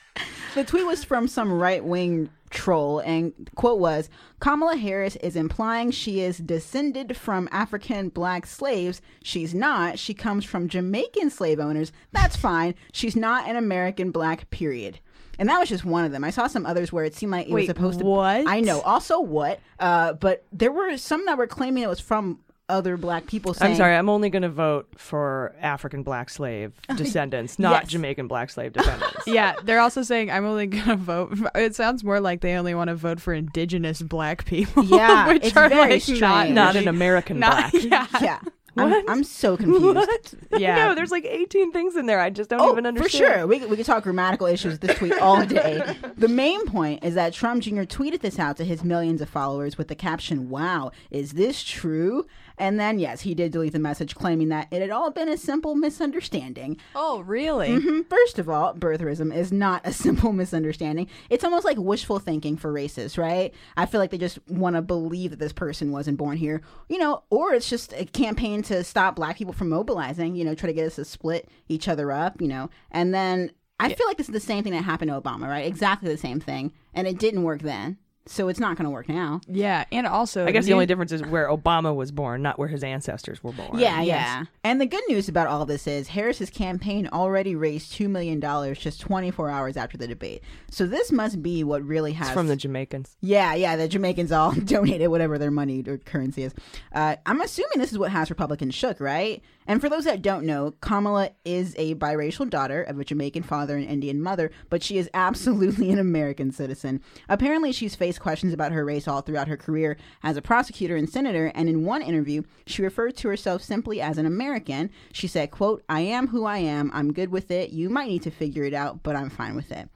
[0.55, 4.09] the tweet was from some right wing troll, and quote was
[4.41, 9.01] Kamala Harris is implying she is descended from African black slaves.
[9.23, 9.99] She's not.
[9.99, 11.93] She comes from Jamaican slave owners.
[12.13, 12.75] That's fine.
[12.93, 15.01] She's not an American black, period.
[15.39, 16.25] And that was just one of them.
[16.25, 18.07] I saw some others where it seemed like it Wait, was supposed to.
[18.07, 18.47] what?
[18.47, 18.81] I know.
[18.81, 19.61] Also, what?
[19.79, 23.55] Uh, but there were some that were claiming it was from other black people.
[23.55, 27.91] Saying, I'm sorry, I'm only going to vote for African black slave descendants, not Yes.
[27.93, 29.27] Jamaican black slave descendants.
[29.27, 31.37] yeah, they're also saying I'm only gonna vote.
[31.39, 34.85] For, It sounds more like they only want to vote for indigenous black people.
[34.85, 36.21] Yeah, which it's are very like strange.
[36.21, 37.85] not not an American not- black.
[37.85, 38.39] Yeah, Yeah.
[38.79, 39.95] I'm, I'm so confused.
[39.97, 40.35] What?
[40.61, 40.75] Yeah.
[40.89, 42.21] no, there's like 18 things in there.
[42.21, 43.11] I just don't Oh, even understand.
[43.11, 43.47] for sure.
[43.47, 45.97] We, could- we could talk grammatical issues with this tweet all day.
[46.19, 47.85] the main point is that Trump Jr.
[47.85, 52.27] tweeted this out to his millions of followers with the caption, Wow, is this true?
[52.59, 55.37] And then, yes, he did delete the message claiming that it had all been a
[55.37, 56.79] simple misunderstanding.
[56.95, 57.69] Oh, really?
[57.69, 58.09] Mhm.
[58.09, 61.09] First of all, birtherism is not a simple misunderstanding.
[61.31, 63.53] It's almost like wishful thinking for racists, right?
[63.77, 66.99] I feel like they just want to believe that this person wasn't born here, you
[66.99, 70.69] know, or it's just a campaign to stop black people from mobilizing, you know, try
[70.69, 72.71] to get us to split each other up, you know.
[72.91, 75.67] And then I feel like this is the same thing that happened to Obama, right?
[75.67, 76.73] Exactly the same thing.
[76.95, 77.99] And it didn't work then.
[78.29, 79.41] So it's not going to work now.
[79.47, 82.69] Yeah, and also I guess the only difference is where Obama was born, not where
[82.69, 83.79] his ancestors were born.
[83.79, 84.45] Yeah, yeah.
[84.65, 88.41] And the good news about all this is Harris's campaign already raised $2 million
[88.75, 90.43] just 24 hours after the debate.
[90.71, 92.29] So this must be what really has.
[92.29, 93.17] It's from the Jamaicans.
[93.21, 96.55] Yeah, yeah, the Jamaicans all donated whatever their money or currency is.
[96.93, 99.43] Uh, I'm assuming this is what has Republicans shook, right?
[99.67, 103.77] And for those that don't know, Kamala is a biracial daughter of a Jamaican father
[103.77, 107.01] and Indian mother, but she is absolutely an American citizen.
[107.29, 111.11] Apparently, she's faced questions about her race all throughout her career as a prosecutor and
[111.11, 114.91] senator, and in one interview, she referred to herself simply as an American.
[115.13, 116.91] She said, quote, I am who I am.
[116.95, 117.71] I'm good with it.
[117.71, 119.89] You might need to figure it out, but I'm fine with it.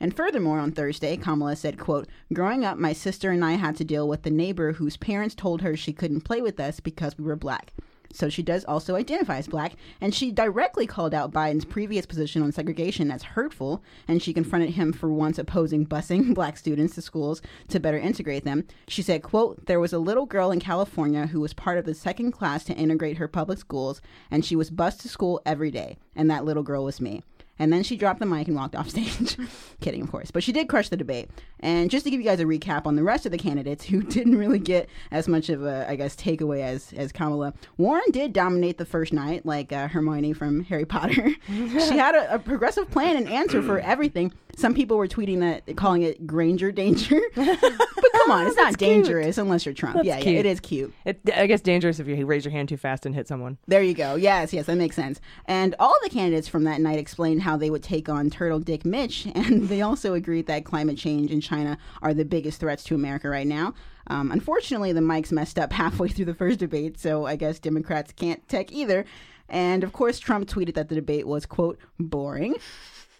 [0.00, 3.84] And furthermore, on Thursday, Kamala said, quote, Growing up, my sister and I had to
[3.84, 7.24] deal with the neighbor whose parents told her she couldn't play with us because we
[7.24, 7.72] were black.
[8.12, 12.42] So she does also identify as black, and she directly called out Biden's previous position
[12.42, 17.02] on segregation as hurtful, and she confronted him for once opposing busing black students to
[17.02, 18.66] schools to better integrate them.
[18.88, 21.94] She said, quote, There was a little girl in California who was part of the
[21.94, 24.00] second class to integrate her public schools,
[24.30, 27.22] and she was bused to school every day, and that little girl was me.
[27.58, 29.36] And then she dropped the mic and walked off stage.
[29.80, 30.30] Kidding, of course.
[30.30, 31.30] But she did crush the debate.
[31.60, 34.02] And just to give you guys a recap on the rest of the candidates who
[34.16, 38.32] didn't really get as much of a, I guess, takeaway as, as Kamala, Warren did
[38.32, 41.30] dominate the first night, like uh, Hermione from Harry Potter.
[41.46, 44.32] she had a, a progressive plan and answer for everything.
[44.58, 47.20] Some people were tweeting that, calling it Granger danger.
[47.36, 49.94] but come on, it's not dangerous unless you're Trump.
[49.94, 50.34] That's yeah, cute.
[50.34, 50.92] yeah, it is cute.
[51.04, 53.58] It, I guess dangerous if you raise your hand too fast and hit someone.
[53.68, 54.16] There you go.
[54.16, 55.20] Yes, yes, that makes sense.
[55.44, 58.84] And all the candidates from that night explained how they would take on Turtle Dick
[58.84, 62.96] Mitch, and they also agreed that climate change and China are the biggest threats to
[62.96, 63.74] America right now.
[64.08, 68.10] Um, unfortunately, the mics messed up halfway through the first debate, so I guess Democrats
[68.10, 69.04] can't tech either.
[69.48, 72.56] And of course, Trump tweeted that the debate was, quote, boring.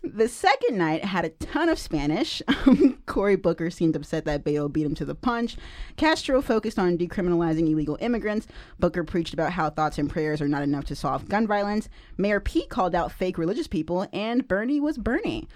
[0.02, 2.42] The second night had a ton of Spanish.
[2.66, 5.56] Um, Cory Booker seemed upset that Beto beat him to the punch.
[5.96, 8.46] Castro focused on decriminalizing illegal immigrants.
[8.78, 11.88] Booker preached about how thoughts and prayers are not enough to solve gun violence.
[12.18, 15.48] Mayor Pete called out fake religious people, and Bernie was Bernie.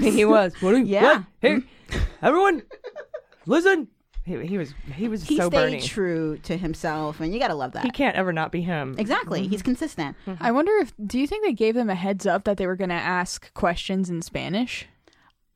[0.00, 0.52] he was.
[0.60, 1.02] What you- Yeah.
[1.18, 1.24] what?
[1.40, 1.58] Hey,
[2.22, 2.62] everyone,
[3.46, 3.88] listen.
[4.28, 4.74] He, he was.
[4.94, 5.80] He was He so stayed Bernie.
[5.80, 7.84] true to himself, and you gotta love that.
[7.84, 8.94] He can't ever not be him.
[8.98, 9.46] Exactly.
[9.48, 10.16] He's consistent.
[10.40, 12.76] I wonder if do you think they gave them a heads up that they were
[12.76, 14.86] going to ask questions in Spanish?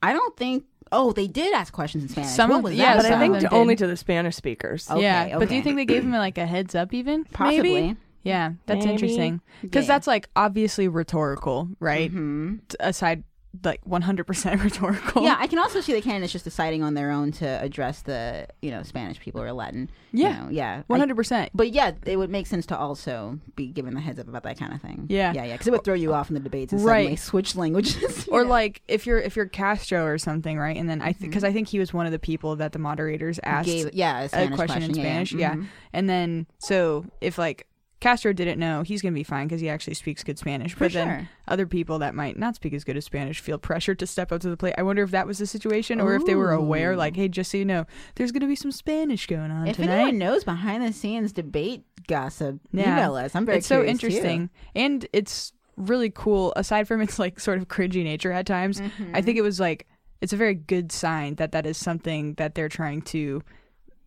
[0.02, 0.64] I don't think.
[0.94, 2.32] Oh, they did ask questions in Spanish.
[2.32, 3.02] Some what of- was yeah, that?
[3.02, 4.90] but I think of to them only to the Spanish speakers.
[4.90, 7.24] Okay, yeah, but do you think they gave him like a heads up even?
[7.32, 7.62] Possibly.
[7.82, 7.96] Maybe?
[8.24, 8.92] Yeah, that's Maybe.
[8.92, 9.94] interesting because Yeah.
[9.94, 12.12] that's like obviously rhetorical, right?
[12.12, 12.60] Mhm.
[12.78, 13.24] Aside,
[13.64, 15.22] like one hundred percent rhetorical.
[15.22, 18.46] Yeah, I can also see the candidates just deciding on their own to address the
[18.62, 19.90] you know Spanish people or Latin.
[20.12, 20.42] you Yeah.
[20.44, 21.50] know, yeah, hundred percent.
[21.54, 24.58] But yeah, it would make sense to also be given the heads up about that
[24.58, 25.06] kind of thing.
[25.10, 25.32] Yeah.
[25.34, 27.00] yeah, yeah, because it would throw you off in the debates and Right.
[27.02, 28.26] suddenly switch languages.
[28.32, 30.76] Or like if you're if you're Castro or something, right?
[30.76, 33.38] And then I because I think he was one of the people that the moderators
[33.42, 33.84] asked Mm-hmm.
[33.88, 35.02] Gave- yeah, a a Spanish question, in yeah, yeah.
[35.02, 35.54] Spanish, yeah.
[35.56, 35.66] Mhm.
[35.92, 37.66] And then so if like
[38.02, 40.72] Castro didn't know, he's gonna be fine because he actually speaks good Spanish.
[40.74, 44.00] For but then other people that might not speak as good as Spanish feel pressured
[44.00, 44.74] to step up to the plate.
[44.76, 47.52] I wonder if that was the situation, or if they were aware, like, hey, just
[47.52, 47.86] so you know,
[48.16, 49.94] there's gonna be some Spanish going on if tonight.
[49.94, 52.92] anyone knows behind the scenes debate gossip, Yeah.
[52.92, 53.36] email us.
[53.36, 54.06] I'm very it's so curious, too.
[54.08, 58.78] interesting and it's really cool aside from its like sort of cringy nature at times
[58.80, 59.20] i Mm-hmm.
[59.24, 59.86] think it was like
[60.20, 63.42] it's a very good sign that that is something that they're trying to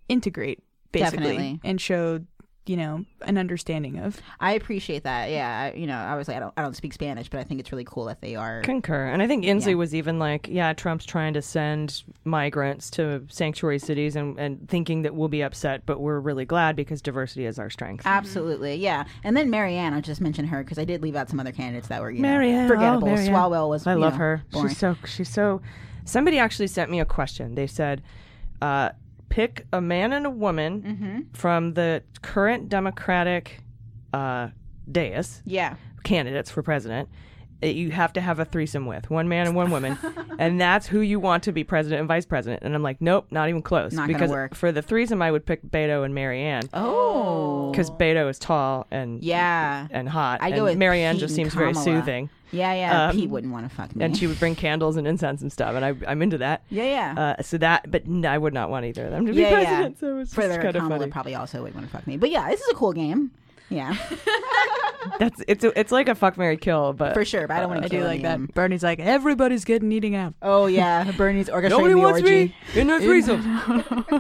[0.09, 0.59] integrate
[0.91, 1.59] basically Definitely.
[1.63, 2.19] and show
[2.67, 5.29] you know an understanding of I appreciate that.
[5.29, 7.71] Yeah, I, you know, obviously I don't I don't speak Spanish, but I think it's
[7.71, 8.61] really cool that they are.
[8.61, 9.05] Concur.
[9.07, 9.73] And I think Inslee Yeah.
[9.75, 15.03] was even like, yeah, Trump's trying to send migrants to sanctuary cities and, and thinking
[15.03, 18.05] that we'll be upset, but we're really glad because diversity is our strength.
[18.05, 19.05] Absolutely, yeah.
[19.23, 21.87] And then Marianne, I'll just mention her because I did leave out some other candidates
[21.89, 23.07] that were you know, Marianne, forgettable.
[23.09, 23.33] oh, Marianne.
[23.33, 23.85] Swalwell was.
[23.85, 24.43] I love know, her.
[24.51, 24.69] boring.
[24.69, 25.61] She's so she's so.
[26.03, 27.55] Somebody actually sent me a question.
[27.55, 28.01] They said,
[28.61, 28.89] uh,
[29.29, 31.19] "Pick a man and a woman Mm-hmm.
[31.33, 33.59] from the current Democratic
[34.13, 34.49] uh,
[34.91, 35.75] dais, Yeah.
[36.03, 37.09] candidates for president."
[37.65, 39.97] That You have to have a threesome with one man and one woman,
[40.39, 42.63] and that's who you want to be president and vice president.
[42.63, 43.93] And I'm like, nope, not even close.
[43.93, 44.55] Not gonna because work.
[44.55, 47.71] for the threesome, I would pick Beto and Marianne Oh.
[47.71, 49.87] because Beto is tall and Yeah.
[49.91, 50.41] and hot.
[50.41, 51.83] I and go with Marianne Pete just seems very Kamala.
[51.83, 52.29] soothing.
[52.51, 53.07] Yeah, yeah.
[53.09, 54.05] Um, Pete wouldn't want to fuck me.
[54.05, 56.61] and she would bring candles and incense and stuff, and I, I'm into that.
[56.69, 56.83] Yeah,
[57.15, 57.35] yeah.
[57.37, 59.95] Uh, so that, but I would not want either of them to be yeah, president.
[59.95, 59.99] yeah.
[59.99, 61.11] So it's Further, just kind of Kamala funny.
[61.11, 62.15] probably also would want to fuck me.
[62.17, 63.31] But yeah, this is a cool game.
[63.69, 63.95] Yeah.
[65.19, 67.69] That's it's a, it's like a fuck Mary kill, but For sure, but I don't
[67.69, 68.53] wanna I do kill like that.
[68.55, 70.33] Bernie's like, everybody's getting eating out.
[70.41, 72.31] Oh yeah, Bernie's orchestrating Nobody the wants orgy.
[72.47, 73.41] me in their threesome.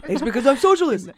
[0.07, 1.09] it's because I'm socialist.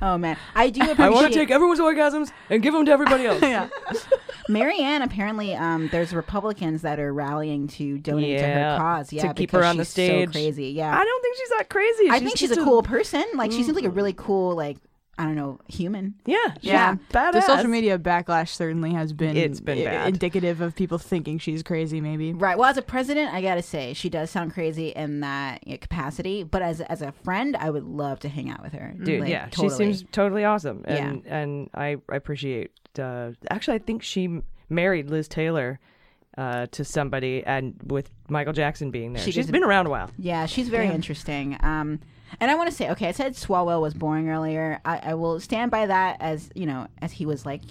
[0.00, 1.00] Oh man, I do appreciate.
[1.04, 3.42] I want to take everyone's orgasms and give them to everybody else.
[3.42, 3.68] yeah.
[4.48, 9.12] Marianne, apparently, um, there's Republicans that are rallying to donate to Yeah, her cause.
[9.12, 9.22] Yeah.
[9.22, 10.28] To Yeah, keep because her on the she's stage.
[10.28, 10.68] So crazy.
[10.70, 12.08] Yeah, I don't think she's that crazy.
[12.10, 13.24] I think she's a cool person.
[13.34, 14.78] Like she seems like a really cool, like
[15.22, 16.14] I don't know, human.
[16.26, 16.96] Yeah, Yeah.
[17.12, 17.32] badass.
[17.32, 20.08] The social media backlash certainly has been It's been i- bad.
[20.08, 22.32] indicative of people thinking she's crazy maybe.
[22.32, 22.58] Right.
[22.58, 25.78] Well, as a president, I gotta say she does sound crazy in that you know,
[25.78, 26.42] capacity.
[26.42, 28.94] But as as a friend, I would love to hang out with her.
[29.00, 29.20] dude.
[29.20, 29.68] Like, yeah, totally.
[29.68, 32.72] she seems totally awesome, and and I I appreciate.
[32.98, 35.78] Uh, actually, I think she married Liz Taylor
[36.36, 39.90] uh, to somebody, and with Michael Jackson being there, She she's does- been around a
[39.90, 40.10] while.
[40.18, 40.94] Yeah, she's very Yeah.
[40.94, 41.56] interesting.
[41.60, 42.00] Um,
[42.40, 44.80] and I want to say, okay, I said Swalwell was boring earlier.
[44.84, 47.62] I, I will stand by that as you know, as he was like,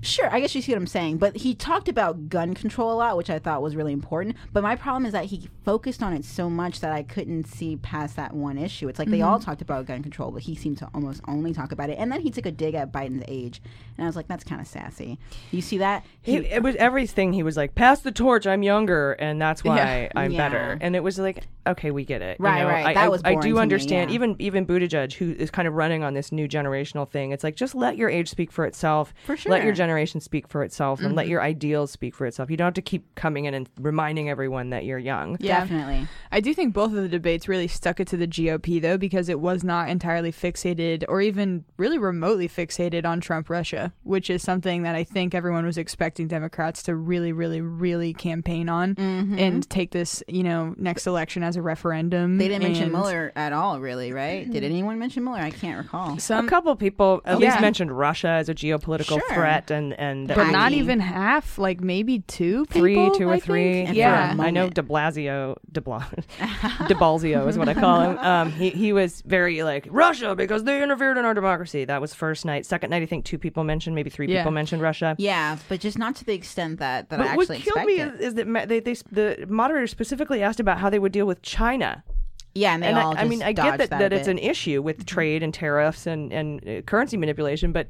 [0.00, 1.18] sure, I guess you see what I'm saying.
[1.18, 4.36] But he talked about gun control a lot, which I thought was really important.
[4.52, 7.76] But my problem is that he focused on it so much that I couldn't see
[7.76, 8.88] past that one issue.
[8.88, 9.28] It's like they Mm-hmm.
[9.28, 11.98] all talked about gun control, but he seemed to almost only talk about it.
[11.98, 13.60] And then he took a dig at Biden's age,
[13.96, 15.18] and I was like, that's kind of sassy.
[15.50, 16.04] You see that?
[16.22, 17.32] He, it was everything.
[17.32, 18.46] He was like, "Pass the torch.
[18.46, 20.08] I'm younger, and that's why Yeah.
[20.14, 20.48] I'm Yeah.
[20.48, 22.86] better." And it was like, "Okay, we get it." You Right, know, right.
[22.86, 24.10] I, That I, was I do me, understand.
[24.10, 24.14] yeah.
[24.14, 27.56] Even even Buttigieg, who is kind of running on this new generational thing, it's like
[27.56, 29.14] just let your age speak for itself.
[29.24, 31.30] For Let your generation speak for itself, and let Mhm.
[31.30, 32.50] your ideals speak for itself.
[32.50, 35.36] You don't have to keep coming in and reminding everyone that you're young.
[35.40, 35.60] Yeah.
[35.60, 36.06] Definitely.
[36.32, 39.28] I do think both of the debates really stuck it to the GOP though because
[39.28, 44.42] it was not entirely fixated or even really remotely fixated on Trump Russia, which is
[44.42, 49.38] something that I think everyone was expecting Democrats to really really really campaign on Mhm.
[49.38, 52.38] and take this, you know, next election as a referendum.
[52.38, 54.50] They didn't mention and- Mueller at all, really, right?
[54.50, 55.40] Did anyone mention Mueller?
[55.40, 56.16] I can't recall.
[56.36, 57.46] a couple people at Yeah.
[57.48, 59.34] least mentioned Russia as a geopolitical Sure.
[59.34, 63.40] threat, and and But not even half, like maybe two three, people, two or I
[63.40, 63.84] three.
[63.86, 63.96] think.
[63.96, 64.34] Yeah.
[64.38, 64.74] I know moment.
[64.74, 66.06] De Blasio, De, Bla,
[66.88, 68.18] De Balzio is what I call him.
[68.18, 71.84] Um, he he was very like Russia because they interfered in our democracy.
[71.84, 72.66] That was first night.
[72.66, 74.40] Second night, I think two people mentioned, maybe three Yeah.
[74.40, 75.14] people mentioned Russia.
[75.18, 77.94] Yeah, but just not to the extent that, that But I what actually killed me
[78.00, 81.26] is, is that ma- they, they the moderator specifically asked about how they would deal
[81.26, 82.02] with China.
[82.54, 84.28] yeah, and they and all I, just I mean, I get that, that, that, it's
[84.28, 87.86] an issue with trade and tariffs and and uh, currency manipulation, but.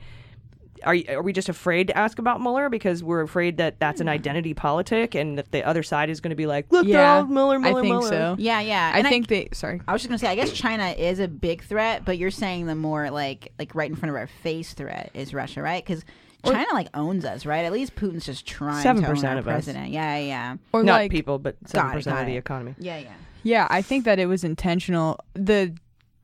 [0.84, 4.06] Are, are we just afraid to ask about Mueller because we're afraid that that's an
[4.06, 4.12] hmm.
[4.12, 7.26] identity politic and that the other side is going to be like, look, they're all
[7.26, 8.08] Mueller, Mueller, I think Mueller.
[8.08, 8.36] so.
[8.38, 8.92] Yeah, yeah.
[8.94, 9.80] I and think they sorry.
[9.86, 12.66] I was just gonna say, I guess China is a big threat, but you're saying
[12.66, 15.84] the more like like right in front of our face threat is Russia, right?
[15.84, 16.04] Because
[16.44, 17.64] China like owns us, right?
[17.64, 19.52] At least Putin's just trying to own 7% our of us.
[19.52, 19.90] president.
[19.90, 22.74] Yeah, yeah, Or Not like people, but Got seven percent got of the economy.
[22.78, 23.14] yeah, yeah.
[23.42, 25.20] Yeah, I think that it was intentional.
[25.34, 25.72] The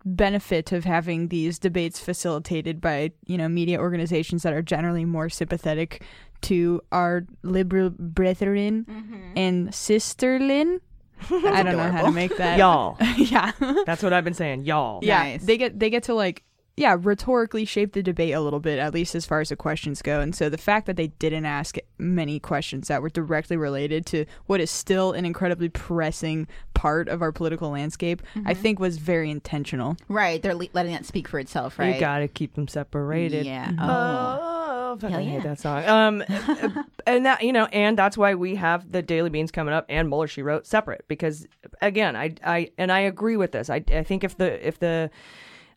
[0.04, 5.28] benefit of having these debates facilitated by, you know, media organizations that are generally more
[5.28, 6.02] sympathetic
[6.42, 9.32] to our liberal brethren mm-hmm.
[9.36, 10.80] and sisterlin.
[11.30, 12.58] I don't know how to make that.
[12.58, 12.96] Y'all.
[13.16, 13.52] yeah.
[13.86, 15.00] That's what I've been saying, y'all.
[15.02, 15.22] yeah.
[15.22, 15.44] Nice.
[15.44, 16.42] They get they get to like
[16.76, 20.00] yeah, rhetorically shape the debate a little bit, at least as far as the questions
[20.00, 20.20] go.
[20.20, 24.24] And so the fact that they didn't ask many questions that were directly related to
[24.46, 29.30] what is still an incredibly pressing part of our political landscape, I think was very
[29.30, 29.96] intentional.
[30.08, 31.94] Right, they're le- letting that speak for itself, right?
[31.94, 33.44] You gotta keep them separated.
[33.44, 33.72] Yeah.
[33.78, 35.84] Oh, I Hell hate that song.
[35.84, 36.24] Um,
[37.06, 40.08] and that you know, and that's why we have the Daily Beans coming up and
[40.08, 41.46] Mueller she wrote separate because
[41.82, 43.68] again, I I and I agree with this.
[43.68, 45.10] I I think if the if the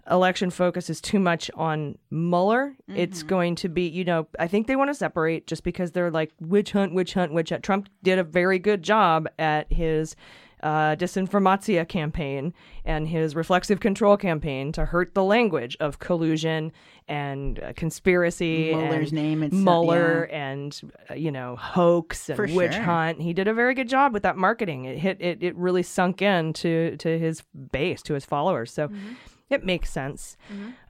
[0.09, 3.27] election focus is too much on Mueller, it's Mm-hmm.
[3.27, 6.31] going to be, you know, I think they want to separate just because they're like
[6.39, 7.63] witch hunt, witch hunt, witch hunt.
[7.63, 10.15] Trump did a very good job at his
[10.63, 12.53] uh, disinformatia campaign
[12.85, 16.71] and his reflexive control campaign to hurt the language of collusion
[17.07, 20.79] and uh, conspiracy Mueller's and name itself, Mueller and
[21.09, 22.81] uh, you know hoax and For witch sure.
[22.81, 23.21] hunt.
[23.21, 24.85] He did a very good job with that marketing.
[24.85, 25.43] It hit it.
[25.43, 28.71] It really sunk in to to his base, to his followers.
[28.71, 29.13] So Mm-hmm.
[29.49, 30.37] It makes sense.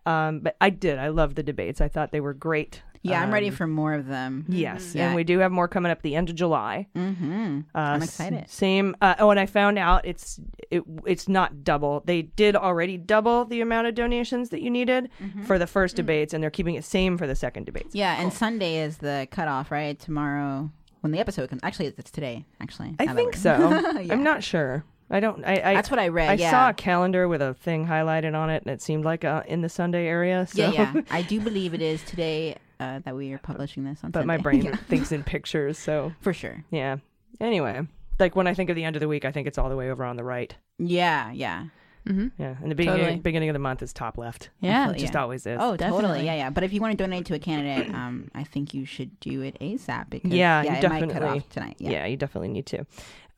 [0.06, 0.98] Um, but I did.
[1.00, 1.82] I loved the debates.
[1.82, 2.82] I thought they were great.
[3.02, 4.46] Yeah, I'm ready Um, for more of them.
[4.50, 5.06] Yes, Yeah.
[5.08, 6.88] and we do have more coming up the end of July.
[6.96, 7.60] Mm-hmm.
[7.76, 8.50] Uh, I'm excited.
[8.50, 8.96] Same.
[9.00, 10.40] Uh, oh, and I found out it's
[10.72, 12.02] it it's not double.
[12.06, 15.44] They did already double the amount of donations that you needed Mm-hmm.
[15.44, 15.70] for the Mm.
[15.70, 17.94] first debates, and they're keeping it same for the second debates.
[17.94, 20.00] Yeah, and Sunday is the cutoff, right?
[20.00, 21.62] Tomorrow, when the episode comes.
[21.62, 22.46] Actually, it's today.
[22.60, 23.70] Actually, I think so.
[24.02, 24.14] Yeah.
[24.14, 24.84] I'm not sure.
[25.10, 25.44] I don't.
[25.46, 26.52] I, I That's what I read, I yeah.
[26.52, 29.62] saw a calendar with a thing highlighted on it, and it seemed like uh, in
[29.62, 30.48] the Sunday area.
[30.48, 30.70] So.
[30.70, 31.02] Yeah, yeah.
[31.12, 34.12] I do believe it is today uh, that we are publishing this on.
[34.12, 34.76] but my brain Yeah.
[34.76, 36.64] thinks in pictures, so for sure.
[36.72, 36.98] yeah.
[37.40, 37.86] Anyway,
[38.20, 39.76] like when I think of the end of the week, I think it's all the
[39.76, 40.56] way over on the right.
[40.80, 41.66] Yeah, yeah.
[42.08, 42.42] Mm-hmm.
[42.42, 43.20] Yeah, and the beginning Totally.
[43.20, 44.50] beginning of the month is top left.
[44.60, 45.22] Yeah, it just yeah.
[45.22, 45.58] always is.
[45.60, 46.24] Oh, totally.
[46.24, 46.50] Yeah, yeah.
[46.52, 49.42] But if you want to donate to a candidate, um, I think you should do
[49.42, 51.76] it ASAP because yeah, yeah, you it definitely might cut off tonight.
[51.80, 52.06] Yeah.
[52.06, 52.86] you definitely need to.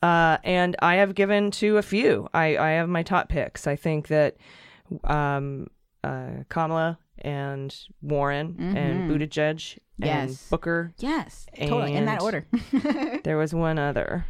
[0.01, 2.27] Uh, and I have given to a few.
[2.33, 3.65] I, I have my top picks.
[3.67, 4.37] I think that
[5.03, 5.67] um,
[6.03, 9.17] uh, Kamala and Warren and Mhm.
[9.17, 10.47] Buttigieg and Yes.
[10.49, 10.93] Booker.
[10.99, 12.45] Yes, totally in that order.
[13.23, 14.25] there was one other.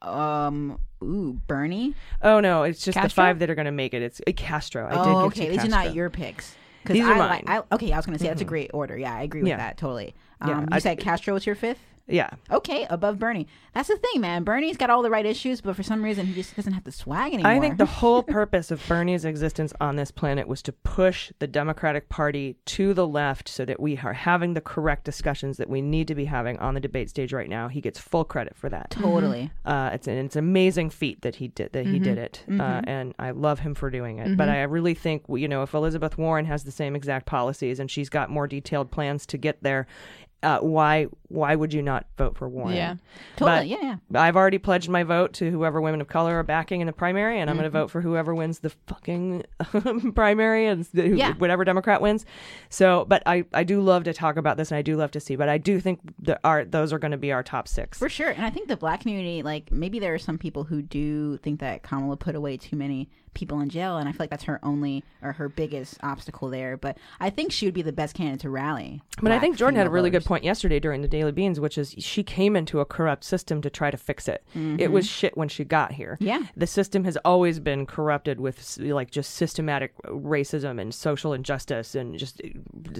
[0.00, 1.94] Um, ooh, Bernie.
[2.22, 4.02] Oh no, it's just the five that are going to make it.
[4.02, 4.86] It's uh, Castro.
[4.86, 5.50] I oh, okay.
[5.50, 6.56] These are not your picks.
[6.86, 7.28] These are I mine.
[7.46, 8.98] like- I, okay, I was going to say that's a great order.
[8.98, 9.58] Yeah, I agree with Yeah.
[9.58, 10.14] that totally.
[10.44, 11.78] Yeah, Um, you I- said Castro was your fifth.
[12.08, 12.30] Yeah.
[12.50, 13.46] Okay, above Bernie.
[13.74, 14.42] That's the thing, man.
[14.44, 16.92] Bernie's got all the right issues, but for some reason he just doesn't have the
[16.92, 17.52] swag anymore.
[17.52, 21.46] I think the whole purpose of Bernie's existence on this planet was to push the
[21.46, 25.80] Democratic Party to the left so that we are having the correct discussions that we
[25.80, 27.68] need to be having on the debate stage right now.
[27.68, 28.90] He gets full credit for that.
[28.90, 29.50] Totally.
[29.64, 32.04] Uh, it's an it's an amazing feat that he did that he Mhm.
[32.04, 32.84] did it, uh, Mhm.
[32.88, 34.36] and I love him for doing it.
[34.36, 34.52] But Mhm.
[34.52, 38.08] I really think you know if Elizabeth Warren has the same exact policies and she's
[38.08, 39.86] got more detailed plans to get there.
[40.42, 42.74] Uh, why why would you not vote for Warren?
[42.74, 42.96] Yeah.
[43.38, 44.20] But Totally, yeah, yeah.
[44.20, 47.38] I've already pledged my vote to whoever women of color are backing in the primary,
[47.40, 47.72] and I'm going Mhm.
[47.72, 49.44] to vote for whoever wins the fucking
[50.14, 51.34] primary and the- who- Yeah.
[51.34, 52.26] whatever Democrat wins.
[52.68, 55.20] So, but I, I do love to talk about this, and I do love to
[55.20, 55.36] see.
[55.36, 57.98] But I do think that our those are going to be our top six.
[57.98, 58.30] For sure.
[58.30, 61.60] And I think the black community, like maybe there are some people who do think
[61.60, 64.60] that Kamala put away too many people in jail, and I feel like that's her
[64.62, 66.76] only or her biggest obstacle there.
[66.76, 69.00] But I think she would be the best candidate to rally.
[69.22, 70.24] But I think Jordan had a really voters.
[70.24, 73.62] good point yesterday during the Daily Beans, which is she came into a corrupt system
[73.62, 74.44] to try to fix it.
[74.54, 75.10] It was Mhm.
[75.10, 76.16] shit when she got here.
[76.20, 76.42] Yeah.
[76.56, 82.18] The system has always been corrupted with like just systematic racism and social injustice and
[82.18, 82.48] just uh,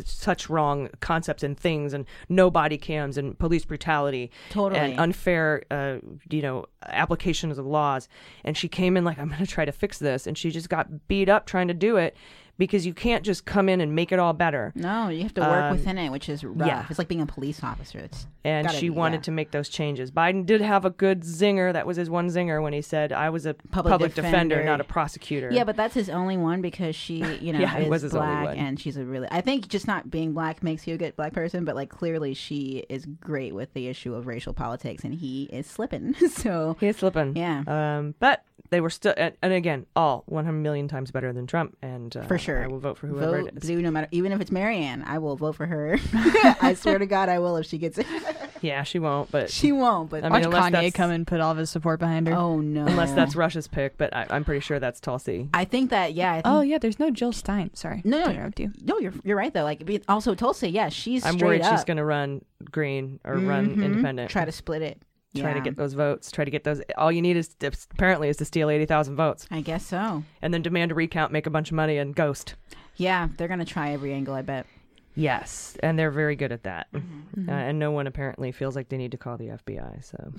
[0.04, 4.80] such wrong concepts and things and no body cams and police brutality Totally.
[4.80, 5.96] and unfair uh,
[6.30, 8.08] you know applications of laws.
[8.44, 10.68] And she came in like I'm going to try to fix this and she just
[10.68, 12.16] got beat up trying to do it
[12.62, 14.72] because you can't just come in and make it all better.
[14.76, 16.68] No, you have to work Um, within it, which is rough.
[16.68, 16.86] yeah.
[16.88, 17.98] It's like being a police officer.
[17.98, 19.22] It's and gotta she wanted yeah.
[19.22, 20.12] to make those changes.
[20.12, 21.72] Biden did have a good zinger.
[21.72, 24.64] That was his one zinger when he said, "I was a Public public, defender, defender.
[24.64, 28.12] not a prosecutor." Yeah, but that's his only one because she, you know, Yeah, is
[28.12, 29.26] black and she's a really.
[29.32, 32.34] I think just not being black makes you a good black person, but like clearly
[32.34, 36.14] she is great with the issue of racial politics, and he is slipping.
[36.30, 37.34] so he is slipping.
[37.36, 41.46] Yeah, Um, but they were still, and, and again, all 100 million times better than
[41.46, 41.76] Trump.
[41.82, 43.62] And uh, for sure, I will vote for whoever vote it is.
[43.68, 45.98] blue no matter, even if it's Marianne, I will vote for her.
[46.60, 48.06] I swear to God, I will if she gets it.
[48.62, 51.26] Yeah, she won't, but She won't, but I Watch mean, unless Kanye that's- come and
[51.26, 52.34] put all of his support behind her.
[52.34, 52.86] Oh no!
[52.86, 55.48] Unless that's Russia's pick, but I, I'm pretty sure that's Tulsi.
[55.52, 56.30] I think that yeah.
[56.30, 57.74] I think, Oh yeah, there's no Jill Stein.
[57.74, 58.02] Sorry.
[58.04, 58.72] No, to no, you.
[58.84, 59.64] no, you're you're right though.
[59.64, 61.74] Like also Tulsi, yeah, she's I'm straight worried up.
[61.76, 63.84] she's going to run green or run Mhm.
[63.84, 64.30] independent.
[64.30, 65.02] Try to split it.
[65.36, 66.30] Try to get those votes.
[66.30, 66.82] Try to get those.
[66.98, 69.46] All you need is to, apparently is to steal eighty thousand votes.
[69.50, 70.22] I guess so.
[70.42, 72.54] And then demand a recount, make a bunch of money, and ghost.
[72.96, 74.34] Yeah, they're gonna try every angle.
[74.34, 74.66] I bet.
[75.14, 76.86] Yes, and they're very good at that.
[76.92, 77.48] Mhm.
[77.48, 80.02] Uh, and no one apparently feels like they need to call the FBI.
[80.04, 80.32] So,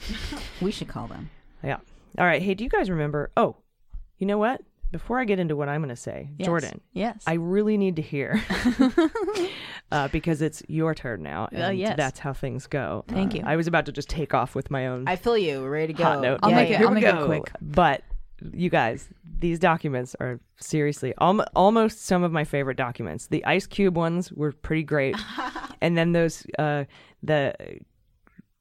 [0.61, 1.29] We should call them.
[1.63, 1.77] yeah.
[2.17, 2.41] All right.
[2.41, 3.31] Hey, do you guys remember?
[3.37, 3.55] Oh,
[4.17, 4.61] you know what?
[4.93, 6.45] Before I get into what I'm going to say, Yes.
[6.45, 6.79] Jordan.
[6.93, 7.23] Yes.
[7.27, 8.39] I really need to hear
[9.91, 11.97] uh, because it's your turn now, and Uh, yes.
[11.97, 13.03] that's how things go.
[13.07, 13.43] Thank Uh, you.
[13.45, 15.65] I was about to just take off with my own I feel you.
[15.65, 16.03] Ready to go.
[16.03, 16.39] hot note.
[16.43, 17.25] I'll Yeah, make it- here I'll we make it go.
[17.25, 17.51] quick.
[17.61, 18.03] But
[18.53, 23.27] you guys, these documents are seriously al- almost some of my favorite documents.
[23.27, 25.15] The Ice Cube ones were pretty great,
[25.81, 26.83] and then those uh,
[27.23, 27.53] the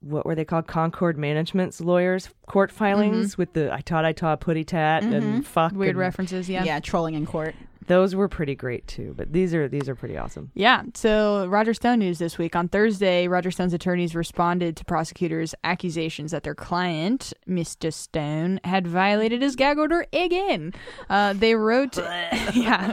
[0.02, 0.66] what were they called?
[0.66, 5.14] Concord Management's lawyers court filings with the I taught I taught putty tat Mhm.
[5.14, 6.48] and fuck Weird and references.
[6.48, 6.64] Yeah.
[6.64, 7.54] Yeah, trolling in court.
[7.86, 9.14] Those were pretty great too.
[9.16, 10.50] But these are these are pretty awesome.
[10.54, 10.82] Yeah.
[10.94, 12.54] So Roger Stone news this week.
[12.54, 17.92] On Thursday, Roger Stone's attorneys responded to prosecutors' accusations that their client, Mr.
[17.92, 20.72] Stone, had violated his gag order again.
[21.10, 21.96] Uh, they wrote,
[22.54, 22.92] yeah,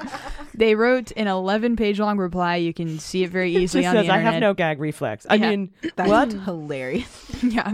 [0.53, 2.55] they wrote an 11-page long reply.
[2.57, 4.79] You can see it very It easily just on the says I have no gag
[4.79, 5.25] reflex.
[5.29, 5.49] I Yeah.
[5.51, 6.31] mean, That's what?
[6.31, 7.43] hilarious.
[7.43, 7.73] yeah.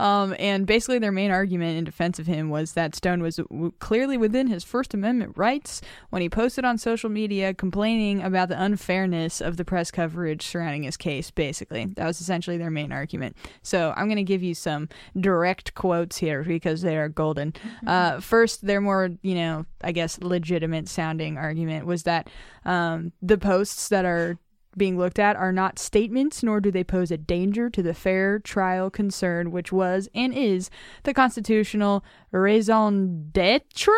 [0.00, 3.72] Um, and basically, their main argument in defense of him was that Stone was w-
[3.80, 8.60] clearly within his First Amendment rights when he posted on social media complaining about the
[8.60, 11.30] unfairness of the press coverage surrounding his case.
[11.30, 13.36] Basically, that was essentially their main argument.
[13.62, 14.88] So I'm going to give you some
[15.18, 17.52] direct quotes here because they are golden.
[17.86, 22.30] Uh, first, their more, you know, I guess legitimate sounding argument was that
[22.64, 24.38] um, the posts that are
[24.76, 28.38] being looked at are not statements, nor do they pose a danger to the fair
[28.38, 30.70] trial concern, which was and is
[31.02, 33.92] the constitutional raison d'etre.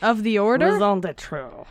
[0.00, 0.72] Of the order.
[0.72, 1.66] Raison d'être.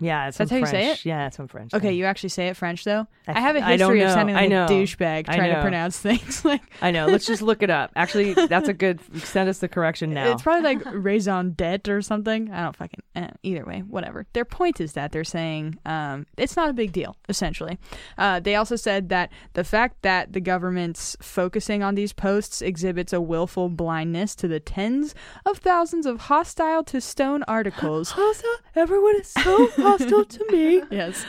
[0.00, 1.04] Yeah, it's That's how you say it?
[1.04, 1.74] Yeah, it's from French.
[1.74, 3.06] Okay, you actually say it French though.
[3.26, 6.44] I, have a I history of sounding like a douchebag trying to pronounce things.
[6.44, 7.06] like I know.
[7.06, 7.90] Let's just look it up.
[7.96, 9.00] Actually, that's a good.
[9.22, 10.32] Send us the correction now.
[10.32, 12.50] It's probably like raison d'etre or something.
[12.52, 13.00] I don't fucking.
[13.16, 14.26] Eh, either way, whatever.
[14.32, 17.16] Their point is that they're saying um, it's not a big deal.
[17.28, 17.78] Essentially,
[18.16, 23.12] uh, they also said that the fact that the government's focusing on these posts exhibits
[23.12, 28.10] a willful blindness to the tens of thousands of hostile to Stone articles.
[28.16, 28.56] hostile.
[28.74, 30.82] Everyone is so hostile to me.
[30.90, 31.24] Yes.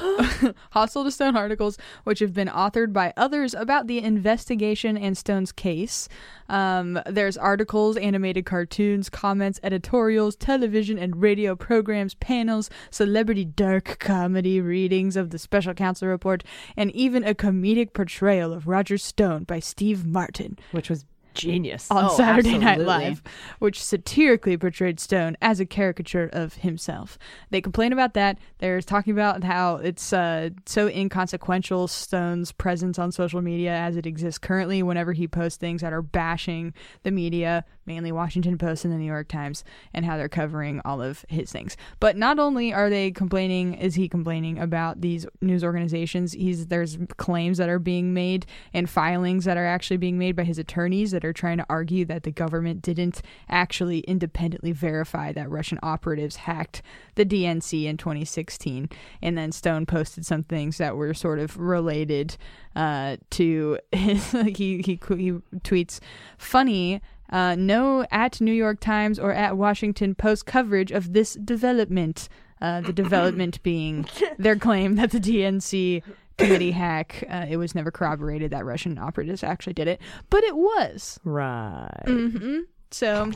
[0.70, 5.52] Hostile to Stone articles, which have been authored by others about the investigation and Stone's
[5.52, 6.08] case.
[6.48, 14.60] Um, there's articles, animated cartoons, comments, editorials, television and radio programs, panels, celebrity dark comedy
[14.60, 16.44] readings of the special counsel report,
[16.76, 21.04] and even a comedic portrayal of Roger Stone by Steve Martin which was
[21.34, 21.90] genius.
[21.90, 22.80] on Oh, Saturday Night.
[22.80, 23.22] Live,
[23.58, 27.18] which satirically portrayed Stone as a caricature of himself.
[27.50, 28.38] They complain about that.
[28.58, 34.06] They're talking about how it's uh, so inconsequential, Stone's presence on social media as it
[34.06, 36.72] exists currently, whenever he posts things that are bashing
[37.02, 41.02] the media, mainly Washington Post and the New York Times, and how they're covering all
[41.02, 41.76] of his things.
[41.98, 46.98] But not only are they complaining, is he complaining about these news organizations, he's there's
[47.16, 51.10] claims that are being made and filings that are actually being made by his attorneys
[51.10, 56.36] that are trying to argue that the government didn't actually independently verify that Russian operatives
[56.36, 56.82] hacked
[57.14, 58.88] the DNC in 2016.
[59.22, 62.36] And then Stone posted some things that were sort of related
[62.76, 66.00] uh, to his, he, he, he tweets,
[66.38, 67.00] funny.
[67.30, 72.28] Uh, no at New York Times or at Washington Post coverage of this development.
[72.60, 74.06] Uh, the development being
[74.38, 76.02] their claim that the DNC
[76.40, 80.56] committee hack, uh, it was never corroborated that Russian operatives actually did it, but it
[80.56, 81.20] was.
[81.24, 82.02] Right.
[82.06, 82.60] hmm
[82.90, 83.30] So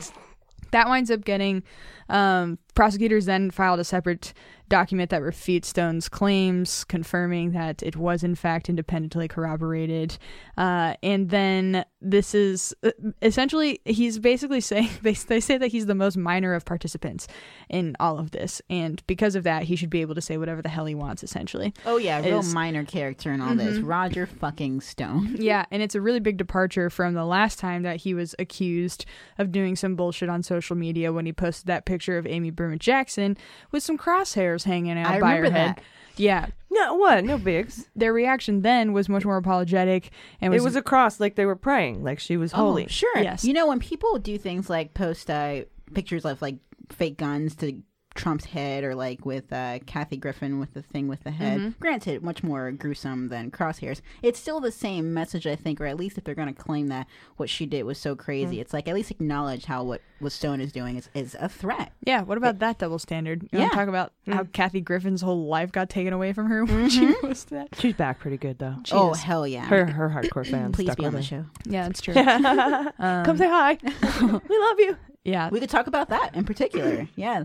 [0.71, 1.63] that winds up getting
[2.09, 4.33] um, prosecutors then filed a separate
[4.69, 10.17] document that refutes Stone's claims, confirming that it was in fact independently corroborated.
[10.57, 12.91] Uh, and then this is uh,
[13.21, 17.27] essentially he's basically saying they they say that he's the most minor of participants
[17.69, 20.61] in all of this, and because of that, he should be able to say whatever
[20.61, 21.23] the hell he wants.
[21.23, 21.73] Essentially.
[21.85, 23.77] Oh yeah, real Is- minor character in all this.
[23.79, 23.87] Mhm.
[23.87, 25.35] Roger fucking Stone.
[25.45, 29.05] Yeah, and it's a really big departure from the last time that he was accused
[29.37, 32.79] of doing some bullshit on social media when he posted that picture of Amy Berman
[32.79, 33.37] Jackson
[33.71, 35.75] with some crosshairs hanging out I by her remember head.
[35.77, 35.83] that.
[36.17, 36.47] Yeah.
[36.71, 37.23] No, what?
[37.23, 37.87] No bigs.
[37.95, 41.45] Their reaction then was much more apologetic and was, it was a cross, like they
[41.45, 42.85] were praying, like she was holy.
[42.85, 43.17] Oh, sure.
[43.17, 43.43] Yes.
[43.43, 45.61] You know when people do things like post uh,
[45.93, 46.57] pictures of like
[46.89, 47.81] fake guns to
[48.15, 51.59] Trump's head, or like with uh, Kathy Griffin with the thing with the head.
[51.59, 51.79] Mhm.
[51.79, 54.01] Granted, much more gruesome than crosshairs.
[54.23, 56.87] It's still the same message, I think, or at least if they're going to claim
[56.87, 57.07] that
[57.37, 58.61] what she did was so crazy, Mm.
[58.61, 61.91] it's like at least acknowledge how what what Stone is doing is, is a threat.
[62.05, 63.43] Yeah, what about that double standard?
[63.43, 63.59] You Yeah.
[63.63, 66.89] want to talk about how Kathy Griffin's whole life got taken away from her when
[66.89, 67.67] she posted that?
[67.77, 68.75] She's back pretty good though.
[68.85, 69.19] She oh is.
[69.21, 69.65] hell yeah!
[69.65, 70.73] Her her hardcore fans.
[70.73, 71.23] Please stuck be on the her.
[71.23, 71.45] show.
[71.65, 72.13] Yeah, that's true.
[72.13, 73.77] Come Um, say hi.
[73.83, 74.97] we love you.
[75.25, 75.49] Yeah.
[75.49, 77.07] We could talk about that in particular.
[77.15, 77.43] yeah.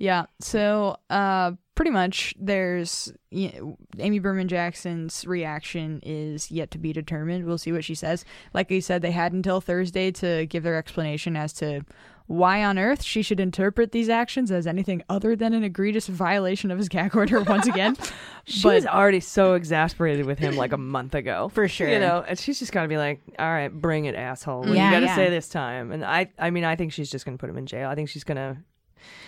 [0.00, 0.24] Yeah.
[0.40, 3.52] So, uh, pretty much, there's y
[3.98, 7.44] Amy Berman Jackson's reaction is yet to be determined.
[7.44, 8.24] We'll see what she says.
[8.54, 11.82] Like I said, they had until Thursday to give their explanation as to
[12.26, 16.70] why on earth she should interpret these actions as anything other than an egregious violation
[16.70, 17.96] of his gag order once again.
[18.46, 21.50] She but was already so exasperated with him like a month ago.
[21.50, 21.88] For sure.
[21.88, 24.60] You know, and she's just got to be like, all right, bring it, asshole.
[24.60, 25.14] What Yeah, you got to yeah.
[25.14, 25.92] say this time.
[25.92, 27.88] And I, I mean, I think she's just going to put him in jail.
[27.88, 28.56] I think she's going to.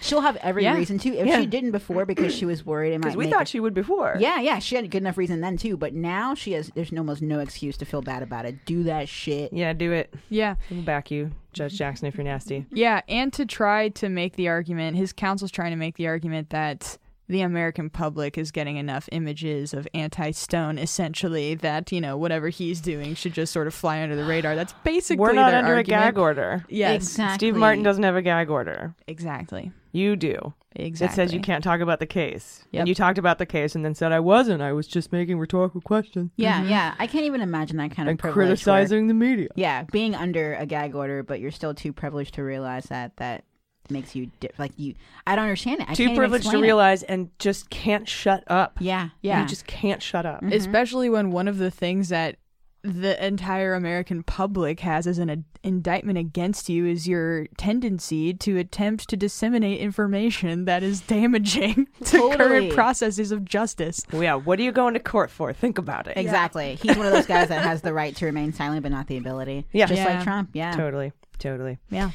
[0.00, 0.76] She'll have every Yeah.
[0.76, 1.08] reason to.
[1.16, 1.40] If Yeah.
[1.40, 4.16] she didn't before because she was worried it Because we thought it- she would before.
[4.18, 6.70] Yeah, yeah, she had a good enough reason then too, but now she has.
[6.74, 8.64] There's almost no excuse to feel bad about it.
[8.66, 9.52] Do that shit.
[9.52, 10.12] Yeah, do it.
[10.28, 10.56] yeah.
[10.70, 12.66] We'll back you, Judge Jackson, if you're nasty.
[12.72, 16.50] Yeah, and to try to make the argument, his counsel's trying to make the argument
[16.50, 16.98] that
[17.28, 22.80] the American public is getting enough images of anti-stone, essentially, that you know whatever he's
[22.80, 24.54] doing should just sort of fly under the radar.
[24.54, 26.02] That's basically We're not their under argument.
[26.02, 26.64] a gag order.
[26.68, 27.34] Yes, Exactly.
[27.48, 28.94] Steve Martin doesn't have a gag order.
[29.06, 30.52] exactly, You do.
[30.74, 31.12] exactly.
[31.12, 32.64] It says you can't talk about the case.
[32.72, 32.80] Yep.
[32.80, 34.60] And you talked about the case and then said I wasn't.
[34.62, 36.30] I was just making rhetorical questions.
[36.36, 36.70] Yeah, mm-hmm.
[36.70, 36.94] yeah.
[36.98, 39.48] I can't even imagine that kind of And where- criticizing the media.
[39.54, 43.44] yeah, being under a gag order, but you're still too privileged to realize that that
[43.90, 44.94] makes you di- like you.
[45.26, 45.90] I don't understand it.
[45.90, 46.66] I Too can't privileged to explain it.
[46.66, 48.76] realize and just can't shut up.
[48.80, 49.42] Yeah, yeah.
[49.42, 50.36] You just can't shut up.
[50.42, 50.52] Mm-hmm.
[50.52, 52.36] especially when one of the things that
[52.84, 58.58] the entire American public has as an ad- indictment against you is your tendency to
[58.58, 62.36] attempt to disseminate information that is damaging to Totally.
[62.36, 64.04] current processes of justice.
[64.12, 65.52] Well, yeah, what are you going to court for?
[65.52, 66.16] Think about it.
[66.16, 66.74] Exactly.
[66.82, 69.16] He's one of those guys that has the right to remain silent, but not the
[69.16, 69.64] ability.
[69.72, 69.86] Yeah.
[69.86, 70.14] just Yeah.
[70.16, 70.50] like Trump.
[70.52, 70.72] Yeah.
[70.74, 71.12] Totally.
[71.38, 71.78] Totally.
[71.88, 72.10] Yeah.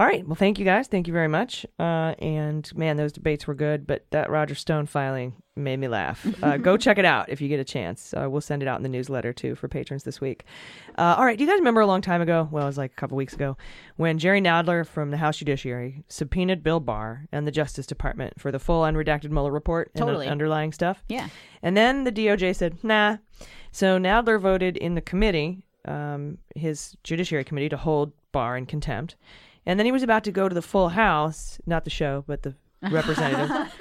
[0.00, 0.26] All right.
[0.26, 0.88] Well, thank you guys.
[0.88, 1.66] Thank you very much.
[1.78, 6.26] Uh, and man, those debates were good, but that Roger Stone filing made me laugh.
[6.42, 8.14] Uh, go check it out if you get a chance.
[8.14, 10.44] Uh, we'll send it out in the newsletter too for patrons this week.
[10.96, 11.36] Uh, all right.
[11.36, 12.48] Do you guys remember a long time ago?
[12.50, 13.58] Well, it was like a couple weeks ago
[13.96, 18.50] when Jerry Nadler from the House Judiciary subpoenaed Bill Barr and the Justice Department for
[18.50, 21.04] the full unredacted Mueller report and the underlying stuff.
[21.10, 21.28] Yeah.
[21.60, 23.18] And then the DOJ said, nah.
[23.70, 29.16] So Nadler voted in the committee, um, his Judiciary Committee, to hold Barr in contempt.
[29.66, 32.42] And then he was about to go to the full House, not the show, but
[32.42, 32.54] the
[32.90, 33.72] representative,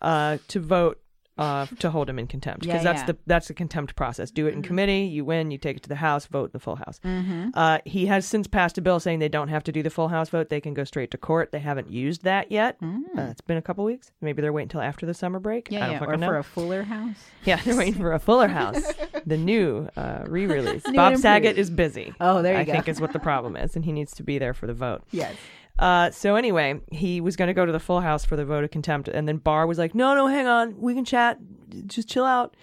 [0.00, 1.01] uh, to vote
[1.42, 3.06] uh, to hold him in contempt because Yeah, that's yeah.
[3.06, 4.30] the that's the contempt process.
[4.30, 6.58] Do it in committee, you win, you take it to the House, vote in the
[6.58, 7.00] full House.
[7.04, 7.50] Mhm.
[7.54, 10.08] Uh, he has since passed a bill saying they don't have to do the full
[10.08, 11.52] House vote; they can go straight to court.
[11.52, 12.76] They haven't used that yet.
[12.82, 14.10] Uh, it's been a couple weeks.
[14.20, 15.68] Maybe they're waiting until after the summer break.
[15.70, 16.06] I Yeah, don't yeah.
[16.06, 16.26] Or know.
[16.28, 17.16] for a fuller house.
[17.44, 18.80] Yeah, they're waiting for a Fuller House,
[19.26, 20.86] the new uh, re-release.
[20.86, 22.14] New Bob Saget is busy.
[22.20, 22.72] Oh, there you I go.
[22.72, 25.02] think is what the problem is, and he needs to be there for the vote.
[25.10, 25.34] Yes.
[25.78, 28.64] Uh, so anyway, he was going to go to the full house for the vote
[28.64, 31.38] of contempt, and then Barr was like, "No, no, hang on, we can chat.
[31.86, 32.54] Just chill out.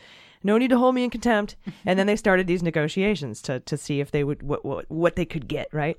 [0.44, 1.56] No need to hold me in contempt."
[1.86, 5.16] and then they started these negotiations to to see if they would what what, what
[5.16, 5.98] they could get right.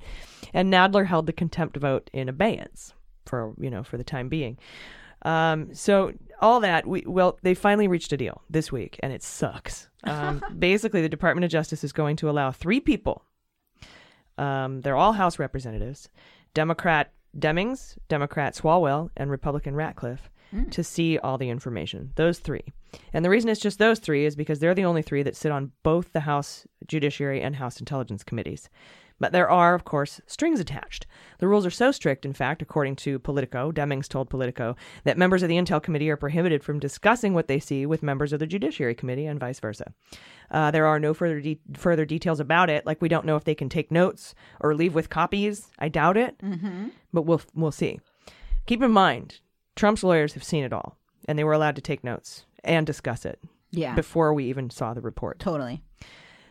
[0.55, 2.95] And Nadler held the contempt vote in abeyance
[3.27, 4.57] for you know for the time being.
[5.23, 9.23] Um, so all that we well they finally reached a deal this week, and it
[9.23, 9.89] sucks.
[10.05, 13.25] Um, basically, the Department of Justice is going to allow three people
[14.41, 16.09] um, they're all House representatives,
[16.55, 20.69] Democrat Demings, Democrat Swalwell, and Republican Ratcliffe, hmm.
[20.71, 22.13] to see all the information.
[22.17, 22.65] Those three.
[23.13, 25.53] And the reason it's just those three is because they're the only three that sit
[25.53, 28.69] on both the House Judiciary and House Intelligence Committees.
[29.21, 31.07] But there are, of course, strings attached.
[31.39, 35.43] The rules are so strict, in fact, according to Politico, Demings told Politico, that members
[35.43, 38.47] of the Intel Committee are prohibited from discussing what they see with members of the
[38.47, 39.93] Judiciary Committee and vice versa.
[40.51, 43.45] Uh, there are no further de- further details about it, like we don't know if
[43.45, 45.69] they can take notes or leave with copies.
[45.79, 46.89] I doubt it, Mm-hmm.
[47.13, 48.01] but we'll we'll see.
[48.67, 49.41] Keep in mind,
[49.77, 50.97] Trump's lawyers have seen it all,
[51.29, 53.39] and they were allowed to take notes and discuss it.
[53.71, 53.95] Yeah.
[53.95, 55.39] Before we even saw the report.
[55.39, 55.83] Totally.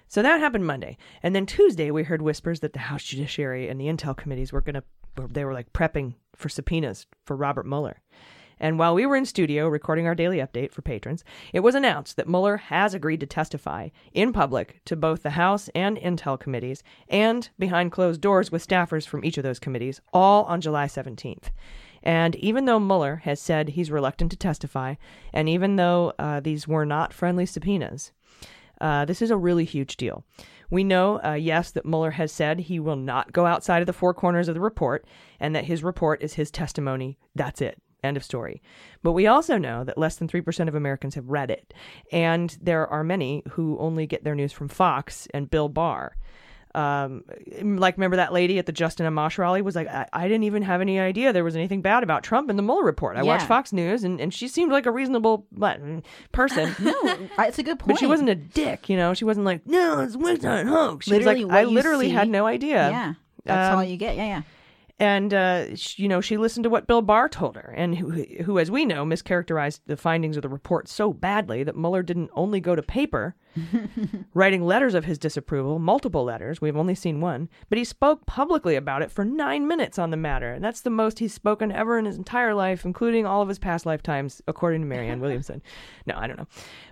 [0.10, 3.80] So that happened Monday, and then Tuesday we heard whispers that the House Judiciary and
[3.80, 4.84] the Intel committees were gonna
[5.30, 8.02] they were like prepping for subpoenas for Robert Mueller.
[8.60, 11.23] And while we were in studio recording our daily update for patrons,
[11.53, 15.69] it was announced that Mueller has agreed to testify in public to both the House
[15.76, 20.44] and Intel committees and behind closed doors with staffers from each of those committees, all
[20.45, 21.52] on July 17th.
[22.02, 24.95] And even though Mueller has said he's reluctant to testify,
[25.31, 28.11] and even though uh, these were not friendly subpoenas,
[28.81, 30.23] uh, this is a really huge deal.
[30.69, 33.93] We know, uh, yes, that Mueller has said he will not go outside of the
[33.93, 35.06] four corners of the report
[35.39, 37.18] and that his report is his testimony.
[37.35, 37.81] That's it.
[38.03, 38.61] End of story.
[39.03, 41.73] But we also know that less than 3% of Americans have read it.
[42.11, 46.15] And there are many who only get their news from Fox and Bill Barr.
[46.76, 47.24] Um,
[47.62, 50.62] like, remember that lady at the Justin Amash rally was like, I, I didn't even
[50.64, 53.18] have any idea there was anything bad about Trump in the Mueller report.
[53.18, 55.80] I watched Fox News and, and she seemed like a reasonable but,
[56.32, 56.76] person.
[56.80, 56.94] no,
[57.40, 57.88] it's a good point.
[57.94, 59.14] But she wasn't a dick, you know.
[59.16, 61.06] She wasn't like, no, it's Winston hoax.
[61.06, 62.90] She Literally was like, I literally see- had no idea.
[62.90, 63.14] Yeah.
[63.46, 64.16] That's Um, all you get.
[64.16, 64.41] Yeah, yeah.
[64.99, 65.65] And uh,
[65.95, 68.11] you know, she listened to what Bill Barr told her, and who,
[68.43, 72.31] who, as we know, mischaracterized the findings of the report so badly that Mueller didn't
[72.34, 73.35] only go to paper,
[74.34, 76.59] writing letters of his disapproval, multiple letters.
[76.59, 80.17] We've only seen one, but he spoke publicly about it for nine minutes on the
[80.17, 83.47] matter, and that's the most he's spoken ever in his entire life, including all of
[83.47, 85.61] his past lifetimes, according to Marianne Williamson.
[86.05, 86.47] No, I don't know,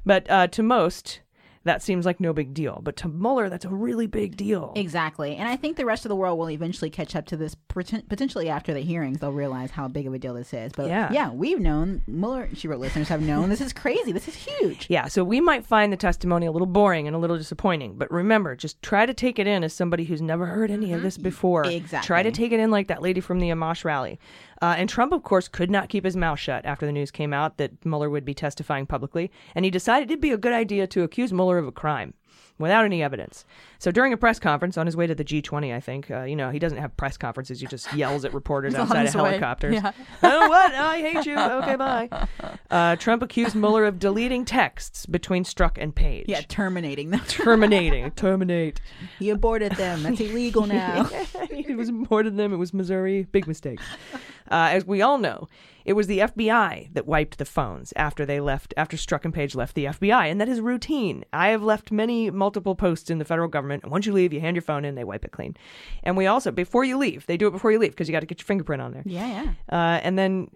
[0.05, 1.21] but uh, to most.
[1.67, 4.71] That seems like no big deal, but to Mueller, that's a really big deal.
[4.75, 5.35] Exactly.
[5.35, 8.47] And I think the rest of the world will eventually catch up to this potentially
[8.47, 9.19] after the hearings.
[9.19, 10.71] They'll realize how big of a deal this is.
[10.71, 11.11] But Yeah.
[11.11, 14.13] yeah, we've known, Mueller, she wrote listeners have known this is crazy.
[14.13, 14.87] This is huge.
[14.89, 18.09] Yeah, so we might find the testimony a little boring and a little disappointing, but
[18.09, 21.03] remember, just try to take it in as somebody who's never heard any of mm-hmm.
[21.03, 21.65] this before.
[21.65, 22.07] Exactly.
[22.07, 24.19] Try to take it in like that lady from the Amash rally.
[24.61, 27.33] Uh, and Trump, of course, could not keep his mouth shut after the news came
[27.33, 30.87] out that Mueller would be testifying publicly, and he decided it'd be a good idea
[30.87, 32.13] to accuse Mueller of a crime
[32.59, 33.45] without any evidence.
[33.79, 36.35] So during a press conference on his way to the G20, I think, uh, you
[36.35, 37.59] know, he doesn't have press conferences.
[37.59, 39.75] He just yells at reporters outside of helicopters.
[39.75, 39.91] Yeah.
[40.23, 40.73] oh, what?
[40.73, 41.37] I hate you.
[41.37, 42.09] Okay, bye.
[42.71, 46.25] Uh, Trump accused Mueller of deleting texts between Strzok and Page.
[46.27, 47.21] Yeah, terminating them.
[47.27, 48.11] Terminating.
[48.15, 48.81] Terminate.
[49.19, 50.03] He aborted them.
[50.03, 51.03] That's illegal now.
[51.51, 52.53] he was aborted them.
[52.53, 53.23] It was Missouri.
[53.23, 53.79] Big mistake.
[54.49, 55.47] Uh, as we all know,
[55.85, 59.55] it was the FBI that wiped the phones after they left, after Strzok and Page
[59.55, 61.23] left the FBI, and that is routine.
[61.31, 64.41] I have left many multiple posts in the federal government, and once you leave, you
[64.41, 65.55] hand your phone in, they wipe it clean.
[66.03, 68.19] And we also, before you leave, they do it before you leave because you got
[68.19, 69.03] to get your fingerprint on there.
[69.05, 69.53] Yeah, yeah.
[69.71, 70.49] Uh, and then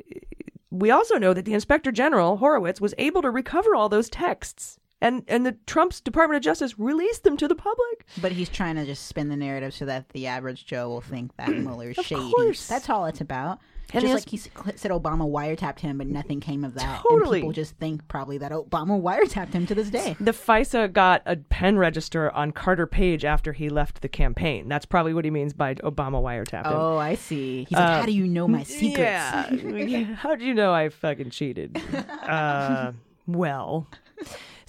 [0.69, 4.79] we also know that the Inspector General, Horowitz, was able to recover all those texts
[5.01, 8.05] And and the Trump's Department of Justice released them to the public.
[8.21, 11.35] But he's trying to just spin the narrative so that the average Joe will think
[11.37, 12.31] that Mueller's shady.
[12.31, 12.67] course.
[12.67, 13.59] That's all it's about.
[13.93, 17.01] And just like he said, Obama wiretapped him, but nothing came of that.
[17.01, 17.39] Totally.
[17.39, 20.15] And people just think probably that Obama wiretapped him to this day.
[20.19, 24.69] The FISA got a pen register on Carter Page after he left the campaign.
[24.69, 26.73] That's probably what he means by Obama wiretapped him.
[26.73, 27.65] Oh, I see.
[27.69, 28.97] He's like, Uh, how do you know my secrets?
[28.99, 29.51] Yeah.
[29.53, 30.03] yeah.
[30.15, 31.81] How do you know I fucking cheated?
[32.21, 32.93] Uh,
[33.27, 33.87] well.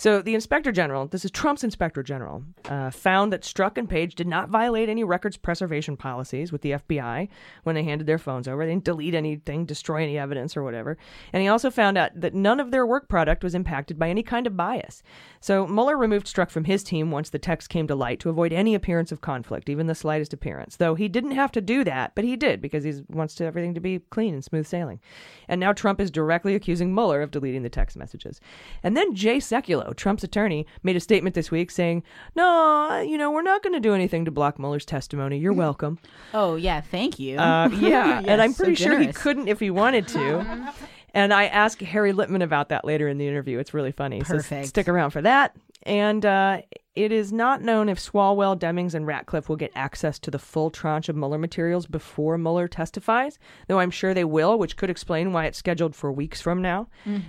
[0.02, 4.16] So the inspector general, this is Trump's inspector general, uh, found that Strzok and Page
[4.16, 7.28] did not violate any records preservation policies with the FBI
[7.62, 8.66] when they handed their phones over.
[8.66, 10.98] They didn't delete anything, destroy any evidence, or whatever.
[11.32, 14.24] And he also found out that none of their work product was impacted by any
[14.24, 15.04] kind of bias.
[15.38, 18.52] So Mueller removed Strzok from his team once the text came to light to avoid
[18.52, 20.78] any appearance of conflict, even the slightest appearance.
[20.78, 23.74] Though he didn't have to do that, but he did because he wants to everything
[23.74, 24.98] to be clean and smooth sailing.
[25.46, 28.40] And now Trump is directly accusing Mueller of deleting the text messages.
[28.82, 32.02] And then Jay Sekulow, Trump's attorney, made a statement this week saying,
[32.34, 35.38] "No, you know, we're not going to do anything to block Mueller's testimony.
[35.38, 35.98] You're welcome."
[36.34, 37.38] Oh yeah, thank you.
[37.38, 40.72] Uh, yeah, and I'm so pretty sure he couldn't if he wanted to.
[41.14, 43.58] and I asked Harry Litman about that later in the interview.
[43.58, 44.22] It's really funny.
[44.24, 44.68] So Perfect.
[44.68, 45.56] stick around for that.
[45.84, 46.62] And uh,
[46.94, 50.68] it is not known if Swalwell, Demings, and Ratcliffe will get access to the full
[50.68, 55.32] tranche of Mueller materials before Mueller testifies, though I'm sure they will, which could explain
[55.32, 56.88] why it's scheduled for weeks from now.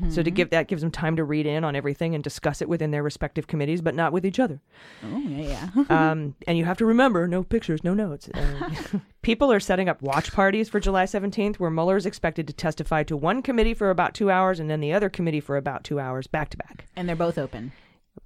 [0.09, 0.35] So to Mhm.
[0.35, 3.03] give that gives them time to read in on everything and discuss it within their
[3.03, 4.59] respective committees, but not with each other.
[5.03, 5.83] Oh yeah, yeah.
[6.11, 8.27] um, and you have to remember no pictures, no notes.
[8.33, 8.69] Uh,
[9.21, 13.03] people are setting up watch parties for July 17th where Mueller is expected to testify
[13.03, 15.99] to one committee for about two hours and then the other committee for about two
[16.01, 16.85] hours back to back.
[16.97, 17.71] and they're both open.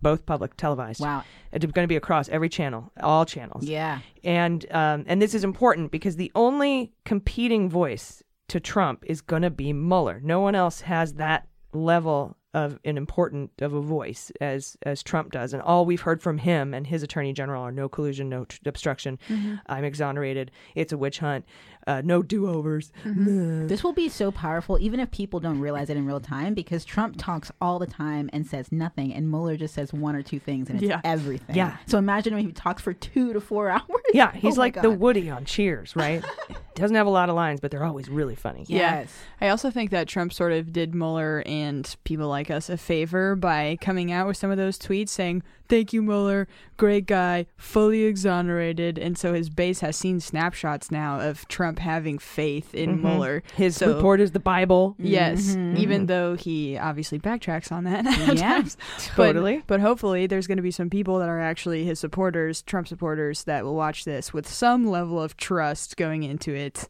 [0.02, 1.00] Both public, televised.
[1.02, 1.24] Wow.
[1.52, 3.64] It's going to be across every channel, all channels.
[3.64, 4.00] Yeah.
[4.24, 9.42] And um, and this is important because the only competing voice to Trump is going
[9.42, 10.20] to be Mueller.
[10.24, 15.32] No one else has that level of an important of a voice as as Trump
[15.32, 15.54] does.
[15.54, 18.60] And all we've heard from him and his attorney general are no collusion, no tr-
[18.66, 19.20] obstruction.
[19.30, 19.60] Mhm.
[19.68, 20.52] I'm exonerated.
[20.76, 21.46] It's a witch hunt.
[21.88, 22.92] Uh, no do overs.
[23.06, 26.84] This will be so powerful, even if people don't realize it in real time, because
[26.86, 30.40] Trump talks all the time and says nothing, and Mueller just says one or two
[30.40, 31.02] things, and it's Yeah.
[31.04, 31.56] everything.
[31.56, 31.78] Yeah.
[31.86, 33.84] So imagine when he talks for two to four hours.
[34.14, 36.24] Yeah, Oh he's my like the Woody on Cheers, right?
[36.76, 38.66] Doesn't have a lot of lines, but they're always really funny.
[38.68, 39.06] Yeah.
[39.42, 43.36] I also think that Trump sort of did Mueller and people like us a favor
[43.36, 46.48] by coming out with some of those tweets saying, Thank you, Mueller.
[46.78, 47.46] Great guy.
[47.58, 48.98] Fully exonerated.
[48.98, 53.02] And so his base has seen snapshots now of Trump having faith in Mhm.
[53.02, 53.44] Mueller.
[53.56, 54.96] His So- report is the Bible.
[54.98, 55.78] Yes, Mhm.
[55.78, 58.06] even though he obviously backtracks on that.
[58.38, 58.78] Yeah, times.
[59.16, 59.64] But- totally.
[59.68, 63.44] But, hopefully, there's going to be some people that are actually his supporters, Trump supporters,
[63.46, 66.88] that will watch this with some level of trust going into it.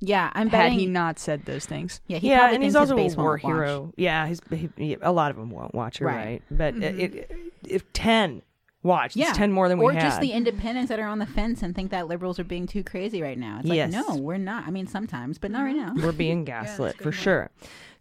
[0.00, 2.00] Yeah, I'm had betting he not said those things.
[2.06, 3.42] Yeah, he yeah, probably and he's also a war won't watch.
[3.42, 3.92] hero.
[3.96, 6.00] Yeah, he's he, he- a lot of them won't watch.
[6.00, 6.24] You're Right.
[6.26, 6.82] right, but Mhm.
[6.98, 7.30] it, it,
[7.66, 8.42] if ten
[8.82, 10.02] watch, Yeah, it's ten more than we or had.
[10.02, 12.82] just the independents that are on the fence and think that liberals are being too
[12.84, 13.60] crazy right now.
[13.60, 13.92] It's Yes.
[13.94, 14.66] like, no, we're not.
[14.66, 15.94] I mean, sometimes, but not right now.
[15.96, 17.50] We're being gaslit for sure.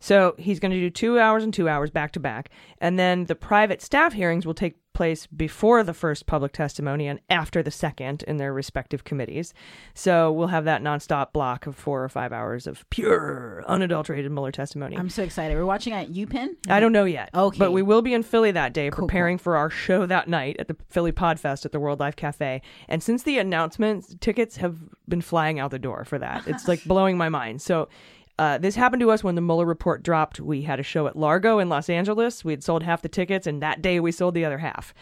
[0.02, 2.50] So he's going to do two hours and two hours back to back.
[2.80, 7.20] And then the private staff hearings will take place before the first public testimony and
[7.30, 9.54] after the second in their respective committees.
[9.94, 14.52] So we'll have that nonstop block of four or five hours of pure, unadulterated Mueller
[14.52, 14.98] testimony.
[14.98, 15.58] I'm so excited.
[15.58, 16.56] We're watching at UPenn.
[16.70, 17.30] I don't know yet.
[17.34, 17.58] Okay.
[17.58, 20.68] But we will be in Philly that day preparing for our show that night at
[20.68, 22.62] the Philly Podfest at the World Life Cafe.
[22.88, 26.48] And since the announcement, tickets have been flying out the door for that.
[26.48, 27.62] It's like blowing my mind.
[27.62, 27.90] So
[28.40, 30.40] uh, this happened to us when the Mueller report dropped.
[30.40, 32.44] We had a show at Largo in Los Angeles.
[32.44, 34.94] We had sold half the tickets, and that day we sold the other half.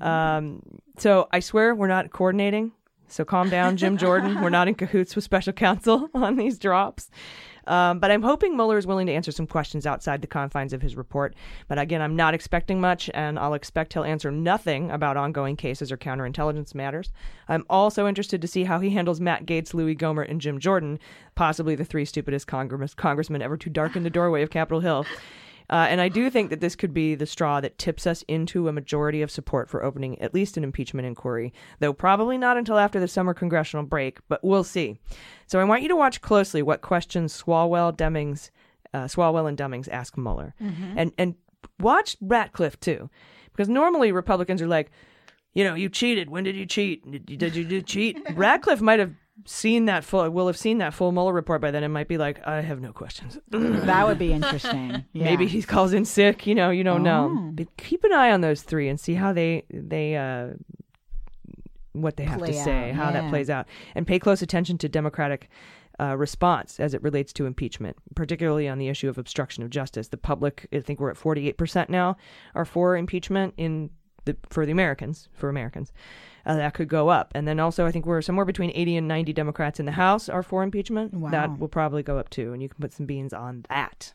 [0.00, 0.62] Um,
[0.96, 2.72] so I swear we're not coordinating.
[3.08, 4.40] So calm down, Jim Jordan.
[4.42, 7.10] We're not in cahoots with special counsel on these drops.
[7.68, 10.82] Um, but I'm hoping Mueller is willing to answer some questions outside the confines of
[10.82, 11.34] his report.
[11.68, 15.92] But again, I'm not expecting much, and I'll expect he'll answer nothing about ongoing cases
[15.92, 17.12] or counterintelligence matters.
[17.46, 20.98] I'm also interested to see how he handles Matt Gaetz, Louis Gohmert, and Jim Jordan,
[21.34, 25.04] possibly the three stupidest congress- congressmen ever to darken the doorway of Capitol Hill.
[25.70, 28.68] Uh, and I do think that this could be the straw that tips us into
[28.68, 32.78] a majority of support for opening at least an impeachment inquiry, though probably not until
[32.78, 34.98] after the summer congressional break, but we'll see.
[35.46, 38.50] So I want you to watch closely what questions Swalwell, Demings,
[38.94, 40.94] uh, Swalwell and Demings ask Mueller, Mhm.
[40.96, 41.34] and and
[41.80, 43.10] watch Ratcliffe too,
[43.52, 44.90] because normally Republicans are like,
[45.52, 46.30] you know, you cheated.
[46.30, 47.04] When did you cheat?
[47.10, 48.18] Did you, did you, did you cheat?
[48.34, 49.12] Ratcliffe might have
[49.44, 50.28] seen that full.
[50.30, 51.84] Will have seen that full Mueller report by then.
[51.84, 53.38] It might be like, I have no questions.
[53.50, 55.04] That would be interesting.
[55.14, 55.50] Maybe Yeah.
[55.50, 56.46] he calls in sick.
[56.46, 57.34] You know, you don't know.
[57.36, 57.50] Oh.
[57.52, 60.54] But keep an eye on those three and see how they they uh,
[61.92, 64.78] what they have to Play say, out, how that plays out, and pay close attention
[64.78, 65.48] to Democratic
[66.00, 70.08] uh, response as it relates to impeachment, particularly on the issue of obstruction of justice.
[70.08, 72.16] The public, I think we're at 48% now,
[72.54, 73.90] are for impeachment in
[74.28, 75.92] the, for the Americans, for Americans.
[76.46, 77.32] Uh, that could go up.
[77.34, 80.28] And then also, I think we're somewhere between 80 and 90 Democrats in the House
[80.28, 81.12] are for impeachment.
[81.12, 81.30] Wow.
[81.30, 82.52] That will probably go up too.
[82.52, 84.14] And you can put some beans on that.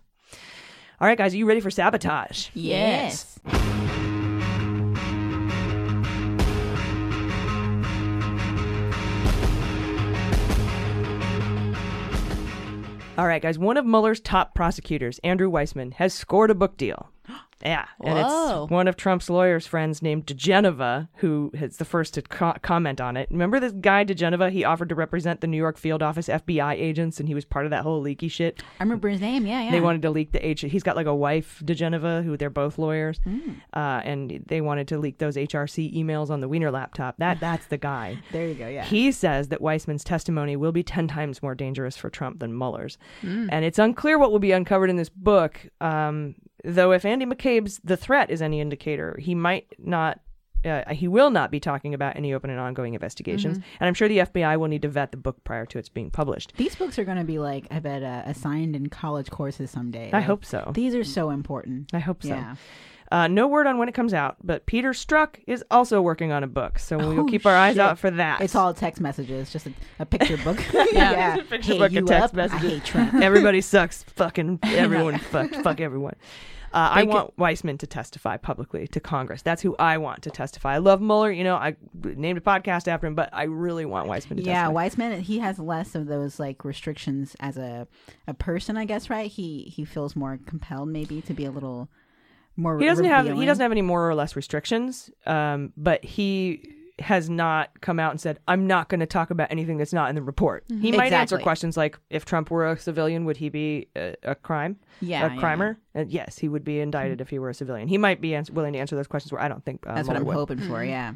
[0.99, 2.49] All right, guys, are you ready for sabotage?
[2.53, 3.39] Yes.
[13.15, 13.59] All right, guys.
[13.59, 17.11] One of Mueller's top prosecutors, Andrew Weissmann, has scored a book deal.
[17.63, 18.63] Yeah, and Whoa.
[18.63, 22.99] it's one of Trump's lawyers' friends named diGenova who is the first to co- comment
[22.99, 23.29] on it.
[23.31, 24.51] Remember this guy diGenova?
[24.51, 27.65] He offered to represent the New York field office FBI agents, and he was part
[27.65, 28.61] of that whole leaky shit.
[28.79, 29.45] I remember his name.
[29.45, 29.71] Yeah, yeah.
[29.71, 30.61] They wanted to leak the H.
[30.61, 33.19] He's got like a wife, diGenova, who they're both lawyers,
[33.73, 37.15] uh, and they wanted to leak those HRC emails on the Wiener laptop.
[37.17, 38.17] That that's the guy.
[38.31, 38.67] There you go.
[38.67, 38.83] Yeah.
[38.83, 42.97] He says that Weissmann's testimony will be 10 times more dangerous for Trump than Mueller's.
[43.21, 43.49] Mm.
[43.51, 47.79] And it's unclear what will be uncovered in this book, um, though if Andy McCabe's
[47.83, 50.19] The Threat is any indicator, he might not.
[50.65, 53.63] Uh, he will not be talking about any open and ongoing investigations, Mhm.
[53.81, 56.09] and I'm sure the FBI will need to vet the book prior to its being
[56.09, 56.53] published.
[56.55, 60.09] These books are going to be like, I bet, uh, assigned in college courses someday.
[60.13, 60.71] I Like, hope so.
[60.73, 61.93] These are so important.
[61.93, 62.29] I hope so.
[62.29, 62.55] Yeah.
[63.11, 66.43] Uh, no word on when it comes out, but Peter Strzok is also working on
[66.43, 67.81] a book, so we'll Oh, keep our eyes shit.
[67.81, 68.41] out for that.
[68.41, 70.57] It's all text messages, just a, a picture book.
[70.93, 72.33] yeah, It's a picture Hey, book you text up?
[72.33, 72.63] messages.
[72.65, 73.13] I hate Trump.
[73.21, 74.03] Everybody sucks.
[74.03, 75.19] Fucking everyone.
[75.19, 76.15] fuck, fuck everyone.
[76.73, 79.43] Uh, I want Weissmann to testify publicly to Congress.
[79.43, 80.73] That's who I want to testify.
[80.73, 81.31] I love Mueller.
[81.31, 84.69] You know, I named a podcast after him, but I really want Weissmann to Yeah,
[84.71, 85.03] testify.
[85.05, 87.87] Yeah, Weissmann, he has less of those like restrictions as a
[88.27, 89.29] a person, I guess, right?
[89.29, 91.89] He he feels more compelled maybe to be a little
[92.55, 96.69] more he doesn't have he doesn't have any more or less restrictions um, but he
[96.99, 100.09] has not come out and said i'm not going to talk about anything that's not
[100.09, 100.63] in the report.
[100.67, 100.81] Mhm.
[100.81, 104.35] he might answer questions like if trump were a civilian would he be a, a
[104.35, 104.77] crime?
[105.01, 105.77] Yeah, a yeah, crimer?
[105.95, 107.87] And yes he would be indicted if he were a civilian.
[107.87, 110.07] He might be ans- willing to answer those questions where i don't think uh, That's
[110.07, 110.35] what I'm would.
[110.35, 111.13] hoping for, yeah.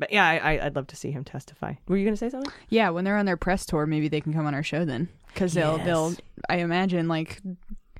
[0.00, 1.74] but yeah I, I, i'd love to see him testify.
[1.86, 2.52] Were you going to say something?
[2.68, 5.08] Yeah, when they're on their press tour, maybe they can come on our show then,
[5.32, 6.14] because they'll they'll.
[6.48, 7.40] I imagine like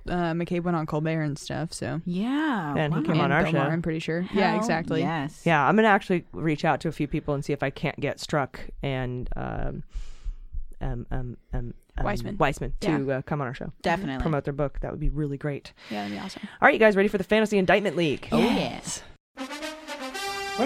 [0.09, 1.73] uh, McCabe went on Colbert and stuff.
[1.73, 4.27] So yeah, and he came on our Bill show Maher, I'm pretty sure.
[4.33, 5.01] yeah, exactly.
[5.01, 5.43] Yes.
[5.45, 7.71] yeah i'm going to actually reach out to a few people and see if i
[7.71, 9.83] can't get Strzok and um
[10.81, 12.37] um um, um um, Weissmann.
[12.37, 13.17] Weissmann to Yeah.
[13.17, 13.73] uh, come on our show.
[13.83, 14.23] Definitely.
[14.23, 14.79] promote their book.
[14.81, 15.73] That would be really great.
[15.91, 16.43] Yeah, that'd be awesome.
[16.63, 18.29] All right, you guys ready for the Fantasy Indictment League?
[18.31, 19.03] Oh yes.
[19.37, 19.47] I'm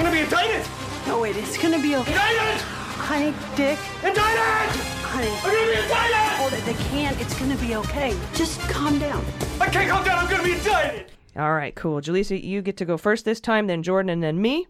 [0.01, 0.67] gonna be indicted!
[1.07, 2.13] No, wait, it's gonna be okay.
[2.13, 2.61] Indicted!
[2.63, 3.79] Honey, Dick.
[4.05, 5.02] Indicted!
[5.13, 5.29] Honey.
[5.29, 6.39] I'm gonna be indicted!
[6.39, 7.21] Hold it, they can't.
[7.21, 8.17] It's gonna be okay.
[8.33, 9.23] Just calm down.
[9.61, 11.13] I can't calm down, I'm gonna be indicted!
[11.37, 12.01] All right, cool.
[12.01, 14.69] Jaleesa, you get to go first this time, then Jordan, and then me.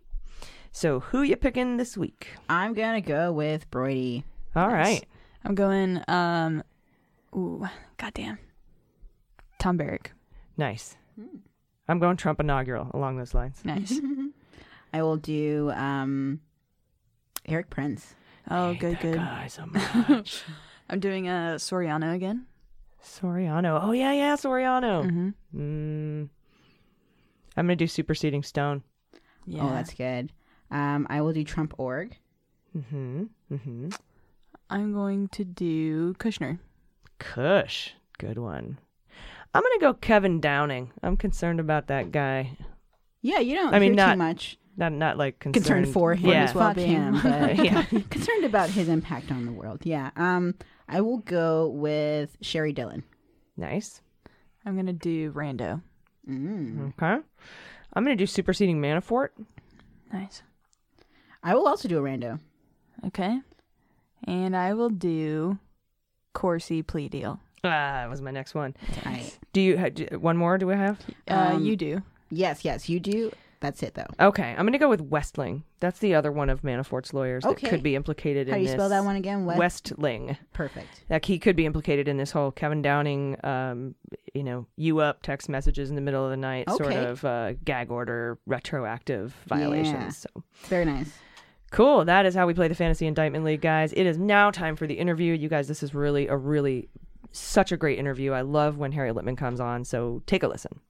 [0.72, 2.26] So who you picking this week?
[2.48, 4.24] I'm gonna go with Broidy.
[4.56, 5.06] All right.
[5.44, 6.02] I'm going.
[6.08, 6.64] Um,
[7.36, 8.38] ooh, goddamn.
[9.60, 10.12] Tom Barrack.
[10.56, 10.96] Nice.
[11.88, 13.60] I'm going Trump inaugural along those lines.
[13.64, 14.00] Nice.
[14.92, 16.40] I will do um
[17.46, 18.16] Erik Prince.
[18.54, 19.16] Oh, good, good.
[19.16, 19.64] Guy so
[20.08, 20.44] much.
[20.90, 22.46] I'm doing uh, Soriano again.
[23.02, 23.80] Soriano.
[23.82, 25.04] Oh yeah, yeah, Soriano.
[25.04, 25.28] Mm-hmm.
[25.58, 26.28] Mm.
[27.56, 28.82] I'm gonna do superseding Stone.
[29.46, 29.64] Yeah.
[29.64, 30.32] Oh, that's good.
[30.70, 32.16] Um, I will do Trump org.
[32.76, 33.24] Mm-hmm.
[33.50, 33.88] Mm-hmm.
[34.68, 36.58] I'm going to do Kushner.
[37.18, 37.92] Kush.
[38.18, 38.78] Good one.
[39.54, 40.92] I'm gonna go Kevin Downing.
[41.02, 42.56] I'm concerned about that guy.
[43.22, 46.14] Yeah, you don't I mean, hear not too much Not not like concerned, concerned for
[46.14, 46.44] him yeah.
[46.44, 47.82] as well him, but yeah.
[48.10, 49.80] concerned about his impact on the world.
[49.84, 50.10] Yeah.
[50.16, 50.54] Um,
[50.88, 53.04] I will go with Sheri Dillon.
[53.56, 54.00] Nice.
[54.64, 55.82] I'm gonna do Rando.
[56.28, 56.90] Mm.
[56.90, 57.22] Okay.
[57.92, 59.30] I'm gonna do superseding Manafort.
[60.12, 60.42] Nice.
[61.42, 62.38] I will also do a rando.
[63.06, 63.40] Okay.
[64.24, 65.58] And I will do
[66.34, 67.40] Corsi plea deal.
[67.64, 68.74] Ah, that was my next one.
[69.04, 69.36] Right.
[69.52, 70.58] Do you do, one more?
[70.58, 71.00] Do we have?
[71.28, 72.02] Uh, Um, you do.
[72.30, 73.32] Yes, yes, you do.
[73.62, 74.06] That's it though.
[74.20, 75.62] Okay, I'm gonna go with Westling.
[75.80, 78.52] That's the other one of Manafort's lawyers that could be implicated in.
[78.52, 79.46] How in do you spell that one again?
[79.46, 79.58] West-
[79.96, 80.36] Westling.
[80.52, 80.88] Perfect.
[81.08, 83.94] Like he could be implicated in this whole Kevin Downing, um,
[84.34, 87.04] you know, you up text messages in the middle of the night, sort Okay.
[87.06, 90.26] of uh, gag order retroactive violations.
[90.28, 90.40] Yeah.
[90.42, 91.16] So Very nice.
[91.70, 92.04] Cool.
[92.04, 93.92] That is how we play the Fantasy Indictment League, guys.
[93.94, 95.32] It is now time for the interview.
[95.34, 96.88] You guys, this is really a really
[97.30, 98.32] such a great interview.
[98.32, 100.80] I love when Harry Litman comes on, so take a listen.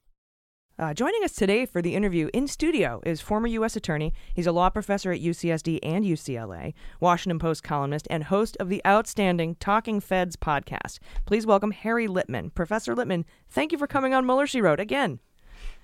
[0.83, 3.77] Uh, joining us today for the interview in studio is former U.S.
[3.77, 4.11] Attorney.
[4.33, 8.81] He's a law professor at UCSD and UCLA, Washington Post columnist, and host of the
[8.85, 10.99] outstanding Talking Feds podcast.
[11.25, 12.53] Please welcome Harry Litman.
[12.53, 15.21] Professor Litman, thank you for coming on Mueller, She Wrote again.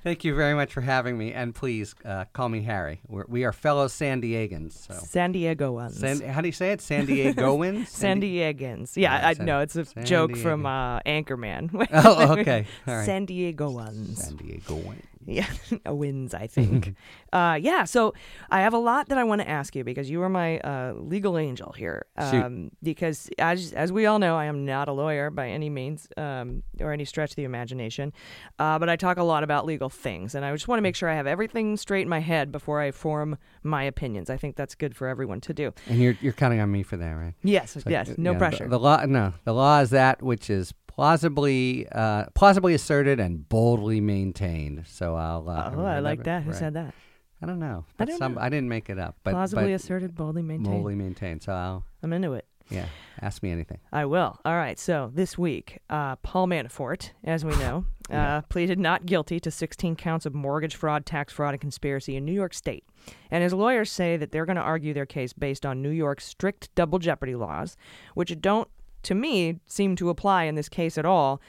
[0.01, 3.01] Thank you very much for having me, and please uh, call me Harry.
[3.07, 4.87] We're, we are fellow San Diegans.
[4.87, 4.93] So.
[4.93, 5.91] San Diegoans.
[5.99, 6.79] San, how do you say it?
[6.79, 7.87] San Diegoans?
[7.89, 8.95] San Diegans.
[8.95, 10.41] Yeah, Yeah, I San- know it's a San joke Diego.
[10.49, 11.69] from uh, Anchorman.
[11.91, 12.65] Oh, okay.
[12.87, 13.05] All right.
[13.05, 14.15] San Diegoans.
[14.17, 15.03] San Diegoans.
[15.31, 15.47] Yeah,
[15.91, 16.95] wins, I think.
[17.33, 18.13] uh, yeah, so
[18.49, 20.93] I have a lot that I want to ask you because you are my uh,
[20.97, 22.05] legal angel here.
[22.17, 26.07] Um, because as as we all know, I am not a lawyer by any means
[26.17, 28.11] um, or any stretch of the imagination,
[28.59, 30.95] uh, but I talk a lot about legal things, and I just want to make
[30.95, 34.29] sure I have everything straight in my head before I form my opinions.
[34.29, 35.73] I think that's good for everyone to do.
[35.87, 37.33] And you're you're counting on me for that, right?
[37.43, 38.67] Yes, So, yes, uh, no yeah, the- pressure.
[38.67, 44.01] The, law, no, the law is that which is plausibly uh, plausibly asserted and boldly
[44.01, 44.83] maintained.
[44.87, 45.49] So I'll.
[45.49, 46.43] Uh, Oh, I like that.
[46.43, 46.59] Who right.
[46.59, 46.93] said that?
[47.41, 47.85] I don't know.
[47.97, 48.41] I don't some, know.
[48.41, 49.15] I didn't make it up.
[49.23, 50.75] But Plausibly but asserted, boldly maintained.
[50.75, 51.41] Boldly maintained.
[51.43, 51.85] So I'll.
[52.03, 52.45] I'm into it.
[52.69, 52.85] Yeah.
[53.21, 53.79] Ask me anything.
[53.91, 54.37] I will.
[54.45, 54.77] All right.
[54.77, 59.95] So this week, uh, Paul Manafort, as we know, uh, pleaded not guilty to 16
[59.95, 62.83] counts of mortgage fraud, tax fraud, and conspiracy in New York State.
[63.31, 66.25] And his lawyers say that they're going to argue their case based on New York's
[66.25, 67.77] strict double jeopardy laws,
[68.13, 68.67] which don't,
[69.03, 71.41] to me, seem to apply in this case at all.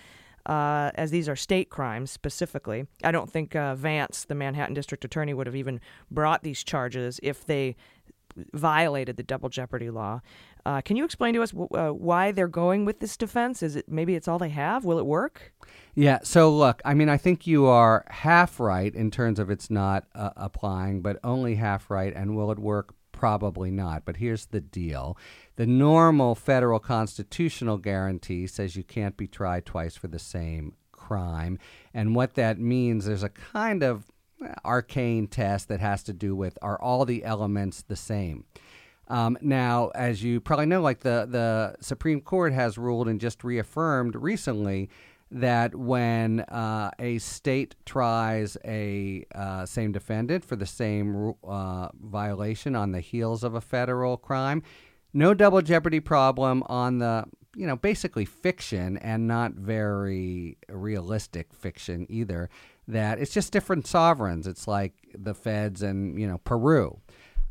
[0.47, 5.05] Uh, as these are state crimes specifically, I don't think uh, Vance, the Manhattan District
[5.05, 7.77] Attorney, would have even brought these charges if they
[8.53, 10.21] violated the double jeopardy law.
[10.65, 13.63] Uh, can you explain to us w- uh, why they're going with this defense?
[13.63, 14.85] Is it maybe it's all they have?
[14.85, 15.53] Will it work?
[15.95, 16.19] Yeah.
[16.23, 20.05] So look, I mean, I think you are half right in terms of it's not
[20.15, 22.13] uh, applying, but only half right.
[22.15, 22.95] And will it work?
[23.21, 24.07] Probably not.
[24.07, 25.19] But here's the deal:
[25.57, 31.59] the normal federal constitutional guarantee says you can't be tried twice for the same crime,
[31.93, 34.11] and what that means there's a kind of
[34.65, 38.45] arcane test that has to do with are all the elements the same.
[39.09, 43.45] Um, now, as you probably know, like the, the Supreme Court has ruled and just
[43.45, 44.89] reaffirmed recently
[45.31, 52.74] that when uh, a state tries a uh, same defendant for the same uh, violation
[52.74, 54.62] on the heels of a federal crime,
[55.12, 57.24] no double jeopardy problem on the
[57.57, 62.48] you know basically fiction and not very realistic fiction either.
[62.89, 64.48] That it's just different sovereigns.
[64.48, 67.01] It's like the feds and you know Peru.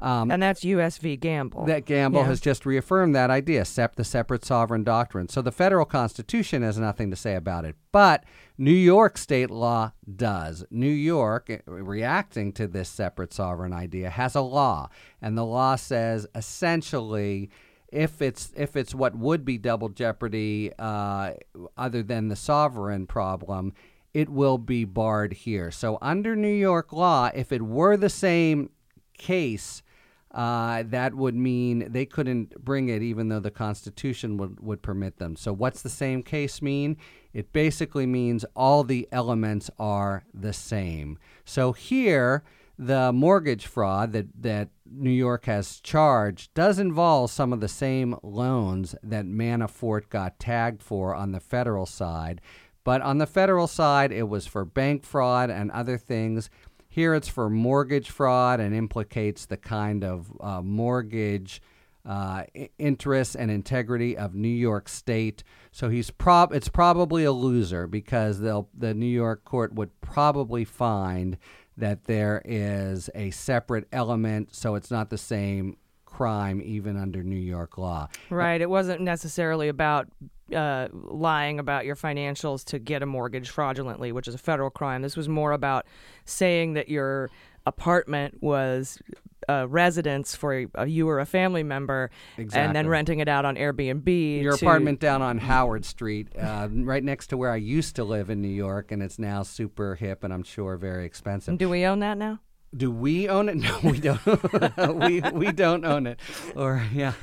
[0.02, 0.98] Um, and that's U.S.
[0.98, 1.18] v.
[1.18, 1.66] Gamble.
[1.66, 2.28] that Gamble Yeah.
[2.28, 5.28] has just reaffirmed that idea, sep- the separate sovereign doctrine.
[5.28, 8.24] So the federal constitution has nothing to say about it, but
[8.58, 10.64] New York state law does.
[10.72, 14.90] New York, eh, reacting to this separate sovereign idea, has a law,
[15.22, 17.50] and the law says essentially.
[17.92, 21.32] If it's if it's what would be double jeopardy, uh,
[21.76, 23.74] other than the sovereign problem,
[24.14, 25.72] it will be barred here.
[25.72, 28.70] So under New York law, if it were the same
[29.18, 29.82] case,
[30.32, 35.18] uh, that would mean they couldn't bring it even though the Constitution would, would permit
[35.18, 35.36] them.
[35.36, 36.98] So, what's the same case mean?
[37.34, 41.18] It basically means all the elements are the same.
[41.46, 42.44] So, here,
[42.78, 48.16] the mortgage fraud that, that New York has charged does involve some of the same
[48.24, 52.40] loans that Manafort got tagged for on the federal side.
[52.86, 56.50] But on the federal side, it was for bank fraud and other things.
[56.90, 61.62] Here it's for mortgage fraud and implicates the kind of uh, mortgage
[62.04, 62.44] uh,
[62.80, 65.44] interests and integrity of New York State.
[65.72, 70.66] So he's prob it's probably a loser because they'll the New York court would probably
[70.66, 71.38] find
[71.78, 77.36] that there is a separate element, so it's not the same crime even under New
[77.36, 78.10] York law.
[78.32, 78.60] Right.
[78.60, 80.08] It wasn't necessarily about
[80.54, 85.02] uh, lying about your financials to get a mortgage fraudulently, which is a federal crime.
[85.02, 85.86] This was more about
[86.26, 87.30] saying that your
[87.66, 89.00] apartment was
[89.48, 93.56] a residence for a, you or a family member, and then renting it out on
[93.56, 94.42] Airbnb.
[94.42, 98.04] Your to- apartment down on Howard Street, uh, right next to where I used to
[98.04, 101.58] live in New York, and it's now super hip and I'm sure very expensive.
[101.58, 102.40] Do we own that now?
[102.76, 103.56] Do we own it?
[103.60, 104.98] No, we don't.
[105.00, 106.20] we we don't own it.
[106.56, 107.14] Or yeah,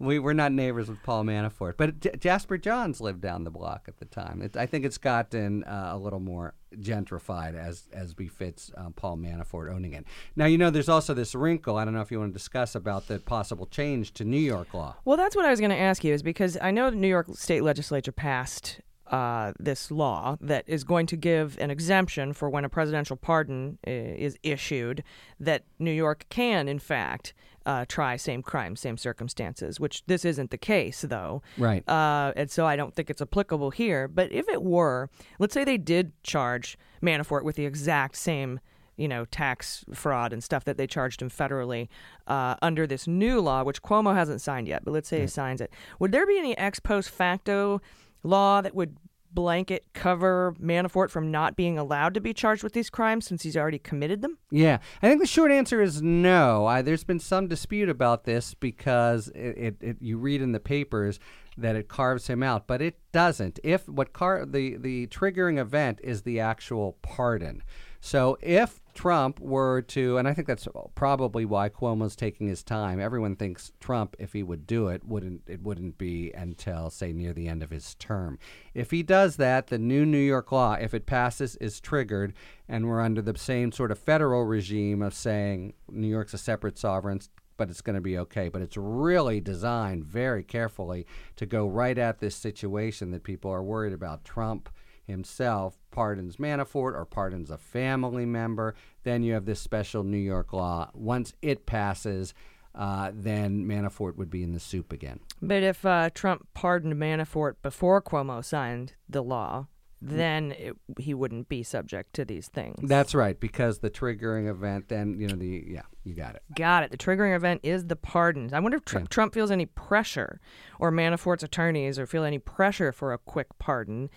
[0.00, 1.74] we we're not neighbors with Paul Manafort.
[1.76, 4.42] But J- Jasper Johns lived down the block at the time.
[4.42, 9.18] It, I think it's gotten uh, a little more gentrified as as befits uh, Paul
[9.18, 10.04] Manafort owning it.
[10.34, 11.76] Now you know there's also this wrinkle.
[11.76, 14.72] I don't know if you want to discuss about the possible change to New York
[14.74, 14.96] law.
[15.04, 17.08] Well, that's what I was going to ask you, is because I know the New
[17.08, 22.48] York State Legislature passed uh, this law that is going to give an exemption for
[22.48, 25.02] when a presidential pardon is issued,
[25.40, 27.34] that New York can, in fact,
[27.66, 31.42] uh, try same crime, same circumstances, which this isn't the case, though.
[31.58, 31.86] Right.
[31.88, 34.08] Uh, and so I don't think it's applicable here.
[34.08, 38.60] But if it were, let's say they did charge Manafort with the exact same
[38.96, 41.88] you know, tax fraud and stuff that they charged him federally
[42.26, 45.62] uh, under this new law, which Cuomo hasn't signed yet, but let's say he signs
[45.62, 45.72] it.
[45.98, 47.80] Would there be any ex post facto
[48.22, 48.98] law that would
[49.32, 53.56] blanket cover Manafort from not being allowed to be charged with these crimes since he's
[53.56, 54.38] already committed them?
[54.50, 56.66] Yeah, I think the short answer is no.
[56.66, 60.60] I, there's been some dispute about this because it, it, it, you read in the
[60.60, 61.20] papers
[61.56, 63.58] that it carves him out, but it doesn't.
[63.62, 67.62] If what car the the triggering event is the actual pardon.
[68.00, 73.00] So if Trump were to, and I think that's probably why Cuomo's taking his time.
[73.00, 77.32] Everyone thinks Trump, if he would do it, wouldn't it wouldn't be until say near
[77.32, 78.38] the end of his term.
[78.74, 82.34] If he does that, the new New York law, if it passes, is triggered,
[82.68, 86.78] and we're under the same sort of federal regime of saying New York's a separate
[86.78, 87.20] sovereign,
[87.56, 88.48] but it's going to be okay.
[88.48, 91.06] But it's really designed very carefully
[91.36, 94.24] to go right at this situation that people are worried about.
[94.24, 94.68] Trump
[95.10, 100.52] himself pardons Manafort or pardons a family member, then you have this special New York
[100.52, 100.90] law.
[100.94, 102.32] Once it passes,
[102.74, 105.20] uh, then Manafort would be in the soup again.
[105.42, 109.66] But if uh, Trump pardoned Manafort before Cuomo signed the law,
[110.02, 112.88] then it, he wouldn't be subject to these things.
[112.88, 116.42] That's right, because the triggering event, then, you know, the, yeah, you got it.
[116.56, 116.90] Got it.
[116.90, 118.54] The triggering event is the pardons.
[118.54, 119.02] I wonder if Yeah.
[119.10, 120.40] Trump feels any pressure
[120.78, 124.08] or Manafort's attorneys or feel any pressure for a quick pardon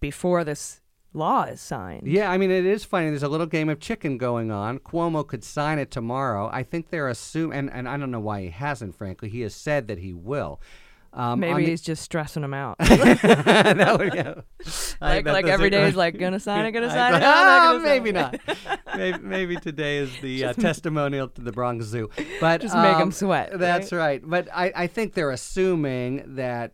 [0.00, 0.80] before this
[1.14, 2.06] law is signed.
[2.06, 3.08] Yeah, I mean, it is funny.
[3.10, 4.78] There's a little game of chicken going on.
[4.78, 6.48] Cuomo could sign it tomorrow.
[6.52, 9.28] I think they're assuming, and, and I don't know why he hasn't, frankly.
[9.28, 10.60] He has said that he will.
[11.14, 12.78] Um, Maybe the- he's just stressing him out.
[12.80, 14.34] That would- yeah.
[15.02, 17.20] Like like every is like gonna sign it, gonna sign it.
[17.20, 18.40] thought- No, Ah, maybe not.
[18.96, 22.08] maybe, maybe today is the uh, testimonial to the Bronx Zoo.
[22.40, 24.22] But Just make um, sweat, That's right.
[24.24, 26.72] But I, I think they're assuming that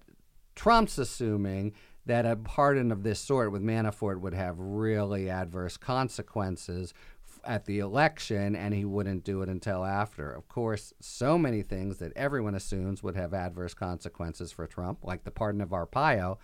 [0.54, 1.72] Trump's assuming
[2.08, 6.94] that a pardon of this sort with Manafort would have really adverse consequences
[7.28, 10.32] f- at the election, and he wouldn't do it until after.
[10.32, 15.24] Of course, so many things that everyone assumes would have adverse consequences for Trump, like
[15.24, 16.38] the pardon of Arpaio.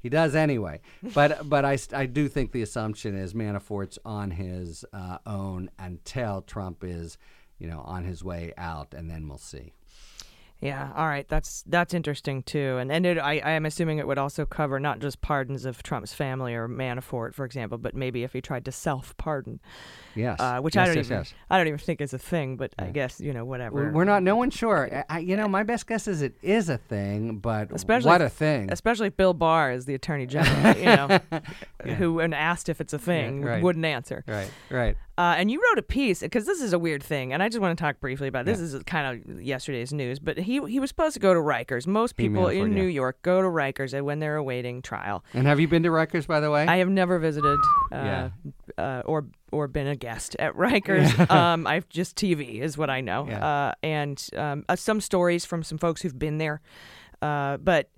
[0.00, 0.80] He does anyway,
[1.14, 6.42] but but I, I do think the assumption is Manafort's on his uh, own until
[6.42, 7.18] Trump is,
[7.58, 9.72] you know, on his way out, and then we'll see.
[10.60, 11.28] Yeah, all right.
[11.28, 14.80] That's that's interesting too, and and it, I I am assuming it would also cover
[14.80, 18.64] not just pardons of Trump's family or Manafort, for example, but maybe if he tried
[18.64, 19.60] to self pardon.
[20.14, 20.38] Yes.
[20.40, 21.34] uh, which I don't yes, even yes.
[21.50, 23.90] I don't even think is a thing, but I guess you know whatever.
[23.92, 24.22] We're not.
[24.22, 25.04] No one's sure.
[25.10, 28.30] I, you know, my best guess is it is a thing, but Especially what a
[28.30, 28.72] thing.
[28.72, 31.18] Especially if Bill Barr is the attorney general, you know,
[31.84, 31.94] Yeah.
[31.96, 33.62] who when asked if it's a thing right.
[33.62, 34.24] wouldn't answer.
[34.26, 34.50] Right.
[34.70, 34.96] Right.
[35.16, 37.60] Uh, and you wrote a piece because this is a weird thing, and I just
[37.60, 38.58] want to talk briefly about this.
[38.58, 38.64] Yeah.
[38.64, 41.86] This is kind of yesterday's news, but he he was supposed to go to Rikers.
[41.86, 42.78] Most people in yeah.
[42.82, 45.24] New York go to Rikers when they're awaiting trial.
[45.32, 46.66] And have you been to Rikers, by the way?
[46.66, 47.60] I have never visited
[47.92, 48.30] uh, Yeah.
[48.76, 51.30] uh, or or been a guest at Rikers.
[51.30, 53.46] um, I've just TV is what I know, Yeah.
[53.46, 56.60] uh, and um, uh, some stories from some folks who've been there.
[57.22, 57.88] Uh, but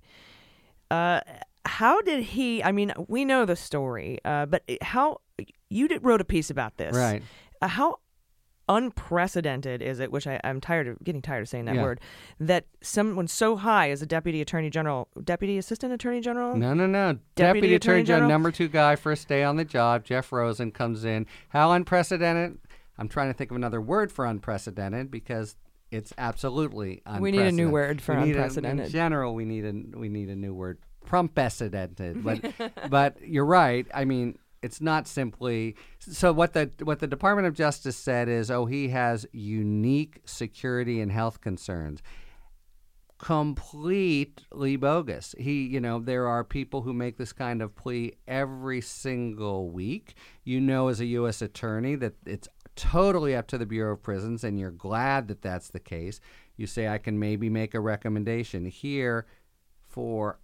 [0.91, 1.21] uh,
[1.65, 2.63] how did he?
[2.63, 5.21] I mean, we know the story, uh, but how
[5.69, 7.21] you did, wrote a piece about this, Right.
[7.61, 7.97] Uh, how
[8.69, 10.11] unprecedented is it?
[10.11, 11.83] Which I, I'm tired of getting tired of saying that Yeah.
[11.83, 11.99] word.
[12.39, 16.85] That someone so high as a deputy attorney general, deputy assistant attorney general, No, no,
[16.85, 17.13] no.
[17.35, 18.29] Deputy Deputy, Attorney Attorney General, General?
[18.29, 21.25] number two guy, first day on the job, Jeff Rosen comes in.
[21.49, 22.57] How unprecedented?
[22.97, 25.55] I'm trying to think of another word for unprecedented because
[25.91, 27.21] it's absolutely unprecedented.
[27.21, 28.85] We need a new word for We need a- unprecedented.
[28.87, 30.79] in general, we need a we need a new word.
[31.05, 32.23] Prumprecedented.
[32.23, 32.41] But
[32.89, 33.87] but you're right.
[33.93, 38.49] I mean, it's not simply so what the what the Department of Justice said is,
[38.49, 42.01] oh, he has unique security and health concerns
[43.17, 45.33] completely bogus.
[45.37, 50.15] He, you know, there are people who make this kind of plea every single week.
[50.43, 51.41] You know, as a U.S.
[51.41, 55.69] attorney, that it's totally up to the Bureau of Prisons, and you're glad that that's
[55.69, 56.19] the case.
[56.55, 59.25] You say, I can maybe make a recommendation here
[59.87, 60.39] for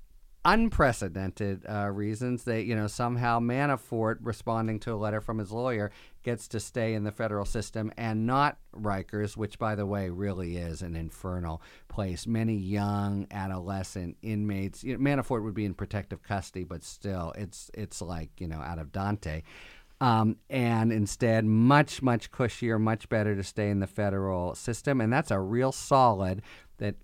[0.46, 5.92] unprecedented uh, reasons that you know somehow Manafort responding to a letter from his lawyer
[6.24, 10.58] gets to stay in the federal system and not Rikers which by the way really
[10.58, 12.28] is an infernal place.
[12.28, 17.72] Many young adolescent inmates you know, Manafort would be in protective custody but still it's
[17.74, 19.44] it's like you know out of Dante.
[20.02, 25.00] Um, and instead much much cushier much better to stay in the federal system.
[25.00, 26.42] And that's a real solid
[26.80, 26.96] that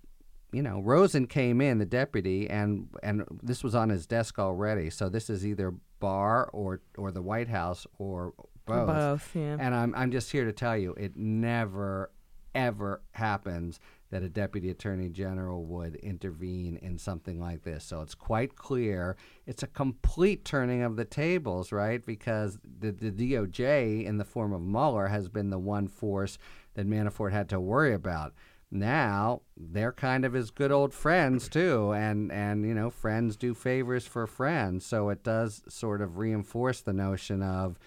[0.52, 4.90] you know, Rosen came in, the deputy, and and this was on his desk already.
[4.90, 8.34] So this is either Barr or or the White House or
[8.66, 8.86] both.
[8.86, 9.56] Both, yeah.
[9.58, 12.10] And I'm I'm just here to tell you, it never
[12.54, 13.78] ever happens
[14.10, 17.84] that a deputy attorney general would intervene in something like this.
[17.84, 19.16] So it's quite clear
[19.46, 22.04] it's a complete turning of the tables, right?
[22.04, 26.38] Because the, the DOJ, in the form of Mueller, has been the one force
[26.74, 28.34] that Manafort had to worry about.
[28.70, 33.54] Now they're kind of his good old friends too and and you know friends do
[33.54, 34.86] favors for friends.
[34.86, 37.78] So it does sort of reinforce the notion of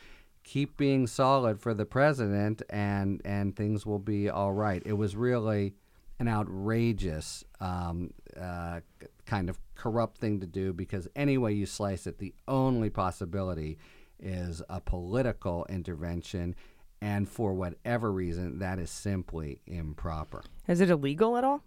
[0.43, 4.83] keep being solid for the president and and things will be all right.
[4.85, 5.73] It was really
[6.19, 8.81] an outrageous um, uh,
[9.25, 13.77] kind of corrupt thing to do because any way you slice it the only possibility
[14.19, 16.55] is a political intervention
[17.03, 21.63] and for whatever reason that is simply improper Is it illegal at all?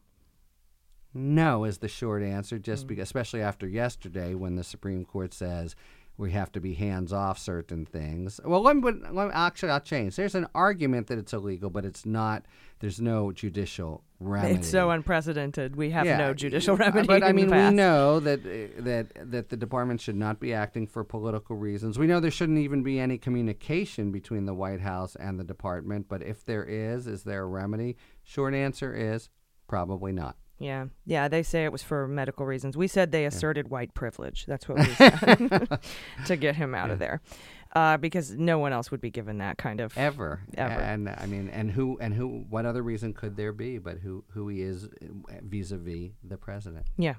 [1.13, 2.89] no is the short answer, just hmm.
[2.89, 5.77] because, especially after yesterday when the Supreme Court says
[6.19, 8.41] we have to be hands off certain things.
[8.45, 10.17] Well, let me, let me- actually, I'll change.
[10.17, 12.47] There's an argument that it's illegal, but it's not.
[12.81, 14.55] There's no judicial remedy.
[14.55, 15.77] It's so unprecedented.
[15.77, 17.07] We have Yeah, no judicial remedy.
[17.07, 20.87] But I mean, we know that uh, that that the department should not be acting
[20.87, 21.99] for political reasons.
[21.99, 26.07] We know there shouldn't even be any communication between the White House and the department.
[26.09, 27.97] But if there is, is there a remedy?
[28.23, 29.29] Short answer is
[29.69, 30.37] probably not.
[30.59, 31.28] Yeah, yeah.
[31.28, 32.77] They say it was for medical reasons.
[32.77, 34.47] We said they asserted white privilege.
[34.47, 35.78] That's what we said
[36.27, 37.20] to get him out of there,
[37.74, 40.73] uh, because no one else would be given that kind of ever ever.
[40.81, 44.24] and i mean and who and who what other reason could there be but who
[44.33, 47.15] who he is uh, vis-a-vis the president Yeah.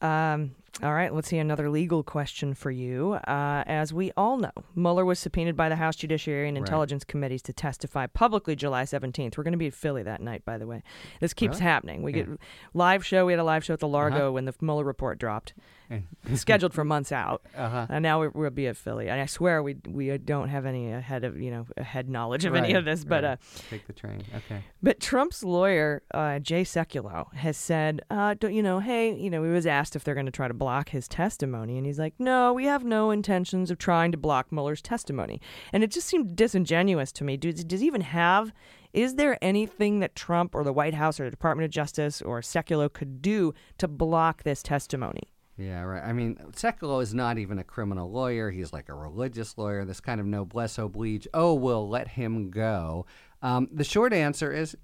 [0.00, 3.14] Um, all right, let's see another legal question for you.
[3.26, 6.66] Uh, as we all know, Mueller was subpoenaed by the House Judiciary and Right.
[6.66, 9.36] Intelligence Committees to testify publicly July 17th.
[9.36, 10.82] We're going to be at Philly that night, by the way.
[11.20, 11.62] This keeps Really?
[11.64, 12.02] happening.
[12.02, 12.22] We Yeah.
[12.24, 12.40] get
[12.74, 13.26] live show.
[13.26, 14.32] We had a live show at the Largo Uh-huh.
[14.32, 15.54] when the Mueller report dropped.
[16.34, 17.86] Scheduled for months out, Uh-huh.
[17.88, 19.08] and now we- we'll be at Philly.
[19.08, 22.54] And I swear we we don't have any ahead of you know ahead knowledge of
[22.54, 23.32] any of this, but right.
[23.32, 23.36] uh,
[23.70, 28.62] take the train okay but Trump's lawyer, uh, Jay Sekulow, has said, uh, don't, you
[28.62, 31.08] know, hey, you know, he was asked if they're going to try to block his
[31.08, 35.40] testimony, and he's like, no, we have no intentions of trying to block Mueller's testimony.
[35.72, 37.36] And it just seemed disingenuous to me.
[37.36, 38.52] Does, does he even have,
[38.92, 42.40] is there anything that Trump or the White House or the Department of Justice or
[42.40, 45.32] Sekulow could do to block this testimony?
[45.56, 46.04] Yeah, right.
[46.04, 48.50] I mean, Sekulow is not even a criminal lawyer.
[48.50, 49.84] He's like a religious lawyer.
[49.84, 51.26] This kind of noblesse oblige.
[51.34, 53.06] Oh, we'll let him go.
[53.42, 54.76] Um, the short answer is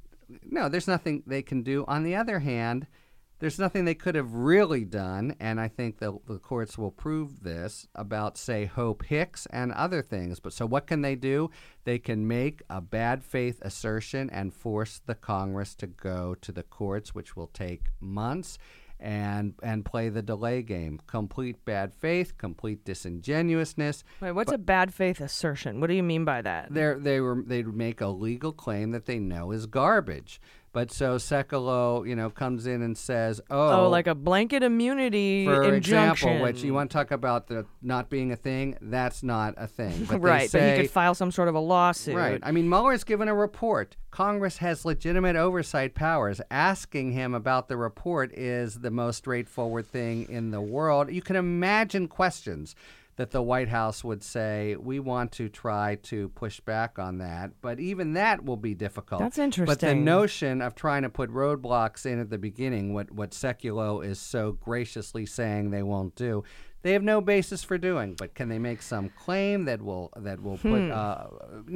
[0.42, 1.84] no, there's nothing they can do.
[1.86, 2.86] On the other hand,
[3.44, 7.42] there's nothing they could have really done, and I think the, the courts will prove
[7.42, 10.40] this about, say, Hope Hicks and other things.
[10.40, 11.50] But so what can they do?
[11.84, 16.62] They can make a bad faith assertion and force the Congress to go to the
[16.62, 18.56] courts, which will take months
[18.98, 20.98] and and play the delay game.
[21.06, 24.04] Complete bad faith, complete disingenuousness.
[24.22, 25.80] Wait, what's a bad faith assertion?
[25.80, 26.72] What do you mean by that?
[26.72, 30.40] They they were they'd make a legal claim that they know is garbage.
[30.74, 35.46] But so Sekulow, you know, comes in and says, "Oh, Oh, like a blanket immunity
[35.46, 36.28] for injunction.
[36.28, 38.76] example, which you want to talk about the not being a thing.
[38.82, 40.04] That's not a thing.
[40.08, 42.16] But they right, but he could file some sort of a lawsuit.
[42.16, 42.40] Right.
[42.42, 43.96] I mean, Mueller's given a report.
[44.10, 46.40] Congress has legitimate oversight powers.
[46.50, 51.12] Asking him about the report is the most straightforward thing in the world.
[51.12, 52.74] You can imagine questions
[53.16, 57.52] that the White House would say, we want to try to push back on that.
[57.60, 59.20] But even that will be difficult.
[59.20, 59.72] That's interesting.
[59.72, 64.04] But the notion of trying to put roadblocks in at the beginning, what, what Sekulow
[64.04, 66.42] is so graciously saying they won't do,
[66.82, 68.14] they have no basis for doing.
[68.14, 70.82] But can they make some claim that will that will put?
[70.82, 70.92] Hmm.
[70.92, 71.24] Uh,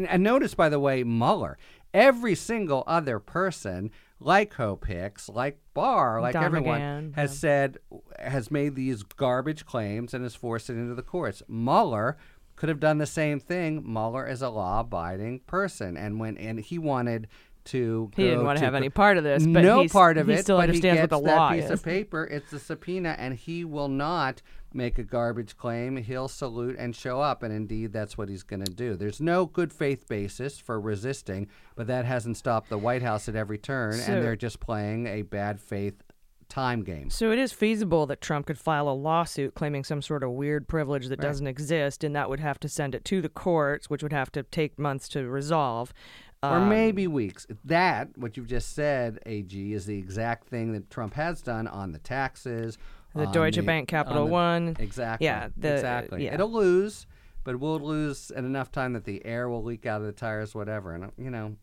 [0.08, 1.56] and notice, by the way, Mueller,
[1.94, 3.90] every single other person,
[4.20, 4.54] like
[4.86, 7.78] Hicks, like Barr, like Don everyone, McGahn, has said
[8.18, 11.42] has made these garbage claims and has forced it into the courts.
[11.48, 12.16] Mueller
[12.56, 13.82] could have done the same thing.
[13.86, 17.28] Mueller is a law-abiding person, and when and he wanted.
[17.64, 20.32] To He didn't want to have any part of this, but no part of he
[20.32, 20.42] it.
[20.42, 21.70] still but understands he what gets the that law piece is.
[21.72, 22.24] of paper.
[22.24, 24.40] It's a subpoena, and he will not
[24.72, 25.96] make a garbage claim.
[25.96, 28.96] He'll salute and show up, and indeed, that's what he's going to do.
[28.96, 33.36] There's no good faith basis for resisting, but that hasn't stopped the White House at
[33.36, 36.02] every turn, So- and they're just playing a bad faith
[36.48, 37.10] time game.
[37.10, 40.66] So it is feasible that Trump could file a lawsuit claiming some sort of weird
[40.66, 41.28] privilege that Right.
[41.28, 44.32] doesn't exist, and that would have to send it to the courts, which would have
[44.32, 45.92] to take months to resolve.
[46.40, 47.48] or Um, maybe weeks.
[47.64, 51.90] That, what you've just said, AG, is the exact thing that Trump has done on
[51.90, 52.78] the taxes.
[53.18, 54.76] The Deutsche the- Bank Capital on the- One.
[54.78, 55.26] Exactly.
[55.26, 56.24] Yeah, the- exactly.
[56.24, 56.34] yeah.
[56.34, 57.06] It'll lose,
[57.44, 60.54] but we'll lose at enough time that the air will leak out of the tires,
[60.54, 60.94] whatever.
[60.94, 61.56] And, you know,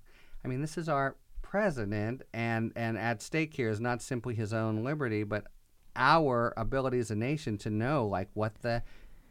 [0.44, 4.54] I mean, this is our president, and, and at stake here is not simply his
[4.54, 5.48] own liberty, but
[5.96, 8.84] our ability as a nation to know, like, what the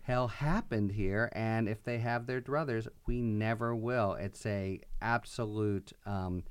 [0.04, 5.94] hell happened here and if they have their druthers we never will it's a absolute
[6.04, 6.44] um,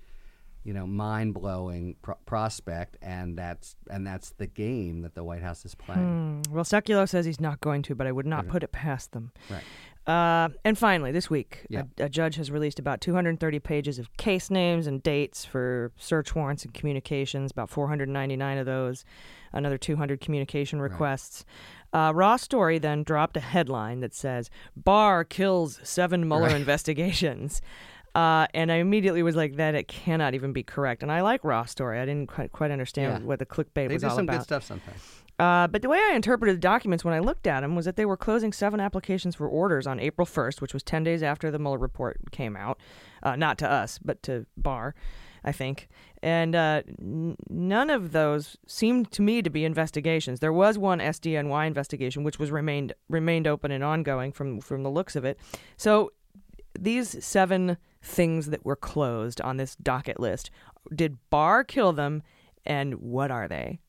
[0.64, 5.66] you know mind-blowing pro- prospect and that's and that's the game that the white house
[5.66, 6.54] is playing Hmm.
[6.54, 9.32] Well, Sekulow says he's not going to, but I would not put it past them.
[9.50, 9.64] Right.
[10.06, 11.84] Uh, and finally, this week, Yeah.
[11.98, 16.36] a, a judge has released about 230 pages of case names and dates for search
[16.36, 19.06] warrants and communications, about 499 of those,
[19.54, 21.46] another 200 communication requests.
[21.94, 26.56] Uh, Raw Story then dropped a headline that says, Barr kills seven Mueller Right.
[26.58, 27.62] investigations.
[28.16, 31.02] Uh, and I immediately was like, that it cannot even be correct.
[31.02, 32.00] And I like Raw Story.
[32.00, 33.28] I didn't quite, quite understand Yeah.
[33.28, 34.38] what the clickbait They was do all some about.
[34.38, 35.02] good stuff sometimes.
[35.40, 37.96] Uh, but the way I interpreted the documents when I looked at them was that
[37.96, 41.50] they were closing seven applications for orders on April 1st, which was 10 days after
[41.50, 42.80] the Mueller report came out.
[43.24, 44.94] Uh, not to us, but to Barr,
[45.44, 45.90] I think.
[46.22, 50.40] And uh, n- none of those seemed to me to be investigations.
[50.40, 54.92] There was one SDNY investigation, which was remained remained open and ongoing from from the
[54.92, 55.40] looks of it.
[55.78, 56.12] So
[56.80, 60.52] these seven things that were closed on this docket list,
[60.94, 62.22] did Barr kill them,
[62.66, 63.80] and what are they?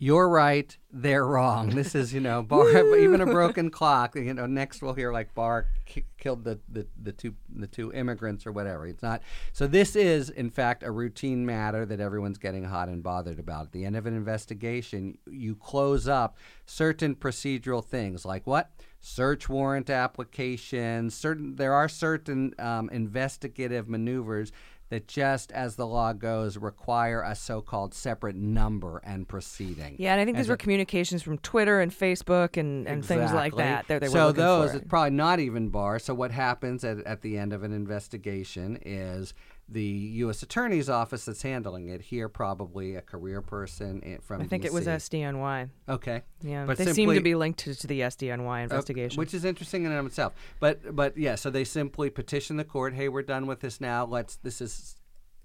[0.00, 0.76] You're right.
[0.92, 1.70] They're wrong.
[1.78, 2.96] This is, you know, Barr.
[2.96, 4.14] even a broken clock.
[4.14, 7.92] You know, next we'll hear like Barr ki- killed the, the, the two the two
[7.92, 8.86] immigrants or whatever.
[8.86, 9.22] It's not.
[9.52, 13.66] So this is, in fact, a routine matter that everyone's getting hot and bothered about.
[13.66, 18.70] At the end of an investigation, you close up certain procedural things like what
[19.00, 21.14] search warrant applications.
[21.14, 24.52] Certain there are certain um, investigative maneuvers
[24.90, 29.96] that just as the law goes require a so-called separate number and proceeding.
[29.98, 33.32] Yeah, and I think As these were communications from Twitter and Facebook and, and things
[33.32, 33.62] like Exactly.
[33.64, 33.88] that.
[33.88, 35.98] That they so those it's probably not even Barr.
[35.98, 39.34] So what happens at, at the end of an investigation is
[39.70, 40.42] the U.S.
[40.42, 44.40] Attorney's Office that's handling it here, probably a career person from.
[44.40, 45.10] I think it was DC.
[45.22, 45.68] SDNY.
[45.88, 46.22] Okay.
[46.42, 49.18] Yeah, But they seem to be linked to, to the SDNY Uh, investigation.
[49.18, 50.32] which is interesting in and of itself.
[50.58, 54.06] But but yeah, so they simply petition the court, "Hey, we're done with this now.
[54.06, 54.96] Let's this is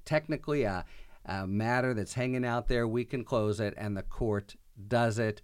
[0.06, 0.86] technically a,
[1.26, 2.88] a matter that's hanging out there.
[2.88, 4.56] We can close it." And the court
[4.88, 5.42] does it.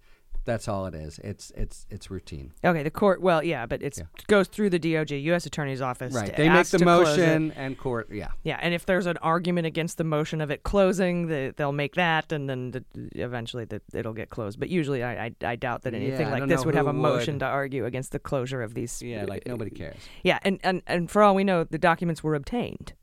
[0.50, 1.20] That's all it is.
[1.22, 2.52] It's it's it's routine.
[2.64, 3.20] okay, the court.
[3.20, 5.46] Well, yeah, but it goes through the DOJ, U.S.
[5.46, 6.12] Attorney's Office.
[6.12, 6.34] Right.
[6.36, 7.20] They make the to close it.
[7.20, 8.08] motion and court.
[8.10, 8.30] Yeah.
[8.42, 11.94] Yeah, and if there's an argument against the motion of it closing, the, they'll make
[11.94, 14.58] that, and then the, eventually the, it'll get closed.
[14.58, 17.34] But usually, I, I, I doubt that anything I like this would have a motion
[17.34, 17.40] would.
[17.40, 19.00] to argue against the closure of these.
[19.00, 19.98] Yeah, like nobody cares.
[20.24, 22.94] Yeah, and, and, and for all we know, the documents were obtained.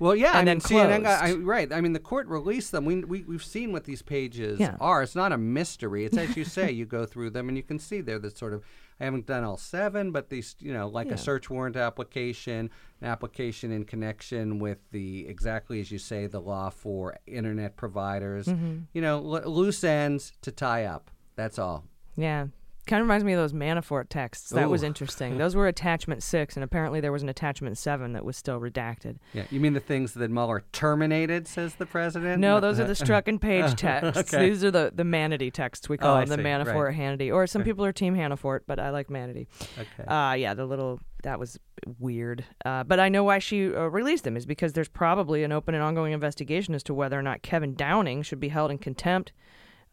[0.00, 1.72] Well, yeah, and I then mean, CNN got, I, right.
[1.72, 2.84] I mean, the court released them.
[2.86, 4.76] We, we we've seen what these pages Yeah.
[4.80, 5.02] are.
[5.02, 6.04] It's not a mystery.
[6.06, 6.70] It's as you say.
[6.72, 8.64] You go through them and you can see they're the sort of.
[8.98, 11.14] I haven't done all seven, but these, you know, like Yeah.
[11.14, 12.70] a search warrant application,
[13.00, 18.46] an application in connection with the exactly as you say the law for internet providers.
[18.46, 18.86] Mhm.
[18.92, 21.10] You know, l- loose ends to tie up.
[21.36, 21.84] That's all.
[22.16, 22.48] Yeah.
[22.86, 24.50] Kind of reminds me of those Manafort texts.
[24.50, 25.38] That was interesting.
[25.38, 29.18] Those were attachment six, and apparently there was an attachment seven that was still redacted.
[29.32, 31.46] Yeah, you mean the things that Mueller terminated?
[31.46, 32.40] Says the president.
[32.40, 34.16] No, those are the Strzok and page texts.
[34.34, 34.48] okay.
[34.48, 36.48] These are the, the Manatee texts we Oh, call I them, the.
[36.48, 36.96] Manafort Right.
[36.96, 37.32] Hannity.
[37.32, 39.46] Or some people are Team Hanafort, but I like Manatee.
[39.78, 40.04] Okay.
[40.08, 41.58] Uh, yeah, the little that was
[41.98, 42.44] weird.
[42.64, 45.74] Uh, but I know why she uh, released them is because there's probably an open
[45.74, 49.32] and ongoing investigation as to whether or not Kevin Downing should be held in contempt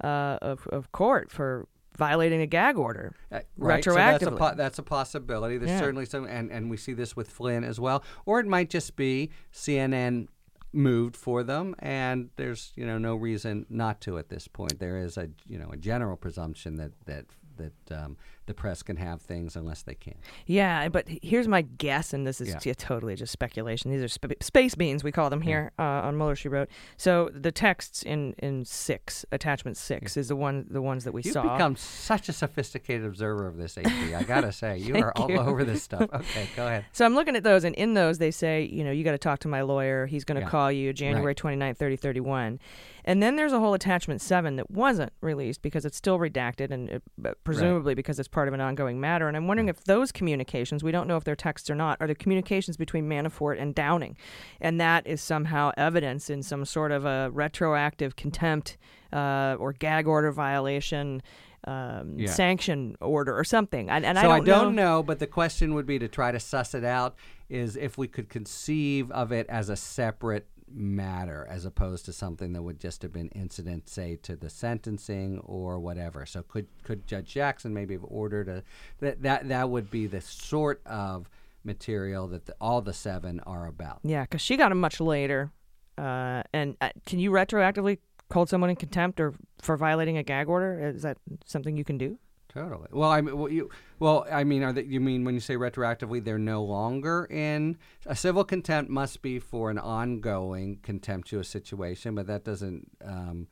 [0.04, 3.96] uh, of of court for violating a gag order Uh, right, so retroactively.
[4.20, 5.58] that's a po- that's a possibility.
[5.58, 5.80] There's Yeah.
[5.80, 8.04] certainly some, and, and we see this with Flynn as well.
[8.26, 10.28] Or it might just be CNN
[10.74, 14.80] moved for them, and there's you know no reason not to at this point.
[14.80, 17.26] There is a you know a general presumption that that
[17.58, 20.16] that um, the press can have things unless they can.
[20.46, 22.60] Yeah, but here's my guess, and this is Yeah.
[22.64, 23.92] yeah, totally just speculation.
[23.92, 26.36] These are sp- space beans, we call them here uh, on Mueller.
[26.36, 26.70] She wrote.
[26.96, 31.22] So the texts in in six attachment six is the one the ones that we
[31.24, 31.44] You've saw.
[31.44, 33.88] become such a sophisticated observer of this, AP.
[33.88, 35.38] I gotta say, you are all you.
[35.40, 36.10] over this stuff.
[36.14, 36.86] Okay, go ahead.
[36.94, 39.18] So I'm looking at those, and in those they say, you know, you got to
[39.18, 40.06] talk to my lawyer.
[40.06, 41.36] He's going to call you January Right.
[41.38, 42.60] 29th, 30, 31.
[43.08, 46.90] And then there's a whole attachment seven that wasn't released because it's still redacted, and
[46.90, 49.30] it, but presumably because it's part of an ongoing matter.
[49.30, 52.08] And I'm wondering if those communications, we don't know if they're texts or not, are
[52.08, 54.18] the communications between Manafort and Downing,
[54.60, 58.78] and that is somehow evidence in some sort of a retroactive contempt
[59.14, 61.24] uh, or gag order violation.
[61.64, 62.32] Um, Yeah.
[62.32, 65.86] sanction order or something, and, and so I don't, don't know, but the question would
[65.86, 67.16] be to try to suss it out
[67.50, 72.54] is if we could conceive of it as a separate matter as opposed to something
[72.54, 76.26] that would just have been incident, say, to the sentencing or whatever.
[76.26, 78.64] So could could Judge Jackson maybe have ordered a
[79.00, 81.30] that that that would be the sort of
[81.64, 84.00] material that the, all the seven are about.
[84.04, 85.52] Yeah, because she got him much later.
[85.98, 87.98] Uh, and uh, can you retroactively
[88.32, 90.92] hold someone in contempt or for violating a gag order?
[90.96, 92.18] Is that something you can do?
[92.58, 92.88] Totally.
[92.92, 93.70] Well, I mean, well, you,
[94.00, 97.78] well, I mean, are they, you mean when you say retroactively, they're no longer in
[98.08, 102.90] a civil contempt must be for an ongoing contemptuous situation, but that doesn't.
[103.06, 103.48] Um,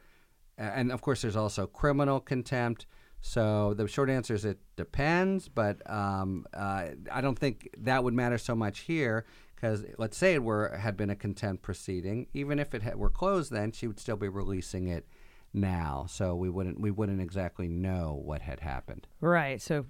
[0.58, 2.88] and of course, there's also criminal contempt.
[3.22, 8.16] So the short answer is it depends, but um, uh, I don't think that would
[8.16, 9.26] matter so much here
[9.56, 13.12] because let's say it were had been a contempt proceeding, even if it had, were
[13.12, 15.08] closed, then she would still be releasing it
[15.56, 16.06] now.
[16.10, 19.08] So we wouldn't we wouldn't exactly know what had happened.
[19.22, 19.62] Right.
[19.62, 19.86] So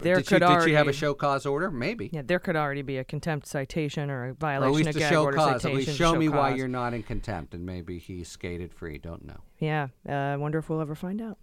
[0.00, 1.70] there did, could she, already did she have a show cause order?
[1.70, 2.10] Maybe.
[2.12, 4.96] Yeah, there could already be a contempt citation or a Or at violation least of
[4.96, 5.54] a gag show order cause.
[5.54, 5.86] At citation.
[5.86, 8.98] least show me why you're not in contempt, and maybe he skated free.
[8.98, 9.40] Don't know.
[9.58, 11.38] Yeah, uh, I wonder if we'll ever find out.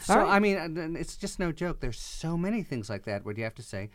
[0.00, 0.36] So All right.
[0.36, 1.80] I mean, it's just no joke.
[1.80, 3.90] There's so many things like that where you have to say,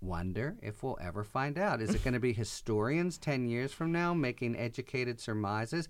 [0.00, 1.80] wonder if we'll ever find out.
[1.80, 5.88] Is it going to be historians ten years from now making educated surmises?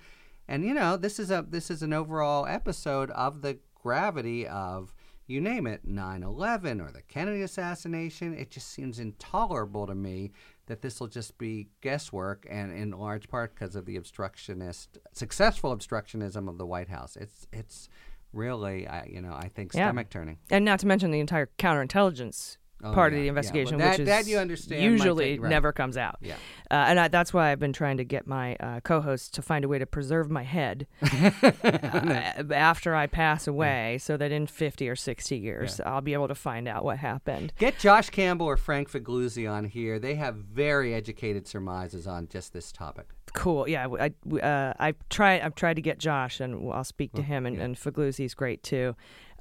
[0.48, 4.94] And you know, this is a this is an overall episode of the gravity of
[5.26, 8.34] you name it 9/11 or the Kennedy assassination.
[8.34, 10.32] It just seems intolerable to me
[10.66, 15.74] that this will just be guesswork, and in large part because of the obstructionist, successful
[15.76, 17.16] obstructionism of the White House.
[17.16, 17.88] It's it's
[18.32, 19.86] really, I you know, I think Yeah.
[19.88, 20.38] stomach turning.
[20.50, 23.28] And not to mention the entire counterintelligence Oh, part yeah, of the yeah.
[23.30, 25.48] investigation, Well, which is that you understand usually take- right.
[25.50, 26.16] never comes out.
[26.20, 26.34] Yeah.
[26.70, 29.64] Uh, and I, that's why I've been trying to get my uh, co-hosts to find
[29.64, 34.88] a way to preserve my head uh, after I pass away, so that in fifty
[34.88, 37.52] or sixty years I'll be able to find out what happened.
[37.58, 39.98] Get Josh Campbell or Frank Figliuzzi on here.
[39.98, 43.08] They have very educated surmises on just this topic.
[43.34, 43.68] Cool.
[43.68, 45.40] Yeah, I I, uh, I try.
[45.40, 47.46] I've tried to get Josh, and I'll speak to him.
[47.46, 48.94] And, and Figliuzzi's great too.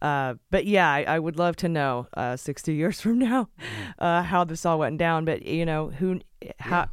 [0.03, 3.49] Uh, but yeah, I, I would love to know uh, sixty years from now
[3.97, 5.25] uh, how this all went down.
[5.25, 6.19] But you know, who?
[6.59, 6.89] How?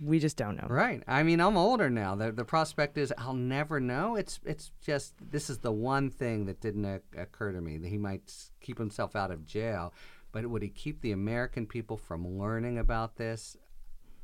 [0.00, 0.66] We just don't know.
[0.70, 1.02] Right.
[1.08, 2.14] I mean, I'm older now.
[2.14, 4.14] The the prospect is I'll never know.
[4.14, 7.98] It's it's just this is the one thing that didn't occur to me that he
[7.98, 9.92] might keep himself out of jail,
[10.30, 13.56] but would he keep the American people from learning about this?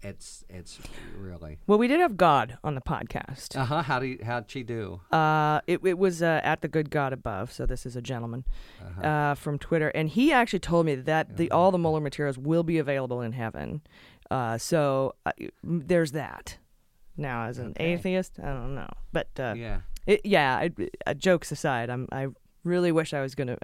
[0.00, 0.78] It's it's
[1.18, 1.58] really.
[1.66, 3.56] Well, we did have God on the podcast.
[3.56, 3.82] Uh huh.
[3.82, 5.00] How do you, how'd she do?
[5.10, 7.50] Uh, it, it was uh, at the good God above.
[7.50, 8.44] So this is a gentleman
[8.80, 9.00] Uh-huh.
[9.06, 12.62] uh from Twitter, and he actually told me that the all the Mueller materials will
[12.62, 13.80] be available in heaven.
[14.30, 15.32] Uh, so uh,
[15.64, 16.58] there's that.
[17.16, 17.94] Now, as an Okay.
[17.94, 19.80] atheist, I don't know, but uh, Yeah.
[20.06, 20.56] it, yeah.
[20.58, 20.70] I,
[21.06, 22.28] uh, jokes aside, I'm I
[22.62, 23.58] really wish I was gonna.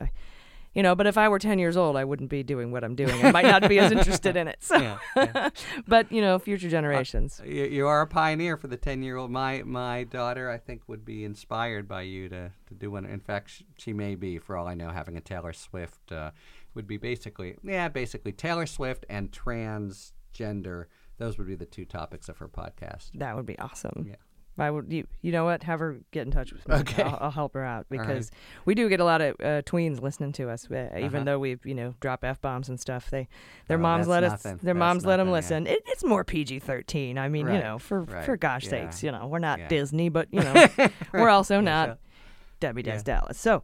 [0.74, 2.96] You know, but if I were 10 years old, I wouldn't be doing what I'm
[2.96, 3.24] doing.
[3.24, 4.56] I might not be as interested in it.
[4.60, 5.50] So, Yeah,
[5.86, 7.40] but you know, future generations.
[7.44, 9.30] You, you are a pioneer for the ten year old.
[9.30, 13.06] My my daughter, I think, would be inspired by you to, to do one.
[13.06, 16.32] In fact, sh- she may be, for all I know, having a Taylor Swift uh,
[16.74, 20.86] would be basically yeah, basically Taylor Swift and transgender.
[21.18, 23.10] Those would be the two topics of her podcast.
[23.14, 24.06] That would be awesome.
[24.08, 24.16] Yeah.
[24.56, 24.92] I would.
[24.92, 25.62] You, you know what?
[25.64, 26.76] Have her get in touch with me.
[26.76, 27.02] Okay.
[27.02, 28.06] I'll, I'll help her out All right.
[28.06, 28.30] because
[28.64, 30.68] we do get a lot of uh, tweens listening to us.
[30.70, 31.24] Uh, Even Uh-huh.
[31.24, 33.26] though we, you know, drop f bombs and stuff, they
[33.68, 34.42] their Oh, moms let us.
[34.42, 35.32] Their That's moms let them nothing, yeah.
[35.32, 35.66] listen.
[35.66, 37.18] It, it's more PG thirteen.
[37.18, 38.70] I mean, you know, for right, for gosh yeah.
[38.70, 39.68] sakes, you know, we're not Yeah.
[39.68, 40.66] Disney, but you know,
[41.12, 41.98] we're Right, also not.
[42.64, 43.18] Debbie Does Yeah.
[43.20, 43.38] Dallas.
[43.38, 43.62] So,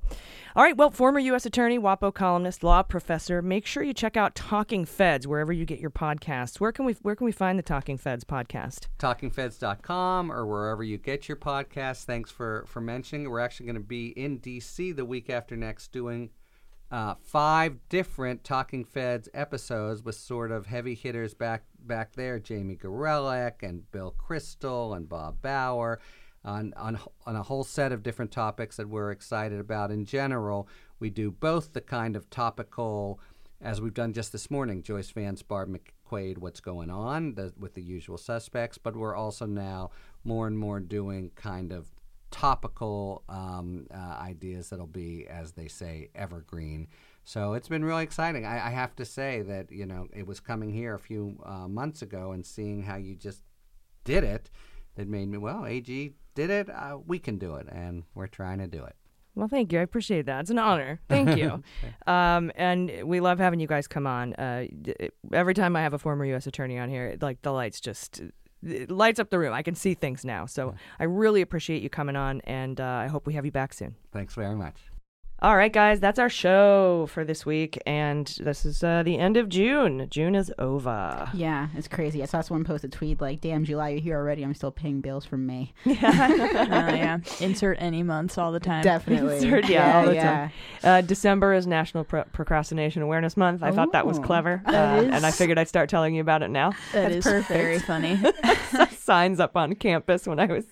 [0.54, 0.76] all right.
[0.76, 1.46] Well, former U.S.
[1.46, 3.40] attorney, WAPO columnist, law professor.
[3.40, 6.60] Make sure you check out Talking Feds wherever you get your podcasts.
[6.60, 8.88] Where can we Where can we find the Talking Feds podcast?
[8.98, 12.04] talkingfeds.com or wherever you get your podcasts.
[12.04, 13.28] Thanks for for mentioning.
[13.30, 16.30] We're actually going to be in DC the week after next doing
[16.90, 22.76] uh, five different Talking Feds episodes with sort of heavy hitters back back there, Jamie
[22.76, 26.00] Gorelick and Bill Kristol and Bob Bauer.
[26.42, 30.68] On, on, on a whole set of different topics that we're excited about in general.
[30.98, 33.20] We do both the kind of topical,
[33.60, 37.74] as we've done just this morning, Joyce Vance, Barb McQuade, what's going on the, with
[37.74, 39.90] the usual suspects, but we're also now
[40.24, 41.88] more and more doing kind of
[42.30, 46.86] topical um, uh, ideas that'll be, as they say, evergreen.
[47.24, 48.46] So it's been really exciting.
[48.46, 51.68] I, I have to say that you know it was coming here a few uh,
[51.68, 53.42] months ago and seeing how you just
[54.04, 54.50] did it
[55.00, 55.64] that made me well.
[55.64, 56.68] AG did it.
[56.68, 58.94] Uh, we can do it, and we're trying to do it.
[59.34, 59.78] Well, thank you.
[59.78, 60.40] I appreciate that.
[60.40, 61.00] It's an honor.
[61.08, 61.62] Thank you.
[62.06, 64.34] um, and we love having you guys come on.
[64.34, 64.66] Uh,
[65.32, 66.46] every time I have a former U.S.
[66.46, 68.20] attorney on here, like the lights just
[68.62, 69.54] it lights up the room.
[69.54, 70.44] I can see things now.
[70.44, 73.72] So I really appreciate you coming on, and uh, I hope we have you back
[73.72, 73.94] soon.
[74.12, 74.89] Thanks very much.
[75.42, 79.38] All right, guys, that's our show for this week, and this is uh, the end
[79.38, 80.06] of June.
[80.10, 81.30] June is over.
[81.32, 82.22] Yeah, it's crazy.
[82.22, 84.42] I saw someone post a tweet like, "Damn, July, you're here already.
[84.42, 87.18] I'm still paying bills from May." Oh, yeah.
[87.40, 88.82] Insert any months all the time.
[88.82, 89.36] Definitely.
[89.36, 90.52] Insert, yeah, all the Yeah, time.
[90.84, 93.62] Uh, December is National Pro- Procrastination Awareness Month.
[93.62, 96.20] I thought that was clever, That uh, is- and I figured I'd start telling you
[96.20, 96.70] about it now.
[96.92, 97.48] That That's is perfect.
[97.48, 98.20] very funny.
[99.10, 100.64] so signs up on campus when I was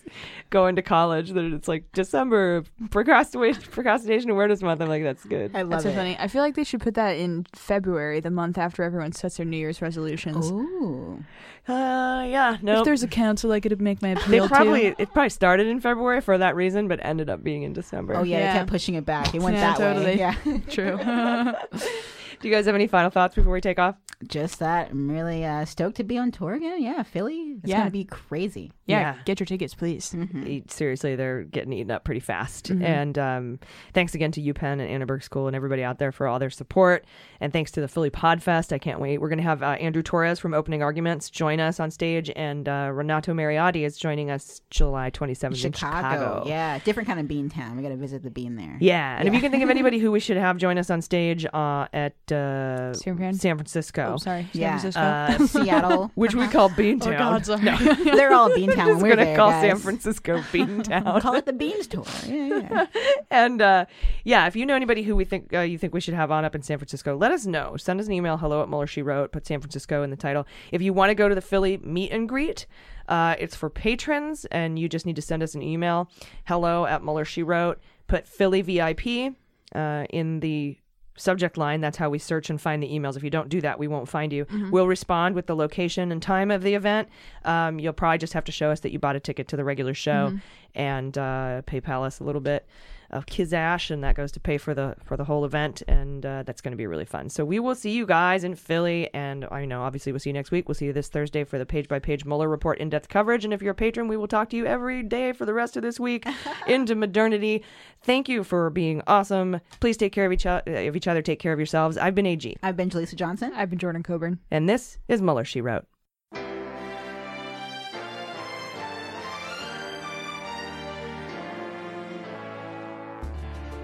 [0.51, 4.81] going to college that it's like December procrastination procrastination awareness month.
[4.81, 5.51] I'm like, that's good.
[5.55, 6.17] I love That's so funny.
[6.19, 9.47] I feel like they should put that in February, the month after everyone sets their
[9.47, 10.51] New Year's resolutions.
[10.51, 11.25] Ooh.
[11.67, 12.79] Uh, yeah, no.
[12.79, 15.03] If there's a council I could make my They probably to.
[15.03, 18.15] it probably started in February for that reason, but ended up being in December.
[18.15, 18.53] Oh yeah, Yeah.
[18.53, 19.35] they kept pushing it back.
[19.35, 20.07] It went Yeah, that totally.
[20.07, 20.19] way.
[20.19, 20.35] Yeah,
[20.71, 20.99] True.
[22.41, 23.97] Do you guys have any final thoughts before we take off?
[24.27, 24.91] Just that.
[24.91, 26.83] I'm really uh, stoked to be on tour again.
[26.83, 27.55] Yeah, Philly.
[27.63, 27.79] It's Yeah.
[27.79, 28.73] gonna be crazy.
[28.87, 29.15] yeah, Yeah.
[29.27, 30.15] get your tickets, please.
[30.47, 32.73] Eat- Seriously, they're getting eaten up pretty fast.
[32.73, 32.83] Mhm.
[32.83, 33.59] And um,
[33.93, 37.05] thanks again to UPenn and Annenberg School and everybody out there for all their support.
[37.41, 38.73] And thanks to the Philly Podfest.
[38.73, 39.21] I can't wait.
[39.21, 42.67] We're going to have uh, Andrew Torrez from Opening Arguments join us on stage, and
[42.69, 46.45] uh, Renato Mariotti is joining us July 27th in Chicago.
[46.47, 47.77] Yeah, different kind of bean town.
[47.77, 48.79] We got to visit the bean there.
[48.81, 51.03] Yeah, and if you can think of anybody who we should have join us on
[51.03, 53.35] stage uh, at uh, San?
[53.35, 54.13] San Francisco.
[54.15, 54.49] Oh, sorry.
[54.53, 54.79] San Yeah.
[54.79, 55.01] Francisco.
[55.01, 56.11] Uh, Seattle.
[56.15, 57.15] which we call Beantown.
[57.15, 57.63] Oh, God, sorry.
[57.63, 57.77] No.
[58.05, 58.89] They're all bean town.
[58.89, 59.63] Just we're gonna there, call guys.
[59.63, 61.21] San Francisco Beantown.
[61.21, 62.05] Call it the Beans Tour.
[62.27, 62.87] Yeah, yeah.
[63.31, 63.85] and uh,
[64.25, 66.45] yeah, if you know anybody who we think uh, you think we should have on
[66.45, 67.77] up in San Francisco, let us know.
[67.77, 68.37] Send us an email.
[68.37, 69.33] Hello at Mueller She Wrote.
[69.33, 70.47] Put San Francisco in the title.
[70.73, 72.67] If you want to go to the Philly meet and greet,
[73.09, 76.11] uh, it's for patrons, and you just need to send us an email.
[76.47, 77.81] Hello at Mueller She Wrote.
[78.07, 79.35] Put Philly VIP
[79.75, 80.79] uh, in the
[81.19, 81.81] subject line.
[81.81, 83.17] That's how we search and find the emails.
[83.17, 84.47] If you don't do that, we won't find you.
[84.71, 87.09] We'll respond with the location and time of the event.
[87.45, 89.65] Um, you'll probably just have to show us that you bought a ticket to the
[89.65, 90.39] regular show
[90.75, 92.67] and uh, PayPal us a little bit
[93.11, 96.43] of Kizash, and that goes to pay for the for the whole event, and uh,
[96.43, 97.29] that's going to be really fun.
[97.29, 100.35] So we will see you guys in Philly, and I know obviously we'll see you
[100.35, 100.69] next week.
[100.69, 103.45] We'll see you this Thursday for the page by page Mueller report in depth coverage,
[103.45, 105.77] and if you're a patron, we will talk to you every day for the rest
[105.77, 106.27] of this week
[106.67, 107.65] into modernity.
[108.03, 109.61] Thank you for being awesome.
[109.81, 110.63] Please take care of each other.
[110.89, 111.23] Of each other.
[111.23, 111.97] Take care of yourselves.
[111.97, 113.53] I've been Ag, I've been Jaleesa Johnson.
[113.55, 114.39] I've been Jordan Coburn.
[114.51, 115.45] and this is Mueller.
[115.45, 115.87] She wrote.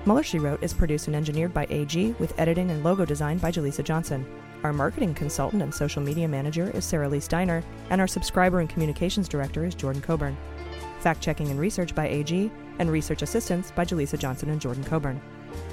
[0.07, 3.51] Mueller She Wrote is produced and engineered by AG with editing and logo design by
[3.51, 4.27] Jaleesa Johnson.
[4.63, 8.69] Our marketing consultant and social media manager is Sarah Lee Steiner, and our subscriber and
[8.69, 10.37] communications director is Jordan Coburn.
[11.01, 15.21] Fact checking and research by AG, and research assistance by Jaleesa Johnson and Jordan Coburn.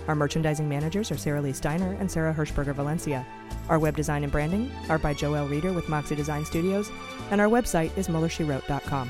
[0.08, 3.26] Our merchandising managers are Sarah Lee Steiner and Sarah Hirschberger Valencia.
[3.68, 6.90] Our web design and branding are by Joel Reeder with Moxie Design Studios,
[7.32, 9.10] and our website is MuellerSheWrote.com.